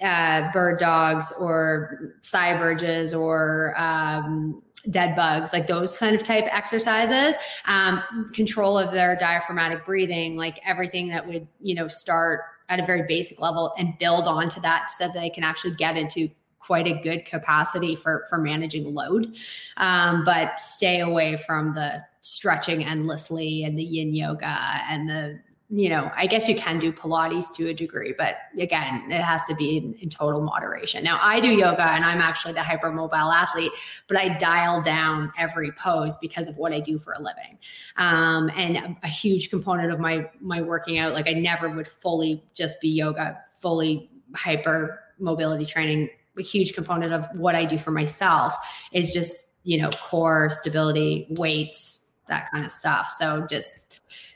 uh, 0.00 0.50
bird 0.52 0.78
dogs 0.78 1.32
or 1.38 2.14
side 2.22 2.58
bridges 2.60 3.12
or 3.12 3.74
um, 3.76 4.62
dead 4.90 5.14
bugs, 5.14 5.52
like 5.52 5.66
those 5.66 5.96
kind 5.96 6.14
of 6.14 6.22
type 6.22 6.44
exercises, 6.50 7.36
um, 7.66 8.02
control 8.32 8.78
of 8.78 8.92
their 8.92 9.16
diaphragmatic 9.16 9.84
breathing, 9.84 10.36
like 10.36 10.60
everything 10.64 11.08
that 11.08 11.26
would, 11.26 11.46
you 11.60 11.74
know, 11.74 11.88
start 11.88 12.40
at 12.68 12.80
a 12.80 12.86
very 12.86 13.02
basic 13.08 13.40
level 13.40 13.74
and 13.78 13.98
build 13.98 14.26
onto 14.26 14.60
that 14.60 14.90
so 14.90 15.06
that 15.06 15.14
they 15.14 15.30
can 15.30 15.42
actually 15.42 15.74
get 15.74 15.96
into 15.96 16.28
quite 16.58 16.86
a 16.86 17.00
good 17.02 17.24
capacity 17.24 17.96
for 17.96 18.26
for 18.28 18.36
managing 18.36 18.92
load 18.92 19.34
um, 19.78 20.22
but 20.22 20.60
stay 20.60 21.00
away 21.00 21.34
from 21.34 21.74
the 21.74 22.04
stretching 22.20 22.84
endlessly 22.84 23.64
and 23.64 23.78
the 23.78 23.82
yin 23.82 24.12
yoga 24.12 24.58
and 24.90 25.08
the 25.08 25.40
you 25.70 25.90
know, 25.90 26.10
I 26.16 26.26
guess 26.26 26.48
you 26.48 26.54
can 26.54 26.78
do 26.78 26.92
Pilates 26.92 27.54
to 27.56 27.68
a 27.68 27.74
degree, 27.74 28.14
but 28.16 28.36
again, 28.58 29.10
it 29.10 29.20
has 29.20 29.44
to 29.48 29.54
be 29.54 29.76
in, 29.76 29.92
in, 30.00 30.08
total 30.08 30.40
moderation. 30.40 31.04
Now, 31.04 31.18
I 31.20 31.40
do 31.40 31.48
yoga 31.48 31.82
and 31.82 32.04
I'm 32.04 32.22
actually 32.22 32.54
the 32.54 32.60
hypermobile 32.60 33.34
athlete, 33.34 33.72
but 34.06 34.16
I 34.16 34.38
dial 34.38 34.80
down 34.80 35.30
every 35.38 35.70
pose 35.72 36.16
because 36.16 36.46
of 36.48 36.56
what 36.56 36.72
I 36.72 36.80
do 36.80 36.98
for 36.98 37.12
a 37.12 37.20
living. 37.20 37.58
Um, 37.96 38.50
and 38.56 38.96
a 39.02 39.08
huge 39.08 39.50
component 39.50 39.92
of 39.92 40.00
my 40.00 40.30
my 40.40 40.62
working 40.62 40.96
out, 40.96 41.12
like 41.12 41.28
I 41.28 41.34
never 41.34 41.68
would 41.68 41.86
fully 41.86 42.42
just 42.54 42.80
be 42.80 42.88
yoga, 42.88 43.38
fully 43.60 44.10
hyper 44.34 45.02
mobility 45.18 45.66
training. 45.66 46.08
A 46.38 46.42
huge 46.42 46.72
component 46.72 47.12
of 47.12 47.26
what 47.34 47.54
I 47.54 47.66
do 47.66 47.76
for 47.76 47.90
myself 47.90 48.54
is 48.92 49.10
just 49.10 49.48
you 49.64 49.82
know 49.82 49.90
core 49.90 50.48
stability, 50.48 51.26
weights, 51.30 52.06
that 52.28 52.50
kind 52.50 52.64
of 52.64 52.70
stuff. 52.70 53.10
So 53.10 53.46
just 53.50 53.87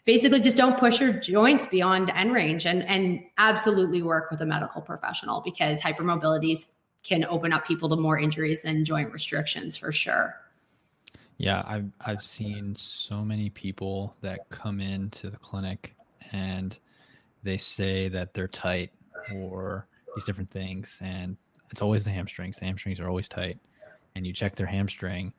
basically 0.05 0.41
just 0.41 0.57
don't 0.57 0.79
push 0.79 1.01
your 1.01 1.13
joints 1.13 1.67
beyond 1.67 2.11
end 2.11 2.35
range 2.35 2.67
and 2.67 2.83
and 2.85 3.21
absolutely 3.39 4.03
work 4.03 4.31
with 4.31 4.41
a 4.41 4.47
medical 4.47 4.83
professional 4.83 5.41
because 5.41 5.81
hypermobilities 5.81 6.67
can 7.03 7.25
open 7.25 7.53
up 7.53 7.67
people 7.67 7.89
to 7.89 7.97
more 7.97 8.19
injuries 8.19 8.63
than 8.63 8.85
joint 8.85 9.13
restrictions 9.13 9.77
for 9.77 9.91
sure. 9.91 10.37
Yeah, 11.39 11.63
I've 11.67 11.91
I've 12.05 12.23
seen 12.23 12.75
so 12.75 13.25
many 13.25 13.51
people 13.51 14.15
that 14.21 14.49
come 14.51 14.81
into 14.81 15.31
the 15.31 15.37
clinic 15.37 15.95
and 16.33 16.79
they 17.43 17.57
say 17.57 18.09
that 18.09 18.35
they're 18.35 18.49
tight 18.49 18.91
or 19.35 19.87
these 20.15 20.25
different 20.25 20.51
things 20.51 20.99
and 21.03 21.37
it's 21.71 21.83
always 21.83 22.05
the 22.05 22.11
hamstrings. 22.11 22.59
The 22.59 22.67
hamstrings 22.67 23.01
are 23.01 23.09
always 23.09 23.29
tight. 23.29 23.59
And 24.15 24.27
you 24.27 24.33
check 24.35 24.55
their 24.55 24.67
hamstring 24.67 25.33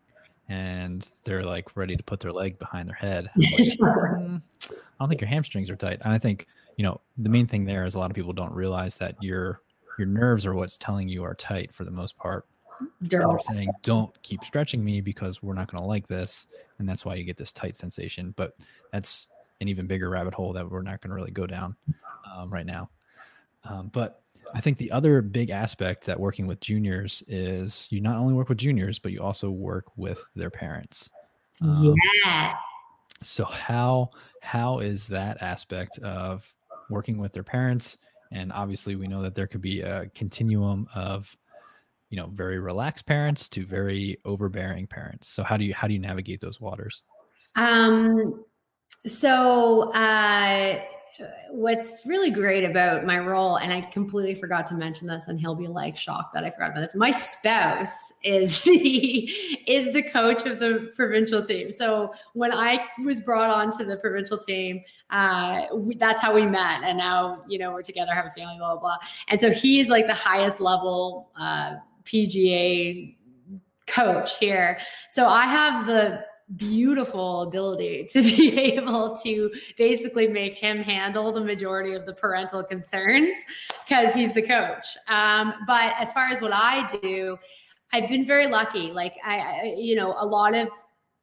and 0.49 1.09
they're 1.23 1.43
like 1.43 1.75
ready 1.75 1.95
to 1.95 2.03
put 2.03 2.19
their 2.19 2.31
leg 2.31 2.59
behind 2.59 2.89
their 2.89 2.95
head. 2.95 3.29
Like, 3.35 3.47
mm, 3.57 4.41
I 4.69 4.75
don't 4.99 5.09
think 5.09 5.21
your 5.21 5.29
hamstrings 5.29 5.69
are 5.69 5.75
tight. 5.75 5.99
And 6.03 6.13
I 6.13 6.17
think, 6.17 6.47
you 6.77 6.83
know, 6.83 6.99
the 7.17 7.29
main 7.29 7.47
thing 7.47 7.65
there 7.65 7.85
is 7.85 7.95
a 7.95 7.99
lot 7.99 8.11
of 8.11 8.15
people 8.15 8.33
don't 8.33 8.53
realize 8.53 8.97
that 8.97 9.15
your 9.21 9.61
your 9.97 10.07
nerves 10.07 10.45
are 10.45 10.53
what's 10.55 10.77
telling 10.77 11.07
you 11.07 11.23
are 11.23 11.35
tight 11.35 11.73
for 11.73 11.83
the 11.83 11.91
most 11.91 12.17
part. 12.17 12.47
They're 13.01 13.23
saying, 13.47 13.69
don't 13.83 14.11
keep 14.23 14.43
stretching 14.43 14.83
me 14.83 15.01
because 15.01 15.43
we're 15.43 15.53
not 15.53 15.71
going 15.71 15.81
to 15.81 15.87
like 15.87 16.07
this. 16.07 16.47
And 16.79 16.89
that's 16.89 17.05
why 17.05 17.15
you 17.15 17.23
get 17.23 17.37
this 17.37 17.53
tight 17.53 17.75
sensation. 17.75 18.33
But 18.35 18.55
that's 18.91 19.27
an 19.61 19.67
even 19.67 19.85
bigger 19.85 20.09
rabbit 20.09 20.33
hole 20.33 20.51
that 20.53 20.69
we're 20.69 20.81
not 20.81 20.99
going 20.99 21.09
to 21.09 21.15
really 21.15 21.31
go 21.31 21.45
down 21.45 21.75
um, 22.35 22.49
right 22.49 22.65
now. 22.65 22.89
Um, 23.65 23.89
but 23.93 24.22
I 24.55 24.61
think 24.61 24.77
the 24.77 24.91
other 24.91 25.21
big 25.21 25.49
aspect 25.49 26.05
that 26.05 26.19
working 26.19 26.45
with 26.45 26.59
juniors 26.59 27.23
is 27.27 27.87
you 27.89 28.01
not 28.01 28.17
only 28.17 28.33
work 28.33 28.49
with 28.49 28.59
juniors, 28.59 28.99
but 28.99 29.11
you 29.11 29.21
also 29.21 29.49
work 29.49 29.85
with 29.95 30.23
their 30.35 30.51
parents. 30.51 31.09
Um, 31.61 31.95
yeah. 32.23 32.55
So 33.21 33.45
how 33.45 34.11
how 34.41 34.79
is 34.79 35.07
that 35.07 35.41
aspect 35.41 35.97
of 35.99 36.51
working 36.89 37.17
with 37.17 37.33
their 37.33 37.43
parents? 37.43 37.97
And 38.31 38.51
obviously, 38.51 38.95
we 38.95 39.07
know 39.07 39.21
that 39.21 39.35
there 39.35 39.47
could 39.47 39.61
be 39.61 39.81
a 39.81 40.07
continuum 40.15 40.87
of, 40.95 41.35
you 42.09 42.17
know, 42.17 42.27
very 42.27 42.59
relaxed 42.59 43.05
parents 43.05 43.47
to 43.49 43.65
very 43.65 44.17
overbearing 44.25 44.87
parents. 44.87 45.29
So 45.29 45.43
how 45.43 45.57
do 45.57 45.65
you 45.65 45.73
how 45.73 45.87
do 45.87 45.93
you 45.93 45.99
navigate 45.99 46.41
those 46.41 46.61
waters? 46.61 47.03
Um. 47.55 48.43
So 49.05 49.91
uh 49.93 50.81
what's 51.49 52.05
really 52.05 52.29
great 52.29 52.63
about 52.63 53.05
my 53.05 53.19
role, 53.19 53.57
and 53.57 53.71
I 53.71 53.81
completely 53.81 54.35
forgot 54.35 54.65
to 54.67 54.73
mention 54.73 55.07
this, 55.07 55.27
and 55.27 55.39
he'll 55.39 55.55
be 55.55 55.67
like 55.67 55.95
shocked 55.95 56.33
that 56.33 56.43
I 56.43 56.49
forgot 56.49 56.71
about 56.71 56.81
this. 56.81 56.95
My 56.95 57.11
spouse 57.11 58.13
is 58.23 58.61
the 58.63 59.29
is 59.67 59.93
the 59.93 60.03
coach 60.03 60.45
of 60.45 60.59
the 60.59 60.91
provincial 60.95 61.43
team. 61.43 61.73
So 61.73 62.13
when 62.33 62.51
I 62.51 62.85
was 63.03 63.21
brought 63.21 63.49
on 63.49 63.75
to 63.77 63.85
the 63.85 63.97
provincial 63.97 64.37
team, 64.37 64.81
uh, 65.09 65.67
we, 65.73 65.95
that's 65.95 66.21
how 66.21 66.33
we 66.33 66.45
met, 66.45 66.83
and 66.83 66.97
now 66.97 67.43
you 67.47 67.59
know 67.59 67.71
we're 67.71 67.81
together, 67.81 68.13
have 68.13 68.25
a 68.25 68.31
family, 68.31 68.55
blah 68.57 68.73
blah 68.73 68.79
blah. 68.79 68.97
And 69.27 69.39
so 69.39 69.51
he's 69.51 69.89
like 69.89 70.07
the 70.07 70.13
highest 70.13 70.59
level 70.59 71.31
uh, 71.39 71.75
PGA 72.05 73.15
coach 73.87 74.37
here. 74.37 74.79
So 75.09 75.27
I 75.27 75.43
have 75.43 75.85
the 75.85 76.25
beautiful 76.55 77.41
ability 77.41 78.05
to 78.11 78.21
be 78.21 78.59
able 78.59 79.15
to 79.17 79.51
basically 79.77 80.27
make 80.27 80.55
him 80.55 80.77
handle 80.77 81.31
the 81.31 81.41
majority 81.41 81.93
of 81.93 82.05
the 82.05 82.13
parental 82.13 82.63
concerns 82.63 83.37
because 83.87 84.13
he's 84.13 84.33
the 84.33 84.41
coach. 84.41 84.85
Um, 85.07 85.53
but 85.67 85.93
as 85.99 86.13
far 86.13 86.27
as 86.27 86.41
what 86.41 86.53
I 86.53 86.87
do, 87.01 87.37
I've 87.91 88.09
been 88.09 88.25
very 88.25 88.47
lucky. 88.47 88.91
Like 88.91 89.13
I, 89.23 89.37
I 89.37 89.75
you 89.77 89.95
know, 89.95 90.15
a 90.17 90.25
lot 90.25 90.55
of 90.55 90.69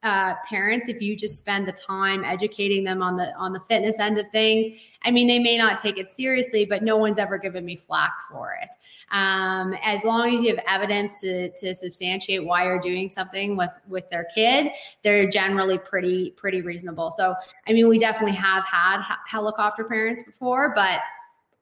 uh, 0.02 0.34
parents 0.48 0.88
if 0.88 1.02
you 1.02 1.14
just 1.14 1.38
spend 1.38 1.68
the 1.68 1.72
time 1.72 2.24
educating 2.24 2.82
them 2.84 3.02
on 3.02 3.16
the 3.16 3.34
on 3.36 3.52
the 3.52 3.60
fitness 3.60 3.98
end 3.98 4.16
of 4.16 4.26
things 4.30 4.66
i 5.02 5.10
mean 5.10 5.28
they 5.28 5.38
may 5.38 5.58
not 5.58 5.76
take 5.76 5.98
it 5.98 6.10
seriously 6.10 6.64
but 6.64 6.82
no 6.82 6.96
one's 6.96 7.18
ever 7.18 7.36
given 7.36 7.64
me 7.64 7.76
flack 7.76 8.12
for 8.30 8.58
it. 8.62 8.70
Um, 9.12 9.74
as 9.82 10.04
long 10.04 10.34
as 10.34 10.42
you 10.42 10.54
have 10.54 10.64
evidence 10.68 11.20
to, 11.20 11.50
to 11.50 11.74
substantiate 11.74 12.44
why 12.44 12.64
you're 12.64 12.80
doing 12.80 13.08
something 13.08 13.56
with 13.56 13.70
with 13.88 14.08
their 14.08 14.26
kid 14.34 14.72
they're 15.02 15.28
generally 15.28 15.78
pretty 15.78 16.30
pretty 16.36 16.62
reasonable. 16.62 17.10
So 17.10 17.34
i 17.66 17.72
mean 17.72 17.88
we 17.88 17.98
definitely 17.98 18.36
have 18.36 18.64
had 18.64 19.02
helicopter 19.26 19.84
parents 19.84 20.22
before 20.22 20.72
but 20.74 21.00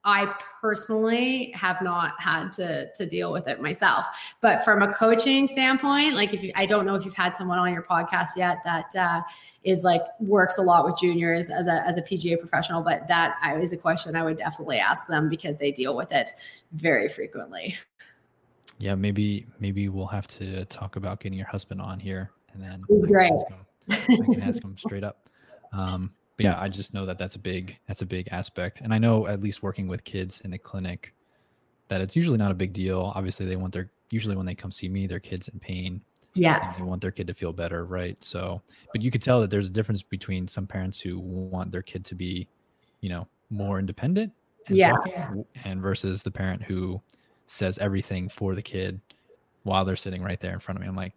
I 0.04 0.32
personally 0.60 1.52
have 1.54 1.82
not 1.82 2.14
had 2.20 2.50
to 2.52 2.90
to 2.92 3.06
deal 3.06 3.32
with 3.32 3.48
it 3.48 3.60
myself. 3.60 4.06
But 4.40 4.64
from 4.64 4.82
a 4.82 4.92
coaching 4.92 5.46
standpoint, 5.46 6.14
like 6.14 6.32
if 6.32 6.42
you, 6.42 6.52
I 6.54 6.66
don't 6.66 6.86
know 6.86 6.94
if 6.94 7.04
you've 7.04 7.14
had 7.14 7.34
someone 7.34 7.58
on 7.58 7.72
your 7.72 7.82
podcast 7.82 8.28
yet 8.36 8.58
that 8.64 8.94
uh, 8.96 9.22
is 9.64 9.82
like 9.82 10.02
works 10.20 10.56
a 10.58 10.62
lot 10.62 10.86
with 10.86 10.98
juniors 10.98 11.50
as 11.50 11.66
a 11.66 11.86
as 11.86 11.96
a 11.96 12.02
PGA 12.02 12.38
professional, 12.38 12.82
but 12.82 13.08
that 13.08 13.38
is 13.60 13.72
a 13.72 13.76
question 13.76 14.14
I 14.14 14.22
would 14.22 14.36
definitely 14.36 14.78
ask 14.78 15.06
them 15.08 15.28
because 15.28 15.56
they 15.56 15.72
deal 15.72 15.96
with 15.96 16.12
it 16.12 16.30
very 16.72 17.08
frequently. 17.08 17.76
Yeah, 18.78 18.94
maybe 18.94 19.46
maybe 19.58 19.88
we'll 19.88 20.06
have 20.06 20.28
to 20.28 20.64
talk 20.66 20.96
about 20.96 21.20
getting 21.20 21.36
your 21.36 21.48
husband 21.48 21.80
on 21.80 21.98
here, 21.98 22.30
and 22.52 22.62
then 22.62 22.84
I 22.88 23.28
can, 23.28 23.36
him, 23.36 24.22
I 24.22 24.34
can 24.34 24.42
ask 24.42 24.62
him 24.62 24.78
straight 24.78 25.02
up. 25.02 25.28
Um, 25.72 26.12
but 26.38 26.44
yeah, 26.44 26.56
I 26.58 26.68
just 26.68 26.94
know 26.94 27.04
that 27.04 27.18
that's 27.18 27.34
a 27.34 27.38
big 27.38 27.76
that's 27.88 28.02
a 28.02 28.06
big 28.06 28.28
aspect, 28.30 28.80
and 28.80 28.94
I 28.94 28.98
know 28.98 29.26
at 29.26 29.42
least 29.42 29.62
working 29.62 29.88
with 29.88 30.04
kids 30.04 30.40
in 30.42 30.52
the 30.52 30.58
clinic 30.58 31.12
that 31.88 32.00
it's 32.00 32.14
usually 32.14 32.38
not 32.38 32.52
a 32.52 32.54
big 32.54 32.72
deal. 32.72 33.12
Obviously, 33.16 33.44
they 33.44 33.56
want 33.56 33.72
their 33.72 33.90
usually 34.10 34.36
when 34.36 34.46
they 34.46 34.54
come 34.54 34.70
see 34.70 34.88
me, 34.88 35.08
their 35.08 35.18
kids 35.18 35.48
in 35.48 35.58
pain. 35.58 36.00
Yes, 36.34 36.76
they 36.76 36.84
want 36.84 37.02
their 37.02 37.10
kid 37.10 37.26
to 37.26 37.34
feel 37.34 37.52
better, 37.52 37.84
right? 37.84 38.16
So, 38.22 38.62
but 38.92 39.02
you 39.02 39.10
could 39.10 39.20
tell 39.20 39.40
that 39.40 39.50
there's 39.50 39.66
a 39.66 39.70
difference 39.70 40.00
between 40.00 40.46
some 40.46 40.64
parents 40.64 41.00
who 41.00 41.18
want 41.18 41.72
their 41.72 41.82
kid 41.82 42.04
to 42.04 42.14
be, 42.14 42.46
you 43.00 43.08
know, 43.08 43.26
more 43.50 43.80
independent, 43.80 44.32
and 44.68 44.76
yeah, 44.76 44.92
and 45.64 45.82
versus 45.82 46.22
the 46.22 46.30
parent 46.30 46.62
who 46.62 47.00
says 47.46 47.78
everything 47.78 48.28
for 48.28 48.54
the 48.54 48.62
kid 48.62 49.00
while 49.64 49.84
they're 49.84 49.96
sitting 49.96 50.22
right 50.22 50.38
there 50.38 50.52
in 50.52 50.60
front 50.60 50.78
of 50.78 50.82
me. 50.82 50.88
I'm 50.88 50.94
like, 50.94 51.14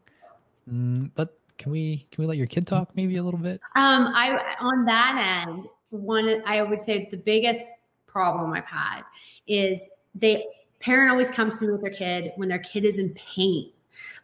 mm, 0.68 1.12
let 1.16 1.28
can 1.62 1.72
we 1.72 2.08
can 2.12 2.24
we 2.24 2.28
let 2.28 2.38
your 2.38 2.48
kid 2.48 2.66
talk 2.66 2.90
maybe 2.96 3.18
a 3.18 3.24
little 3.24 3.40
bit? 3.40 3.62
Um, 3.76 4.08
I 4.16 4.56
on 4.60 4.84
that 4.86 5.46
end, 5.48 5.68
one 5.92 6.42
I 6.46 6.64
would 6.64 6.82
say 6.82 7.08
the 7.12 7.18
biggest 7.18 7.72
problem 8.08 8.52
I've 8.52 8.66
had 8.66 9.04
is 9.48 9.88
they 10.16 10.46
parent 10.80 11.12
always 11.12 11.30
comes 11.30 11.60
to 11.60 11.66
me 11.66 11.72
with 11.72 11.82
their 11.84 11.94
kid 11.94 12.32
when 12.36 12.50
their 12.50 12.60
kid 12.60 12.84
is 12.84 12.98
in 12.98 13.14
pain. 13.14 13.72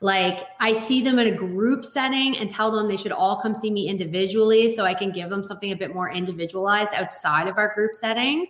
Like 0.02 0.47
I 0.60 0.73
see 0.73 1.04
them 1.04 1.19
in 1.19 1.28
a 1.28 1.38
group 1.38 1.86
setting 1.86 2.38
and 2.39 2.50
tell 2.50 2.71
them 2.71 2.88
they 2.88 2.97
should 2.97 3.12
all 3.12 3.39
come 3.39 3.54
see 3.54 3.69
me 3.69 3.88
individually 3.88 4.73
so 4.73 4.84
I 4.84 4.95
can 4.95 5.12
give 5.12 5.30
them 5.30 5.43
something 5.43 5.71
a 5.71 5.76
bit 5.76 5.93
more 5.93 6.10
individualized 6.10 6.93
outside 6.95 7.47
of 7.47 7.58
our 7.58 7.73
group 7.76 7.95
settings. 7.95 8.50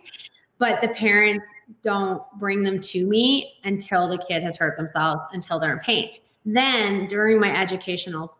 but 0.58 0.80
the 0.82 0.88
parents 0.88 1.46
don't 1.82 2.22
bring 2.38 2.64
them 2.64 2.80
to 2.80 3.06
me 3.06 3.60
until 3.64 4.08
the 4.08 4.18
kid 4.18 4.42
has 4.42 4.56
hurt 4.56 4.76
themselves, 4.76 5.22
until 5.32 5.60
they're 5.60 5.74
in 5.74 5.78
pain. 5.78 6.10
Then 6.44 7.06
during 7.06 7.38
my 7.38 7.56
educational 7.56 8.37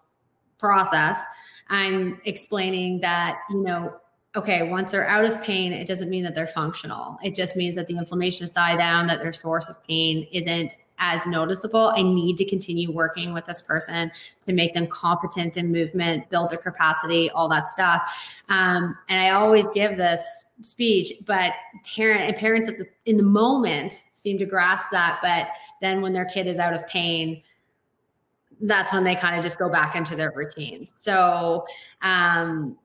process, 0.58 1.18
I'm 1.68 2.20
explaining 2.24 3.00
that, 3.00 3.40
you 3.50 3.62
know, 3.62 3.94
okay, 4.36 4.68
once 4.68 4.90
they're 4.92 5.08
out 5.08 5.24
of 5.24 5.40
pain, 5.42 5.72
it 5.72 5.86
doesn't 5.86 6.10
mean 6.10 6.22
that 6.24 6.34
they're 6.34 6.46
functional. 6.46 7.18
It 7.22 7.34
just 7.34 7.56
means 7.56 7.74
that 7.74 7.86
the 7.86 7.96
inflammation 7.96 8.42
has 8.42 8.50
died 8.50 8.78
down, 8.78 9.06
that 9.06 9.20
their 9.20 9.32
source 9.32 9.68
of 9.68 9.82
pain 9.84 10.26
isn't 10.32 10.74
as 10.98 11.26
noticeable. 11.26 11.92
I 11.96 12.02
need 12.02 12.36
to 12.38 12.44
continue 12.44 12.90
working 12.90 13.32
with 13.32 13.46
this 13.46 13.62
person 13.62 14.10
to 14.46 14.52
make 14.52 14.74
them 14.74 14.86
competent 14.86 15.56
in 15.56 15.70
movement, 15.70 16.28
build 16.28 16.50
their 16.50 16.58
capacity, 16.58 17.30
all 17.30 17.48
that 17.48 17.68
stuff. 17.68 18.12
Um, 18.48 18.96
and 19.08 19.20
I 19.20 19.30
always 19.30 19.66
give 19.74 19.96
this 19.96 20.46
speech, 20.62 21.12
but 21.26 21.52
parent 21.94 22.22
and 22.22 22.36
parents 22.36 22.68
the, 22.68 22.86
in 23.06 23.16
the 23.16 23.22
moment 23.22 24.04
seem 24.12 24.38
to 24.38 24.46
grasp 24.46 24.90
that, 24.90 25.20
but 25.22 25.48
then 25.80 26.00
when 26.00 26.12
their 26.12 26.24
kid 26.26 26.46
is 26.46 26.58
out 26.58 26.74
of 26.74 26.86
pain, 26.88 27.42
that's 28.60 28.92
when 28.92 29.04
they 29.04 29.14
kind 29.14 29.36
of 29.36 29.42
just 29.42 29.58
go 29.58 29.68
back 29.68 29.94
into 29.96 30.16
their 30.16 30.32
routine. 30.34 30.88
So, 30.94 31.64
um, 32.02 32.76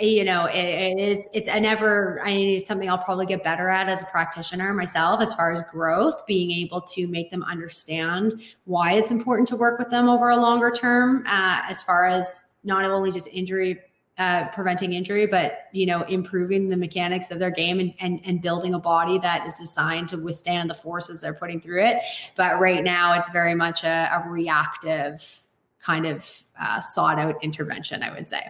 you 0.00 0.24
know, 0.24 0.46
it, 0.46 0.56
it 0.56 0.98
is, 0.98 1.26
it's, 1.34 1.48
I 1.48 1.58
never, 1.58 2.20
I 2.24 2.32
need 2.32 2.66
something 2.66 2.88
I'll 2.88 2.96
probably 2.96 3.26
get 3.26 3.44
better 3.44 3.68
at 3.68 3.88
as 3.88 4.00
a 4.00 4.06
practitioner 4.06 4.72
myself, 4.72 5.20
as 5.20 5.34
far 5.34 5.52
as 5.52 5.62
growth, 5.70 6.24
being 6.26 6.50
able 6.50 6.80
to 6.80 7.06
make 7.08 7.30
them 7.30 7.42
understand 7.42 8.42
why 8.64 8.94
it's 8.94 9.10
important 9.10 9.46
to 9.48 9.56
work 9.56 9.78
with 9.78 9.90
them 9.90 10.08
over 10.08 10.30
a 10.30 10.36
longer 10.36 10.70
term, 10.70 11.24
uh, 11.26 11.62
as 11.68 11.82
far 11.82 12.06
as 12.06 12.40
not 12.64 12.84
only 12.84 13.12
just 13.12 13.28
injury 13.28 13.78
uh, 14.20 14.48
preventing 14.48 14.92
injury, 14.92 15.26
but 15.26 15.68
you 15.72 15.86
know, 15.86 16.02
improving 16.02 16.68
the 16.68 16.76
mechanics 16.76 17.30
of 17.30 17.38
their 17.38 17.50
game 17.50 17.80
and, 17.80 17.94
and 18.00 18.20
and 18.24 18.42
building 18.42 18.74
a 18.74 18.78
body 18.78 19.18
that 19.18 19.46
is 19.46 19.54
designed 19.54 20.10
to 20.10 20.18
withstand 20.18 20.68
the 20.68 20.74
forces 20.74 21.22
they're 21.22 21.32
putting 21.32 21.58
through 21.58 21.82
it. 21.82 22.02
But 22.36 22.60
right 22.60 22.84
now, 22.84 23.18
it's 23.18 23.30
very 23.30 23.54
much 23.54 23.82
a, 23.82 24.10
a 24.12 24.28
reactive 24.28 25.40
kind 25.82 26.04
of 26.04 26.30
uh, 26.60 26.80
sought 26.80 27.18
out 27.18 27.42
intervention. 27.42 28.02
I 28.02 28.12
would 28.12 28.28
say. 28.28 28.46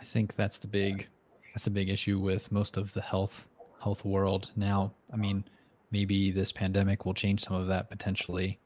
I 0.00 0.04
think 0.04 0.34
that's 0.34 0.58
the 0.58 0.66
big 0.66 1.06
that's 1.54 1.68
a 1.68 1.70
big 1.70 1.88
issue 1.88 2.18
with 2.18 2.50
most 2.50 2.76
of 2.76 2.92
the 2.92 3.00
health 3.00 3.46
health 3.80 4.04
world 4.04 4.50
now. 4.56 4.92
I 5.12 5.16
mean, 5.16 5.44
maybe 5.92 6.32
this 6.32 6.50
pandemic 6.50 7.06
will 7.06 7.14
change 7.14 7.44
some 7.44 7.54
of 7.54 7.68
that 7.68 7.90
potentially, 7.90 8.58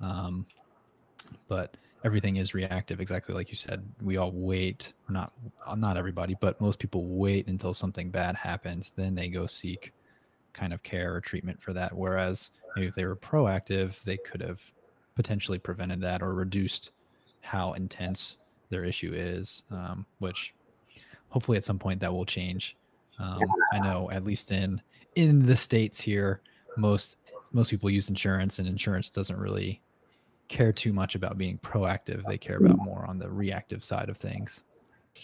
um, 0.00 0.44
but 1.46 1.76
everything 2.04 2.36
is 2.36 2.54
reactive 2.54 3.00
exactly 3.00 3.34
like 3.34 3.48
you 3.48 3.56
said. 3.56 3.84
We 4.02 4.16
all 4.16 4.32
wait 4.32 4.92
not 5.08 5.32
not 5.76 5.96
everybody 5.96 6.36
but 6.40 6.60
most 6.60 6.78
people 6.78 7.04
wait 7.04 7.48
until 7.48 7.74
something 7.74 8.10
bad 8.10 8.36
happens 8.36 8.92
then 8.94 9.14
they 9.14 9.28
go 9.28 9.46
seek 9.46 9.92
kind 10.52 10.72
of 10.72 10.82
care 10.82 11.14
or 11.14 11.20
treatment 11.20 11.60
for 11.62 11.72
that. 11.72 11.94
Whereas 11.94 12.50
if 12.76 12.94
they 12.94 13.04
were 13.04 13.16
proactive 13.16 14.02
they 14.04 14.16
could 14.16 14.40
have 14.40 14.60
potentially 15.14 15.58
prevented 15.58 16.00
that 16.00 16.22
or 16.22 16.34
reduced 16.34 16.92
how 17.40 17.72
intense 17.72 18.36
their 18.68 18.84
issue 18.84 19.12
is 19.14 19.64
um, 19.70 20.06
which 20.18 20.54
hopefully 21.30 21.58
at 21.58 21.64
some 21.64 21.78
point 21.78 22.00
that 22.00 22.12
will 22.12 22.26
change. 22.26 22.76
Um, 23.20 23.40
i 23.72 23.80
know 23.80 24.08
at 24.12 24.22
least 24.22 24.52
in 24.52 24.80
in 25.16 25.44
the 25.44 25.56
states 25.56 26.00
here 26.00 26.40
most 26.76 27.16
most 27.52 27.70
people 27.70 27.90
use 27.90 28.08
insurance 28.08 28.60
and 28.60 28.68
insurance 28.68 29.10
doesn't 29.10 29.36
really 29.36 29.80
care 30.48 30.72
too 30.72 30.92
much 30.92 31.14
about 31.14 31.38
being 31.38 31.58
proactive. 31.58 32.24
They 32.26 32.38
care 32.38 32.58
about 32.58 32.78
more 32.78 33.04
on 33.06 33.18
the 33.18 33.30
reactive 33.30 33.84
side 33.84 34.08
of 34.08 34.16
things. 34.16 34.64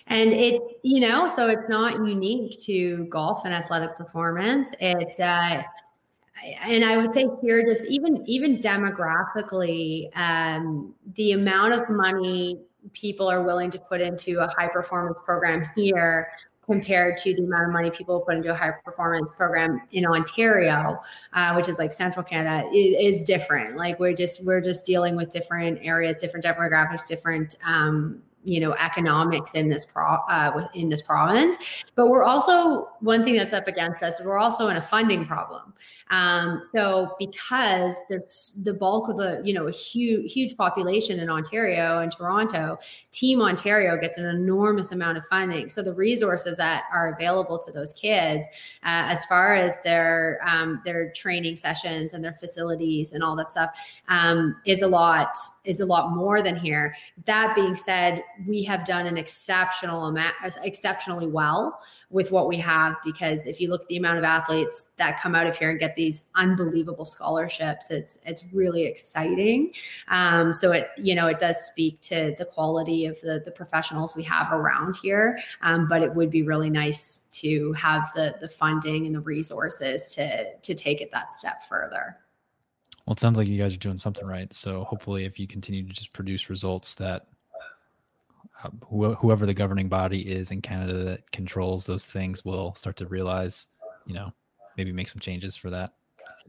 And 0.07 0.33
it, 0.33 0.61
you 0.83 1.01
know, 1.01 1.29
so 1.29 1.49
it's 1.49 1.69
not 1.69 1.95
unique 2.07 2.59
to 2.61 3.07
golf 3.07 3.45
and 3.45 3.55
athletic 3.55 3.97
performance. 3.97 4.75
It's, 4.81 5.19
uh, 5.21 5.63
and 6.63 6.85
I 6.85 6.97
would 6.97 7.15
say 7.15 7.27
here, 7.43 7.65
just 7.65 7.87
even 7.87 8.25
even 8.27 8.59
demographically, 8.59 10.11
um, 10.17 10.95
the 11.15 11.33
amount 11.33 11.75
of 11.75 11.89
money 11.89 12.61
people 12.93 13.29
are 13.29 13.43
willing 13.43 13.71
to 13.71 13.79
put 13.79 14.01
into 14.01 14.41
a 14.41 14.49
high 14.59 14.69
performance 14.69 15.19
program 15.25 15.71
here 15.77 16.29
compared 16.65 17.17
to 17.19 17.35
the 17.35 17.43
amount 17.43 17.67
of 17.67 17.73
money 17.73 17.91
people 17.91 18.21
put 18.21 18.37
into 18.37 18.51
a 18.51 18.55
high 18.55 18.73
performance 18.85 19.33
program 19.33 19.81
in 19.93 20.07
Ontario, 20.07 21.01
uh, 21.33 21.55
which 21.55 21.69
is 21.69 21.79
like 21.79 21.93
central 21.93 22.25
Canada, 22.25 22.69
is, 22.75 23.21
is, 23.21 23.23
different. 23.23 23.77
Like 23.77 23.99
we're 23.99 24.15
just 24.15 24.45
we're 24.45 24.61
just 24.61 24.85
dealing 24.85 25.17
with 25.17 25.31
different 25.31 25.79
areas, 25.83 26.17
different 26.17 26.45
demographics, 26.45 27.07
different 27.07 27.57
um, 27.67 28.23
you 28.45 28.61
know 28.61 28.75
economics 28.75 29.53
in 29.55 29.69
this 29.69 29.85
pro 29.85 30.05
uh, 30.05 30.69
in 30.75 30.89
this 30.89 31.03
province. 31.03 31.85
But 31.95 32.09
we're 32.09 32.25
also 32.25 32.89
one 33.01 33.25
thing 33.25 33.35
that's 33.35 33.53
up 33.53 33.67
against 33.69 34.03
us 34.03 34.21
we're 34.25 34.39
also 34.39 34.69
in 34.69 34.77
a 34.77 34.83
funding 34.83 35.27
problem. 35.27 35.75
Um, 36.11 36.63
so 36.73 37.15
because 37.19 37.95
there's 38.09 38.61
the 38.63 38.75
bulk 38.75 39.09
of 39.09 39.17
the 39.17 39.43
you 39.45 39.55
know 39.55 39.67
a 39.67 39.73
huge 39.73 40.33
huge 40.33 40.57
population 40.57 41.19
in 41.19 41.29
ontario 41.29 42.01
and 42.01 42.13
toronto 42.13 42.79
team 43.11 43.41
ontario 43.41 43.97
gets 43.97 44.19
an 44.19 44.27
enormous 44.27 44.93
amount 44.93 45.19
of 45.19 45.25
funding. 45.27 45.69
So 45.69 45.83
the 45.83 45.95
resources 45.95 46.59
that 46.59 46.85
are 46.93 47.15
available 47.15 47.59
to 47.59 47.73
those 47.73 47.93
kids 47.95 48.49
uh, 48.85 49.09
as 49.11 49.25
far 49.27 49.55
as 49.55 49.81
their 49.83 50.39
um, 50.47 50.83
their 50.85 51.11
training 51.13 51.57
sessions 51.57 52.13
and 52.13 52.25
their 52.25 52.35
facilities 52.35 53.13
and 53.13 53.23
all 53.23 53.37
that 53.37 53.51
stuff 53.51 53.71
um, 54.09 54.57
is 54.65 54.83
a 54.83 54.89
lot 54.89 55.37
is 55.65 55.81
a 55.81 55.87
lot 55.87 56.15
more 56.15 56.43
than 56.43 56.57
here 56.57 56.95
that 57.25 57.55
being 57.55 57.77
said 57.77 58.23
we 58.47 58.63
have 58.65 58.85
done 58.85 59.07
an 59.07 59.17
exceptional 59.17 60.07
amount, 60.07 60.35
exceptionally 60.63 61.27
well 61.27 61.81
with 62.11 62.31
what 62.31 62.49
we 62.49 62.57
have 62.57 62.97
because 63.05 63.47
if 63.47 63.61
you 63.61 63.69
look 63.69 63.83
at 63.83 63.89
the 63.89 63.97
amount 63.97 64.19
of 64.19 64.25
athletes 64.25 64.87
that 64.97 65.21
come 65.21 65.35
out 65.35 65.47
of 65.47 65.57
here 65.57 65.71
and 65.71 65.81
get 65.81 65.97
these 65.97 66.27
unbelievable 66.35 67.05
scholarships, 67.05 67.91
it's 67.91 68.19
it's 68.25 68.45
really 68.53 68.85
exciting. 68.85 69.73
Um, 70.09 70.53
so 70.53 70.73
it 70.73 70.89
you 70.97 71.15
know 71.15 71.27
it 71.27 71.39
does 71.39 71.57
speak 71.57 72.01
to 72.03 72.35
the 72.39 72.45
quality 72.45 73.07
of 73.07 73.21
the 73.21 73.43
the 73.45 73.51
professionals 73.51 74.17
we 74.17 74.23
have 74.25 74.53
around 74.53 74.97
here, 75.03 75.39
um, 75.63 75.89
but 75.89 76.03
it 76.03 76.15
would 76.15 76.31
be 76.31 76.43
really 76.43 76.71
nice 76.71 77.29
to 77.33 77.73
have 77.73 78.13
the 78.15 78.37
the 78.41 78.49
funding 78.49 79.07
and 79.07 79.15
the 79.15 79.21
resources 79.21 80.09
to 80.15 80.55
to 80.55 80.75
take 80.75 81.01
it 81.01 81.11
that 81.13 81.33
step 81.33 81.63
further. 81.69 82.19
Well, 83.07 83.13
it 83.13 83.21
sounds 83.21 83.37
like 83.37 83.49
you 83.49 83.59
guys 83.59 83.75
are 83.75 83.79
doing 83.79 83.99
something 83.99 84.27
right. 84.27 84.53
So 84.53 84.85
hopefully, 84.85 85.25
if 85.25 85.39
you 85.39 85.47
continue 85.47 85.87
to 85.87 85.93
just 85.93 86.13
produce 86.13 86.49
results 86.49 86.95
that 86.95 87.27
uh, 88.63 88.71
whoever 88.89 89.45
the 89.45 89.55
governing 89.55 89.89
body 89.89 90.23
is 90.23 90.51
in 90.51 90.63
Canada 90.63 90.95
that 91.05 91.31
controls 91.31 91.85
those 91.85 92.07
things 92.07 92.45
will 92.45 92.75
start 92.75 92.97
to 92.97 93.07
realize, 93.07 93.67
you 94.07 94.15
know, 94.15 94.33
maybe 94.77 94.93
make 94.93 95.09
some 95.09 95.21
changes 95.21 95.55
for 95.55 95.71
that. 95.71 95.93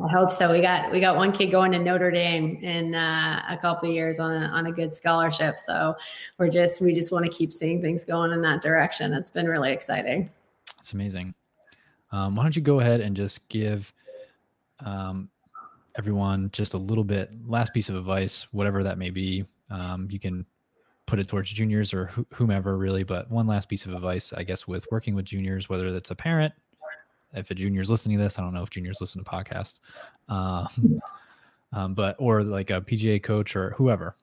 I 0.03 0.11
hope 0.11 0.31
so. 0.31 0.51
We 0.51 0.61
got 0.61 0.91
we 0.91 0.99
got 0.99 1.15
one 1.15 1.31
kid 1.31 1.51
going 1.51 1.71
to 1.71 1.79
Notre 1.79 2.11
Dame 2.11 2.57
in 2.61 2.93
uh, 2.93 3.43
a 3.49 3.57
couple 3.57 3.89
years 3.89 4.19
on 4.19 4.31
a 4.33 4.47
on 4.47 4.65
a 4.65 4.71
good 4.71 4.93
scholarship. 4.93 5.57
So 5.57 5.95
we're 6.37 6.49
just 6.49 6.81
we 6.81 6.93
just 6.93 7.13
want 7.13 7.25
to 7.25 7.31
keep 7.31 7.53
seeing 7.53 7.81
things 7.81 8.03
going 8.03 8.33
in 8.33 8.41
that 8.41 8.61
direction. 8.61 9.13
It's 9.13 9.31
been 9.31 9.47
really 9.47 9.71
exciting. 9.71 10.29
It's 10.79 10.91
amazing. 10.91 11.33
Um, 12.11 12.35
why 12.35 12.43
don't 12.43 12.55
you 12.55 12.61
go 12.61 12.81
ahead 12.81 12.99
and 12.99 13.15
just 13.15 13.47
give 13.47 13.93
um, 14.85 15.29
everyone 15.97 16.49
just 16.51 16.73
a 16.73 16.77
little 16.77 17.03
bit 17.03 17.33
last 17.47 17.73
piece 17.73 17.89
of 17.89 17.95
advice, 17.95 18.47
whatever 18.51 18.83
that 18.83 18.97
may 18.97 19.09
be. 19.09 19.45
Um, 19.69 20.07
you 20.11 20.19
can 20.19 20.45
put 21.05 21.19
it 21.19 21.27
towards 21.27 21.51
juniors 21.51 21.93
or 21.93 22.11
whomever 22.33 22.77
really. 22.77 23.03
But 23.03 23.29
one 23.29 23.47
last 23.47 23.69
piece 23.69 23.85
of 23.85 23.93
advice, 23.93 24.33
I 24.33 24.43
guess, 24.43 24.67
with 24.67 24.85
working 24.91 25.15
with 25.15 25.25
juniors, 25.25 25.69
whether 25.69 25.91
that's 25.91 26.11
a 26.11 26.15
parent, 26.15 26.53
if 27.33 27.51
a 27.51 27.55
junior's 27.55 27.89
listening 27.89 28.17
to 28.17 28.23
this, 28.23 28.39
I 28.39 28.41
don't 28.41 28.53
know 28.53 28.63
if 28.63 28.69
juniors 28.69 28.99
listen 29.01 29.23
to 29.23 29.29
podcasts, 29.29 29.79
um, 30.29 31.01
um, 31.73 31.93
but 31.93 32.15
or 32.19 32.43
like 32.43 32.69
a 32.69 32.81
PGA 32.81 33.21
coach 33.21 33.55
or 33.55 33.71
whoever. 33.71 34.15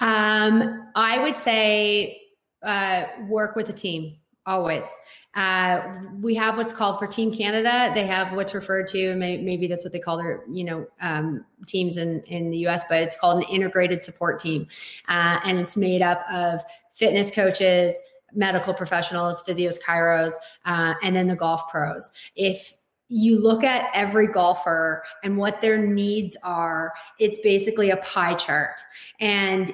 Um, 0.00 0.88
I 0.94 1.22
would 1.22 1.36
say 1.36 2.20
uh, 2.62 3.04
work 3.28 3.56
with 3.56 3.68
a 3.68 3.72
team 3.72 4.16
always. 4.46 4.86
Uh, 5.34 5.82
we 6.20 6.34
have 6.34 6.56
what's 6.56 6.72
called 6.72 6.98
for 6.98 7.06
Team 7.06 7.34
Canada. 7.34 7.90
They 7.94 8.06
have 8.06 8.32
what's 8.36 8.54
referred 8.54 8.86
to, 8.88 9.14
maybe 9.16 9.66
that's 9.66 9.82
what 9.82 9.92
they 9.92 9.98
call 9.98 10.16
their, 10.16 10.44
you 10.50 10.64
know, 10.64 10.86
um, 11.00 11.44
teams 11.66 11.96
in 11.96 12.20
in 12.22 12.50
the 12.50 12.58
U.S. 12.58 12.84
But 12.88 13.02
it's 13.02 13.16
called 13.16 13.42
an 13.42 13.48
integrated 13.48 14.04
support 14.04 14.38
team, 14.38 14.68
uh, 15.08 15.40
and 15.44 15.58
it's 15.58 15.76
made 15.76 16.02
up 16.02 16.24
of 16.30 16.62
fitness 16.92 17.32
coaches, 17.32 18.00
medical 18.32 18.72
professionals, 18.72 19.42
physios, 19.42 19.80
chiros, 19.80 20.32
uh, 20.66 20.94
and 21.02 21.16
then 21.16 21.26
the 21.26 21.36
golf 21.36 21.68
pros. 21.68 22.12
If 22.36 22.72
you 23.08 23.38
look 23.38 23.64
at 23.64 23.90
every 23.92 24.28
golfer 24.28 25.02
and 25.24 25.36
what 25.36 25.60
their 25.60 25.78
needs 25.78 26.36
are, 26.42 26.92
it's 27.18 27.38
basically 27.38 27.90
a 27.90 27.96
pie 27.98 28.34
chart, 28.34 28.80
and 29.18 29.72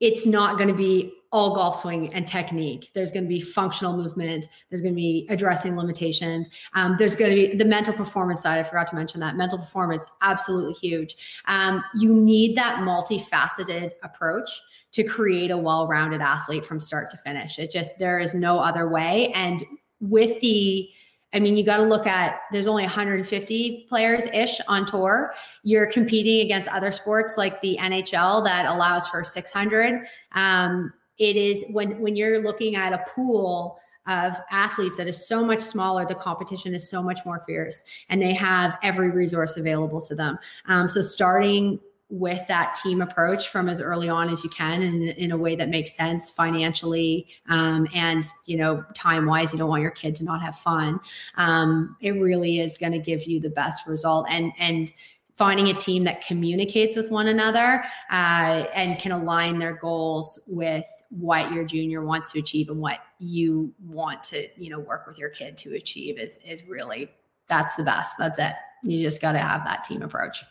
it's 0.00 0.26
not 0.26 0.56
going 0.56 0.68
to 0.68 0.74
be 0.74 1.12
all 1.32 1.54
golf 1.54 1.80
swing 1.80 2.14
and 2.14 2.28
technique. 2.28 2.90
There's 2.94 3.10
going 3.10 3.24
to 3.24 3.28
be 3.28 3.40
functional 3.40 3.96
movement. 3.96 4.48
There's 4.70 4.80
going 4.80 4.94
to 4.94 4.96
be 4.96 5.26
addressing 5.30 5.76
limitations. 5.76 6.48
Um, 6.74 6.94
there's 6.96 7.16
going 7.16 7.30
to 7.30 7.34
be 7.34 7.56
the 7.56 7.64
mental 7.64 7.92
performance 7.92 8.42
side. 8.42 8.60
I 8.60 8.62
forgot 8.62 8.86
to 8.88 8.94
mention 8.94 9.18
that 9.20 9.34
mental 9.34 9.58
performance, 9.58 10.06
absolutely 10.22 10.74
huge. 10.74 11.16
Um, 11.46 11.82
you 11.96 12.14
need 12.14 12.56
that 12.56 12.78
multifaceted 12.78 13.92
approach 14.04 14.48
to 14.92 15.02
create 15.02 15.50
a 15.50 15.56
well-rounded 15.56 16.20
athlete 16.20 16.64
from 16.64 16.78
start 16.78 17.10
to 17.10 17.16
finish. 17.16 17.58
It 17.58 17.72
just 17.72 17.98
there 17.98 18.20
is 18.20 18.32
no 18.32 18.60
other 18.60 18.88
way. 18.88 19.32
And 19.34 19.64
with 19.98 20.40
the 20.40 20.88
I 21.34 21.40
mean, 21.40 21.56
you 21.56 21.64
got 21.64 21.78
to 21.78 21.82
look 21.82 22.06
at 22.06 22.40
there's 22.52 22.68
only 22.68 22.84
150 22.84 23.86
players 23.88 24.26
ish 24.26 24.60
on 24.68 24.86
tour. 24.86 25.34
You're 25.64 25.86
competing 25.86 26.40
against 26.46 26.70
other 26.70 26.92
sports 26.92 27.36
like 27.36 27.60
the 27.60 27.76
NHL 27.80 28.44
that 28.44 28.66
allows 28.66 29.08
for 29.08 29.24
600. 29.24 30.06
Um, 30.32 30.92
it 31.18 31.36
is 31.36 31.64
when 31.70 32.00
when 32.00 32.16
you're 32.16 32.40
looking 32.40 32.76
at 32.76 32.92
a 32.92 33.04
pool 33.10 33.78
of 34.06 34.36
athletes 34.50 34.96
that 34.96 35.08
is 35.08 35.26
so 35.26 35.44
much 35.44 35.60
smaller, 35.60 36.06
the 36.06 36.14
competition 36.14 36.74
is 36.74 36.88
so 36.88 37.02
much 37.02 37.20
more 37.24 37.42
fierce, 37.46 37.84
and 38.08 38.22
they 38.22 38.34
have 38.34 38.78
every 38.82 39.10
resource 39.10 39.56
available 39.56 40.00
to 40.02 40.14
them. 40.14 40.38
Um, 40.66 40.88
so 40.88 41.02
starting 41.02 41.80
with 42.10 42.46
that 42.48 42.78
team 42.82 43.00
approach 43.00 43.48
from 43.48 43.68
as 43.68 43.80
early 43.80 44.08
on 44.08 44.28
as 44.28 44.44
you 44.44 44.50
can 44.50 44.82
and 44.82 45.02
in 45.02 45.32
a 45.32 45.36
way 45.36 45.56
that 45.56 45.68
makes 45.68 45.96
sense 45.96 46.30
financially 46.30 47.26
um, 47.48 47.88
and 47.94 48.24
you 48.46 48.56
know 48.56 48.84
time 48.94 49.26
wise 49.26 49.52
you 49.52 49.58
don't 49.58 49.70
want 49.70 49.82
your 49.82 49.90
kid 49.90 50.14
to 50.14 50.24
not 50.24 50.40
have 50.40 50.56
fun. 50.56 51.00
Um, 51.36 51.96
it 52.00 52.12
really 52.12 52.60
is 52.60 52.78
going 52.78 52.92
to 52.92 52.98
give 52.98 53.24
you 53.24 53.40
the 53.40 53.50
best 53.50 53.86
result 53.86 54.26
and 54.28 54.52
and 54.58 54.92
finding 55.36 55.68
a 55.68 55.74
team 55.74 56.04
that 56.04 56.24
communicates 56.24 56.94
with 56.94 57.10
one 57.10 57.26
another 57.26 57.82
uh, 58.12 58.66
and 58.74 59.00
can 59.00 59.10
align 59.10 59.58
their 59.58 59.74
goals 59.74 60.38
with 60.46 60.86
what 61.10 61.52
your 61.52 61.64
junior 61.64 62.04
wants 62.04 62.30
to 62.30 62.38
achieve 62.38 62.68
and 62.68 62.78
what 62.78 63.00
you 63.18 63.72
want 63.88 64.22
to 64.22 64.46
you 64.56 64.70
know 64.70 64.78
work 64.78 65.06
with 65.06 65.18
your 65.18 65.30
kid 65.30 65.56
to 65.56 65.74
achieve 65.74 66.18
is 66.18 66.38
is 66.46 66.64
really 66.64 67.10
that's 67.48 67.74
the 67.76 67.84
best. 67.84 68.16
That's 68.18 68.38
it. 68.38 68.52
You 68.82 69.02
just 69.02 69.20
got 69.20 69.32
to 69.32 69.38
have 69.38 69.64
that 69.64 69.84
team 69.84 70.02
approach 70.02 70.44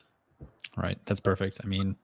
Right. 0.76 0.98
That's 1.06 1.20
perfect. 1.20 1.62
I 1.64 1.68
mean, 1.68 1.96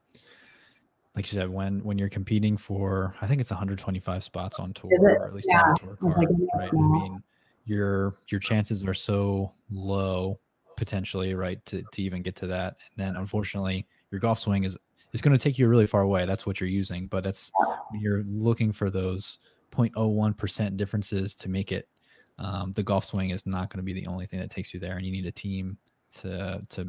like 1.16 1.30
you 1.30 1.38
said, 1.38 1.50
when 1.50 1.82
when 1.82 1.98
you're 1.98 2.08
competing 2.08 2.56
for, 2.56 3.14
I 3.20 3.26
think 3.26 3.40
it's 3.40 3.50
125 3.50 4.22
spots 4.22 4.58
on 4.58 4.72
tour, 4.72 4.90
or 5.00 5.26
at 5.26 5.34
least 5.34 5.48
yeah. 5.50 5.62
on 5.62 5.76
tour 5.76 5.96
card, 6.00 6.26
right? 6.54 6.70
I 6.72 6.76
mean, 6.76 7.22
your 7.64 8.14
your 8.28 8.40
chances 8.40 8.84
are 8.84 8.94
so 8.94 9.52
low 9.70 10.38
potentially, 10.76 11.34
right, 11.34 11.64
to 11.66 11.82
to 11.92 12.02
even 12.02 12.22
get 12.22 12.36
to 12.36 12.46
that. 12.46 12.76
And 12.96 13.06
then 13.06 13.16
unfortunately, 13.16 13.86
your 14.12 14.20
golf 14.20 14.38
swing 14.38 14.64
is 14.64 14.76
is 15.12 15.20
going 15.20 15.36
to 15.36 15.42
take 15.42 15.58
you 15.58 15.66
really 15.66 15.86
far 15.86 16.02
away. 16.02 16.26
That's 16.26 16.46
what 16.46 16.60
you're 16.60 16.68
using, 16.68 17.06
but 17.08 17.24
that's 17.24 17.50
you're 17.92 18.22
looking 18.24 18.70
for 18.70 18.88
those 18.88 19.40
0.01 19.72 20.36
percent 20.36 20.76
differences 20.76 21.34
to 21.34 21.48
make 21.48 21.72
it. 21.72 21.88
Um, 22.38 22.72
the 22.74 22.82
golf 22.82 23.04
swing 23.04 23.30
is 23.30 23.46
not 23.46 23.68
going 23.68 23.78
to 23.78 23.82
be 23.82 23.92
the 23.92 24.06
only 24.06 24.26
thing 24.26 24.38
that 24.38 24.50
takes 24.50 24.72
you 24.72 24.78
there, 24.78 24.96
and 24.96 25.04
you 25.04 25.12
need 25.12 25.26
a 25.26 25.32
team 25.32 25.76
to 26.12 26.64
to 26.68 26.86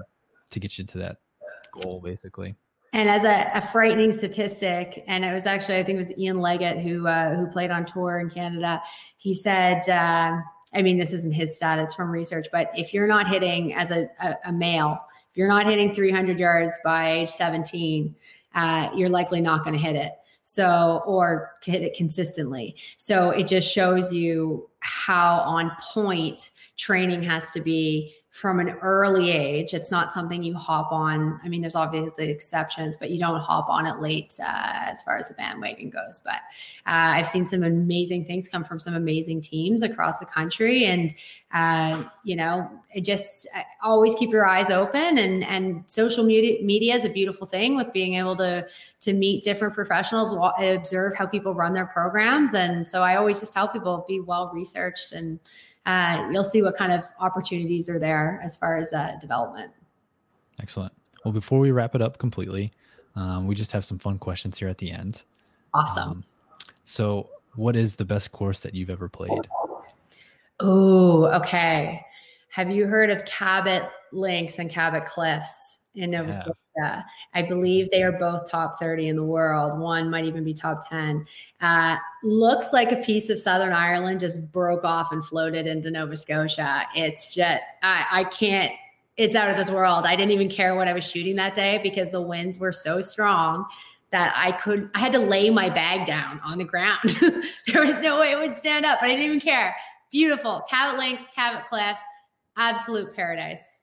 to 0.52 0.60
get 0.60 0.78
you 0.78 0.86
to 0.86 0.98
that 1.00 1.18
goal, 1.72 2.02
basically. 2.04 2.56
And 2.94 3.08
as 3.08 3.24
a, 3.24 3.50
a, 3.54 3.62
frightening 3.62 4.12
statistic, 4.12 5.04
and 5.08 5.24
it 5.24 5.32
was 5.32 5.46
actually 5.46 5.78
I 5.78 5.84
think 5.84 5.96
it 5.96 6.00
was 6.00 6.18
Ian 6.18 6.38
Leggatt 6.38 6.84
who 6.84 7.08
uh, 7.08 7.36
who 7.36 7.48
played 7.48 7.72
on 7.72 7.86
tour 7.86 8.20
in 8.20 8.30
Canada. 8.30 8.82
He 9.18 9.34
said, 9.34 9.88
uh, 9.88 10.42
I 10.74 10.82
mean, 10.82 10.98
this 10.98 11.14
isn't 11.14 11.34
his 11.34 11.56
stat; 11.56 11.80
it's 11.80 11.96
from 11.96 12.12
research. 12.12 12.48
But 12.52 12.70
if 12.76 12.94
you're 12.94 13.08
not 13.08 13.28
hitting 13.30 13.74
as 13.74 13.92
a, 13.92 14.10
a, 14.22 14.36
a 14.46 14.52
male, 14.52 14.98
if 15.32 15.38
you're 15.38 15.48
not 15.48 15.66
hitting 15.66 15.94
300 15.94 16.38
yards 16.38 16.78
by 16.84 17.12
age 17.12 17.30
17, 17.30 18.14
uh, 18.56 18.90
you're 18.94 19.10
likely 19.10 19.40
not 19.40 19.64
going 19.64 19.76
to 19.76 19.82
hit 19.82 19.96
it. 19.96 20.12
So, 20.44 21.02
or 21.06 21.52
hit 21.64 21.84
it 21.84 21.96
consistently. 21.96 22.76
So 22.98 23.30
it 23.30 23.48
just 23.48 23.72
shows 23.72 24.14
you 24.14 24.70
how 24.82 25.40
on 25.42 25.72
point 25.94 26.50
training 26.78 27.24
has 27.24 27.52
to 27.52 27.62
be 27.62 28.16
from 28.32 28.62
an 28.62 28.70
early 28.82 29.30
age. 29.30 29.74
It's 29.74 29.92
not 29.92 30.14
something 30.14 30.42
you 30.42 30.56
hop 30.56 30.94
on. 30.94 31.38
I 31.44 31.50
mean, 31.50 31.60
there's 31.60 31.76
obviously 31.76 32.30
exceptions, 32.30 32.96
but 32.96 33.12
you 33.12 33.20
don't 33.20 33.40
hop 33.40 33.68
on 33.68 33.86
it 33.86 34.00
late 34.00 34.40
uh, 34.42 34.72
as 34.90 35.04
far 35.04 35.18
as 35.18 35.28
the 35.28 35.34
bandwagon 35.34 35.90
goes. 35.90 36.22
But 36.24 36.36
uh, 36.88 37.12
I've 37.18 37.28
seen 37.28 37.46
some 37.46 37.62
amazing 37.62 38.24
things 38.26 38.48
come 38.48 38.64
from 38.64 38.80
some 38.80 38.96
amazing 38.96 39.42
teams 39.42 39.82
across 39.82 40.20
the 40.20 40.26
country, 40.26 40.86
and 40.86 41.14
uh, 41.54 42.06
you 42.24 42.38
know, 42.38 42.72
just 43.02 43.50
uh, 43.54 43.64
always 43.84 44.16
keep 44.16 44.32
your 44.32 44.46
eyes 44.46 44.70
open. 44.70 45.18
And 45.18 45.44
and 45.44 45.84
social 45.88 46.24
media 46.24 46.64
media 46.64 46.96
is 46.96 47.04
a 47.04 47.10
beautiful 47.10 47.46
thing 47.46 47.76
with 47.76 47.92
being 47.92 48.14
able 48.14 48.38
to 48.38 48.66
to 49.02 49.14
meet 49.14 49.44
different 49.44 49.74
professionals, 49.74 50.32
observe 50.60 51.18
how 51.18 51.26
people 51.26 51.54
run 51.54 51.74
their 51.74 51.88
programs, 51.88 52.54
and 52.54 52.88
so 52.88 53.04
I 53.04 53.18
always 53.18 53.42
just 53.42 53.52
tell 53.52 53.68
people 53.68 54.06
be 54.08 54.22
well 54.22 54.52
researched 54.54 55.12
and 55.12 55.38
uh, 55.86 56.30
you'll 56.32 56.44
see 56.44 56.62
what 56.62 56.76
kind 56.76 56.92
of 56.92 57.04
opportunities 57.20 57.90
are 57.90 58.00
there 58.00 58.40
as 58.44 58.56
far 58.56 58.78
as 58.78 58.94
uh, 58.94 59.16
development. 59.20 59.72
Excellent. 60.62 60.94
Well, 61.26 61.32
before 61.32 61.60
we 61.60 61.72
wrap 61.72 61.96
it 61.96 62.02
up 62.02 62.18
completely, 62.18 62.72
um, 63.16 63.48
we 63.48 63.56
just 63.56 63.72
have 63.72 63.86
some 63.86 64.00
fun 64.00 64.18
questions 64.18 64.58
here 64.58 64.68
at 64.68 64.78
the 64.78 64.92
end. 64.92 65.24
Awesome. 65.74 66.10
Um, 66.10 66.24
so, 66.84 67.30
what 67.56 67.76
is 67.76 67.96
the 67.96 68.06
best 68.06 68.32
course 68.32 68.62
that 68.62 68.74
you've 68.74 68.90
ever 68.90 69.10
played? 69.10 69.48
Oh, 70.60 71.26
okay. 71.26 72.02
Have 72.50 72.72
you 72.72 72.86
heard 72.86 73.10
of 73.10 73.26
Cabot 73.26 73.84
Links 74.12 74.60
and 74.60 74.70
Cabot 74.70 75.06
Cliffs 75.06 75.80
in 75.96 76.12
Nova 76.12 76.34
Scotia? 76.34 77.06
I 77.34 77.42
believe 77.42 77.90
they 77.92 78.04
are 78.04 78.14
both 78.14 78.50
top 78.50 78.80
30 78.80 79.10
in 79.10 79.16
the 79.16 79.24
world. 79.24 79.80
One 79.80 80.10
might 80.10 80.26
even 80.26 80.44
be 80.44 80.54
top 80.54 80.88
10. 80.90 81.26
Uh, 81.60 81.98
looks 82.24 82.74
like 82.74 82.92
a 82.92 82.98
piece 82.98 83.30
of 83.30 83.40
Southern 83.40 83.74
Ireland 83.74 84.20
just 84.20 84.52
broke 84.52 84.84
off 84.84 85.12
and 85.12 85.24
floated 85.24 85.68
into 85.68 85.92
Nova 85.92 86.16
Scotia. 86.16 86.84
It's 86.96 87.34
just, 87.34 87.62
I, 87.84 88.06
I 88.12 88.24
can't, 88.26 88.72
it's 89.18 89.36
out 89.36 89.52
of 89.52 89.58
this 89.58 89.70
world. 89.70 90.06
I 90.06 90.16
didn't 90.16 90.32
even 90.32 90.50
care 90.50 90.76
what 90.76 90.88
I 90.88 90.94
was 90.94 91.04
shooting 91.04 91.36
that 91.36 91.56
day 91.56 91.80
because 91.84 92.12
the 92.12 92.22
winds 92.22 92.58
were 92.58 92.72
so 92.72 93.02
strong 93.02 93.66
that 94.12 94.34
I 94.36 94.52
could, 94.54 94.90
I 94.94 95.00
had 95.00 95.14
to 95.14 95.20
lay 95.20 95.50
my 95.50 95.70
bag 95.70 96.06
down 96.06 96.40
on 96.44 96.58
the 96.58 96.66
ground. 96.66 97.10
there 97.68 97.82
was 97.82 98.02
no 98.02 98.20
way 98.20 98.32
it 98.32 98.38
would 98.38 98.56
stand 98.56 98.86
up, 98.86 99.00
but 99.00 99.08
I 99.08 99.10
didn't 99.10 99.26
even 99.26 99.40
care. 99.40 99.76
Beautiful. 100.12 100.64
Cabot 100.70 101.00
Links, 101.00 101.26
Cabot 101.34 101.66
Cliffs, 101.70 102.02
absolute 102.58 103.16
paradise. 103.16 103.80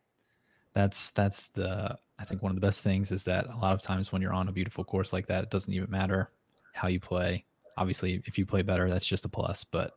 That's, 0.78 1.10
that's 1.10 1.48
the, 1.48 1.98
I 2.20 2.24
think 2.24 2.40
one 2.40 2.50
of 2.50 2.54
the 2.54 2.60
best 2.60 2.82
things 2.82 3.10
is 3.10 3.24
that 3.24 3.46
a 3.52 3.56
lot 3.56 3.72
of 3.72 3.82
times 3.82 4.12
when 4.12 4.22
you're 4.22 4.32
on 4.32 4.48
a 4.48 4.52
beautiful 4.52 4.84
course 4.84 5.12
like 5.12 5.26
that, 5.26 5.42
it 5.42 5.50
doesn't 5.50 5.74
even 5.74 5.90
matter 5.90 6.30
how 6.72 6.86
you 6.86 7.00
play. 7.00 7.44
Obviously, 7.76 8.22
if 8.26 8.38
you 8.38 8.46
play 8.46 8.62
better, 8.62 8.88
that's 8.88 9.04
just 9.04 9.24
a 9.24 9.28
plus. 9.28 9.64
But 9.64 9.94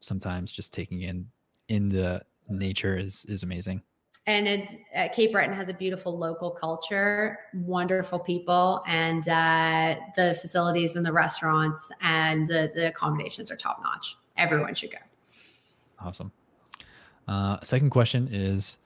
sometimes 0.00 0.52
just 0.52 0.74
taking 0.74 1.00
in 1.02 1.26
in 1.68 1.88
the 1.88 2.20
nature 2.50 2.98
is 2.98 3.24
is 3.30 3.44
amazing. 3.44 3.80
And 4.26 4.46
it's 4.46 4.74
uh, 4.94 5.08
Cape 5.10 5.32
Breton 5.32 5.54
has 5.54 5.70
a 5.70 5.74
beautiful 5.74 6.18
local 6.18 6.50
culture, 6.50 7.38
wonderful 7.54 8.18
people, 8.18 8.82
and 8.86 9.26
uh, 9.26 9.96
the 10.16 10.34
facilities 10.38 10.96
and 10.96 11.06
the 11.06 11.12
restaurants 11.12 11.90
and 12.02 12.46
the 12.46 12.70
the 12.74 12.88
accommodations 12.88 13.50
are 13.50 13.56
top 13.56 13.80
notch. 13.82 14.18
Everyone 14.36 14.74
should 14.74 14.92
go. 14.92 14.98
Awesome. 15.98 16.30
Uh, 17.26 17.58
second 17.62 17.88
question 17.88 18.28
is 18.30 18.76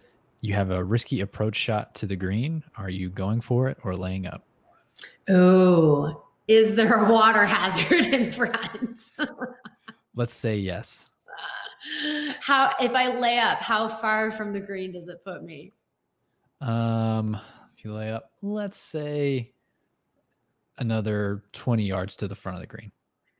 you 0.45 0.53
have 0.53 0.71
a 0.71 0.85
risky 0.85 1.23
approach 1.23 1.57
shot 1.57 1.95
to 1.95 2.05
the 2.05 2.17
green. 2.17 2.63
Are 2.77 2.91
you 2.91 3.09
going 3.09 3.41
for 3.41 3.69
it 3.71 3.79
or 3.83 3.97
laying 3.97 4.27
up? 4.27 4.45
Oh, 5.27 6.23
is 6.49 6.75
there 6.75 7.07
a 7.07 7.11
water 7.11 7.47
hazard 7.47 8.13
in 8.13 8.31
front? 8.31 9.11
Let's 10.15 10.35
say 10.35 10.59
yes. 10.59 11.07
How 12.41 12.73
if 12.79 12.95
I 12.95 13.17
lay 13.19 13.39
up, 13.39 13.59
how 13.59 13.89
far 13.89 14.31
from 14.31 14.53
the 14.53 14.61
green 14.61 14.91
does 14.91 15.09
it 15.09 15.25
put 15.25 15.43
me? 15.43 15.73
Um, 16.61 17.39
if 17.75 17.83
you 17.83 17.95
lay 17.95 18.11
up, 18.11 18.31
let's 18.43 18.79
say 18.79 19.53
another 20.79 21.43
20 21.53 21.83
yards 21.85 22.17
to 22.17 22.29
the 22.29 22.35
front 22.35 22.57
of 22.57 22.61
the 22.63 22.67
green. 22.67 22.91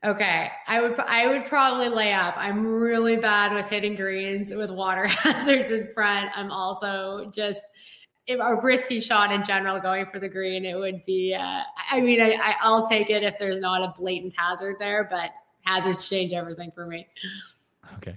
Okay, 0.05 0.51
I 0.67 0.81
would 0.81 0.99
I 0.99 1.27
would 1.27 1.45
probably 1.45 1.89
lay 1.89 2.13
up. 2.13 2.35
I'm 2.37 2.63
really 2.63 3.15
bad 3.15 3.53
with 3.53 3.67
hitting 3.67 3.95
greens 3.95 4.53
with 4.53 4.69
water 4.69 5.07
hazards 5.07 5.71
in 5.71 5.87
front. 5.93 6.29
I'm 6.35 6.51
also 6.51 7.31
just 7.33 7.61
a 8.27 8.55
risky 8.55 9.01
shot 9.01 9.31
in 9.31 9.43
general 9.43 9.79
going 9.79 10.05
for 10.05 10.19
the 10.19 10.29
green. 10.29 10.63
It 10.63 10.77
would 10.77 11.03
be. 11.05 11.33
Uh, 11.33 11.61
I 11.91 12.01
mean, 12.01 12.21
I, 12.21 12.33
I 12.33 12.55
I'll 12.61 12.87
take 12.87 13.09
it 13.09 13.23
if 13.23 13.39
there's 13.39 13.59
not 13.59 13.81
a 13.81 13.99
blatant 13.99 14.35
hazard 14.37 14.75
there, 14.77 15.07
but 15.09 15.31
hazards 15.61 16.07
change 16.07 16.33
everything 16.33 16.71
for 16.75 16.85
me. 16.85 17.07
Okay, 17.95 18.15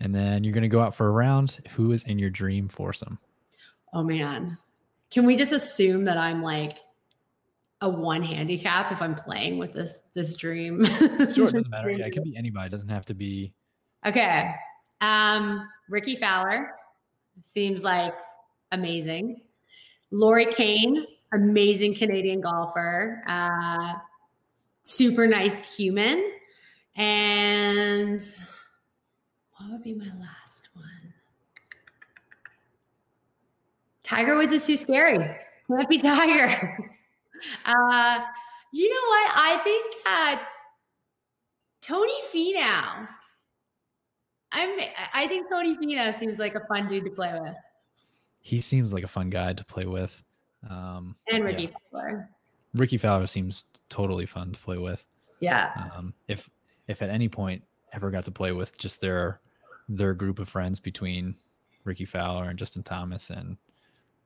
and 0.00 0.14
then 0.14 0.44
you're 0.44 0.54
gonna 0.54 0.66
go 0.66 0.80
out 0.80 0.94
for 0.94 1.08
a 1.08 1.12
round. 1.12 1.58
Who 1.76 1.92
is 1.92 2.04
in 2.04 2.18
your 2.18 2.30
dream 2.30 2.68
foursome? 2.68 3.18
Oh 3.92 4.02
man, 4.02 4.56
can 5.10 5.26
we 5.26 5.36
just 5.36 5.52
assume 5.52 6.04
that 6.04 6.16
I'm 6.16 6.42
like 6.42 6.78
a 7.82 7.88
one 7.88 8.22
handicap 8.22 8.92
if 8.92 9.02
I'm 9.02 9.14
playing 9.14 9.58
with 9.58 9.74
this 9.74 9.98
this 10.14 10.36
dream. 10.36 10.84
sure, 10.86 11.10
it 11.10 11.34
doesn't 11.34 11.68
matter. 11.70 11.90
Yeah, 11.90 12.06
it 12.06 12.12
can 12.12 12.22
be 12.22 12.36
anybody. 12.36 12.66
It 12.66 12.70
doesn't 12.70 12.88
have 12.88 13.04
to 13.06 13.14
be. 13.14 13.52
Okay. 14.06 14.54
Um, 15.00 15.68
Rickie 15.90 16.16
Fowler 16.16 16.70
seems 17.52 17.82
like 17.82 18.14
amazing. 18.70 19.42
Lori 20.12 20.46
Kane, 20.46 21.06
amazing 21.34 21.94
Canadian 21.94 22.40
golfer, 22.40 23.22
uh, 23.26 23.94
super 24.84 25.26
nice 25.26 25.76
human. 25.76 26.32
And 26.94 28.22
what 29.56 29.72
would 29.72 29.82
be 29.82 29.94
my 29.94 30.10
last 30.20 30.68
one? 30.74 30.84
Tiger 34.02 34.36
Woods 34.36 34.52
is 34.52 34.66
too 34.66 34.76
scary. 34.76 35.36
Can't 35.66 35.88
be 35.88 35.98
Tiger. 35.98 36.90
Uh, 37.64 38.20
you 38.72 38.88
know 38.88 39.08
what? 39.08 39.32
I 39.34 39.60
think 39.64 39.94
uh, 40.06 40.38
Tony 41.80 42.22
Finau. 42.32 43.08
I'm. 44.52 44.78
I 45.14 45.26
think 45.28 45.48
Tony 45.48 45.76
Finau 45.76 46.18
seems 46.18 46.38
like 46.38 46.54
a 46.54 46.64
fun 46.66 46.88
dude 46.88 47.04
to 47.04 47.10
play 47.10 47.38
with. 47.40 47.54
He 48.40 48.60
seems 48.60 48.92
like 48.92 49.04
a 49.04 49.08
fun 49.08 49.30
guy 49.30 49.52
to 49.52 49.64
play 49.64 49.86
with. 49.86 50.22
Um, 50.68 51.16
and 51.30 51.44
Rickie 51.44 51.64
yeah. 51.64 51.70
Fowler. 51.90 52.30
Rickie 52.74 52.98
Fowler 52.98 53.26
seems 53.26 53.64
totally 53.88 54.26
fun 54.26 54.52
to 54.52 54.60
play 54.60 54.78
with. 54.78 55.04
Yeah. 55.40 55.72
Um, 55.94 56.14
if 56.28 56.48
if 56.88 57.02
at 57.02 57.10
any 57.10 57.28
point 57.28 57.62
ever 57.92 58.10
got 58.10 58.24
to 58.24 58.30
play 58.30 58.52
with 58.52 58.76
just 58.78 59.00
their 59.00 59.40
their 59.88 60.14
group 60.14 60.38
of 60.38 60.48
friends 60.48 60.80
between 60.80 61.34
Rickie 61.84 62.04
Fowler 62.04 62.48
and 62.48 62.58
Justin 62.58 62.82
Thomas 62.82 63.30
and 63.30 63.56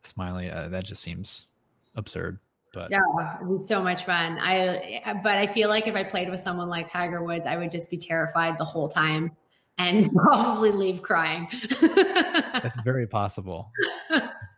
Smylie, 0.05 0.55
uh, 0.55 0.69
that 0.69 0.85
just 0.85 1.03
seems 1.03 1.49
absurd. 1.97 2.39
But 2.77 2.91
yeah, 2.91 3.39
it 3.41 3.47
was 3.47 3.67
so 3.67 3.83
much 3.83 4.05
fun. 4.05 4.39
I 4.39 5.01
but 5.23 5.37
I 5.37 5.47
feel 5.47 5.71
like 5.71 5.87
if 5.87 5.95
I 5.95 6.05
played 6.05 6.29
with 6.29 6.41
someone 6.41 6.69
like 6.69 6.87
Tiger 6.87 7.25
Woods, 7.25 7.47
I 7.47 7.57
would 7.57 7.71
just 7.71 7.91
be 7.91 7.97
terrified 7.97 8.59
the 8.59 8.67
whole 8.67 8.87
time 8.87 9.31
and 9.79 10.13
probably 10.15 10.73
leave 10.73 11.01
crying. 11.01 11.49
That's 11.81 12.79
very 12.83 13.07
possible. 13.07 13.73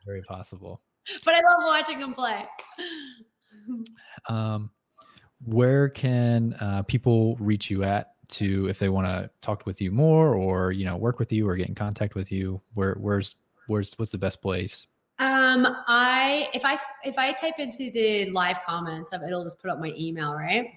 very 0.05 0.23
possible. 0.23 0.81
But 1.25 1.35
I 1.35 1.39
love 1.39 1.62
watching 1.64 2.01
him 2.01 2.12
play. 2.12 2.45
Um, 4.29 4.71
where 5.45 5.89
can 5.89 6.55
uh, 6.55 6.83
people 6.83 7.37
reach 7.37 7.71
you 7.71 7.85
at 7.85 8.14
to 8.31 8.69
if 8.69 8.81
they 8.81 8.89
want 8.89 9.07
to 9.07 9.31
talk 9.43 9.64
with 9.64 9.81
you 9.81 9.93
more 9.93 10.35
or 10.35 10.73
you 10.73 10.85
know 10.85 10.97
work 10.97 11.21
with 11.21 11.33
you 11.33 11.49
or 11.49 11.55
get 11.55 11.69
in 11.69 11.77
contact 11.77 12.16
with 12.16 12.33
you? 12.33 12.61
Where 12.75 12.95
where's 12.95 13.37
where's 13.69 13.97
what's 13.97 14.11
the 14.11 14.19
best 14.19 14.43
place? 14.43 14.89
Um, 15.21 15.66
I 15.89 16.49
if 16.55 16.64
I 16.64 16.79
if 17.03 17.19
I 17.19 17.33
type 17.33 17.59
into 17.59 17.91
the 17.91 18.31
live 18.31 18.61
comments 18.64 19.12
of 19.12 19.23
it, 19.23 19.27
it'll 19.27 19.45
just 19.45 19.59
put 19.59 19.71
up 19.71 19.81
my 19.81 19.93
email, 19.97 20.33
right? 20.33 20.71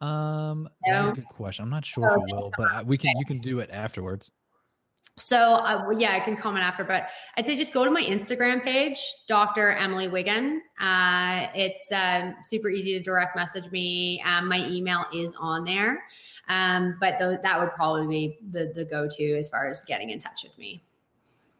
Um, 0.00 0.68
that's 0.86 1.08
a 1.08 1.12
good 1.12 1.24
question. 1.26 1.62
I'm 1.62 1.70
not 1.70 1.84
sure 1.84 2.08
if 2.08 2.16
it 2.16 2.34
will, 2.34 2.52
but 2.58 2.86
we 2.86 2.98
can 2.98 3.16
you 3.18 3.24
can 3.24 3.38
do 3.38 3.60
it 3.60 3.70
afterwards. 3.72 4.30
So 5.18 5.54
uh, 5.54 5.90
yeah, 5.96 6.12
I 6.12 6.20
can 6.20 6.36
comment 6.36 6.62
after, 6.62 6.84
but 6.84 7.08
I'd 7.36 7.46
say 7.46 7.56
just 7.56 7.72
go 7.72 7.84
to 7.86 7.90
my 7.90 8.02
Instagram 8.02 8.62
page, 8.62 8.98
Dr. 9.28 9.70
Emily 9.72 10.08
Wiggin. 10.08 10.60
Uh, 10.78 11.46
it's 11.54 11.90
um, 11.90 12.34
super 12.44 12.68
easy 12.68 12.92
to 12.98 13.02
direct 13.02 13.34
message 13.34 13.70
me. 13.72 14.22
Um, 14.26 14.46
my 14.46 14.68
email 14.68 15.06
is 15.14 15.34
on 15.40 15.64
there, 15.64 16.04
um, 16.48 16.98
but 17.00 17.18
th- 17.18 17.40
that 17.42 17.58
would 17.58 17.72
probably 17.72 18.06
be 18.06 18.38
the 18.52 18.72
the 18.74 18.84
go 18.84 19.08
to 19.08 19.36
as 19.38 19.48
far 19.48 19.66
as 19.66 19.82
getting 19.84 20.10
in 20.10 20.18
touch 20.18 20.42
with 20.44 20.58
me. 20.58 20.84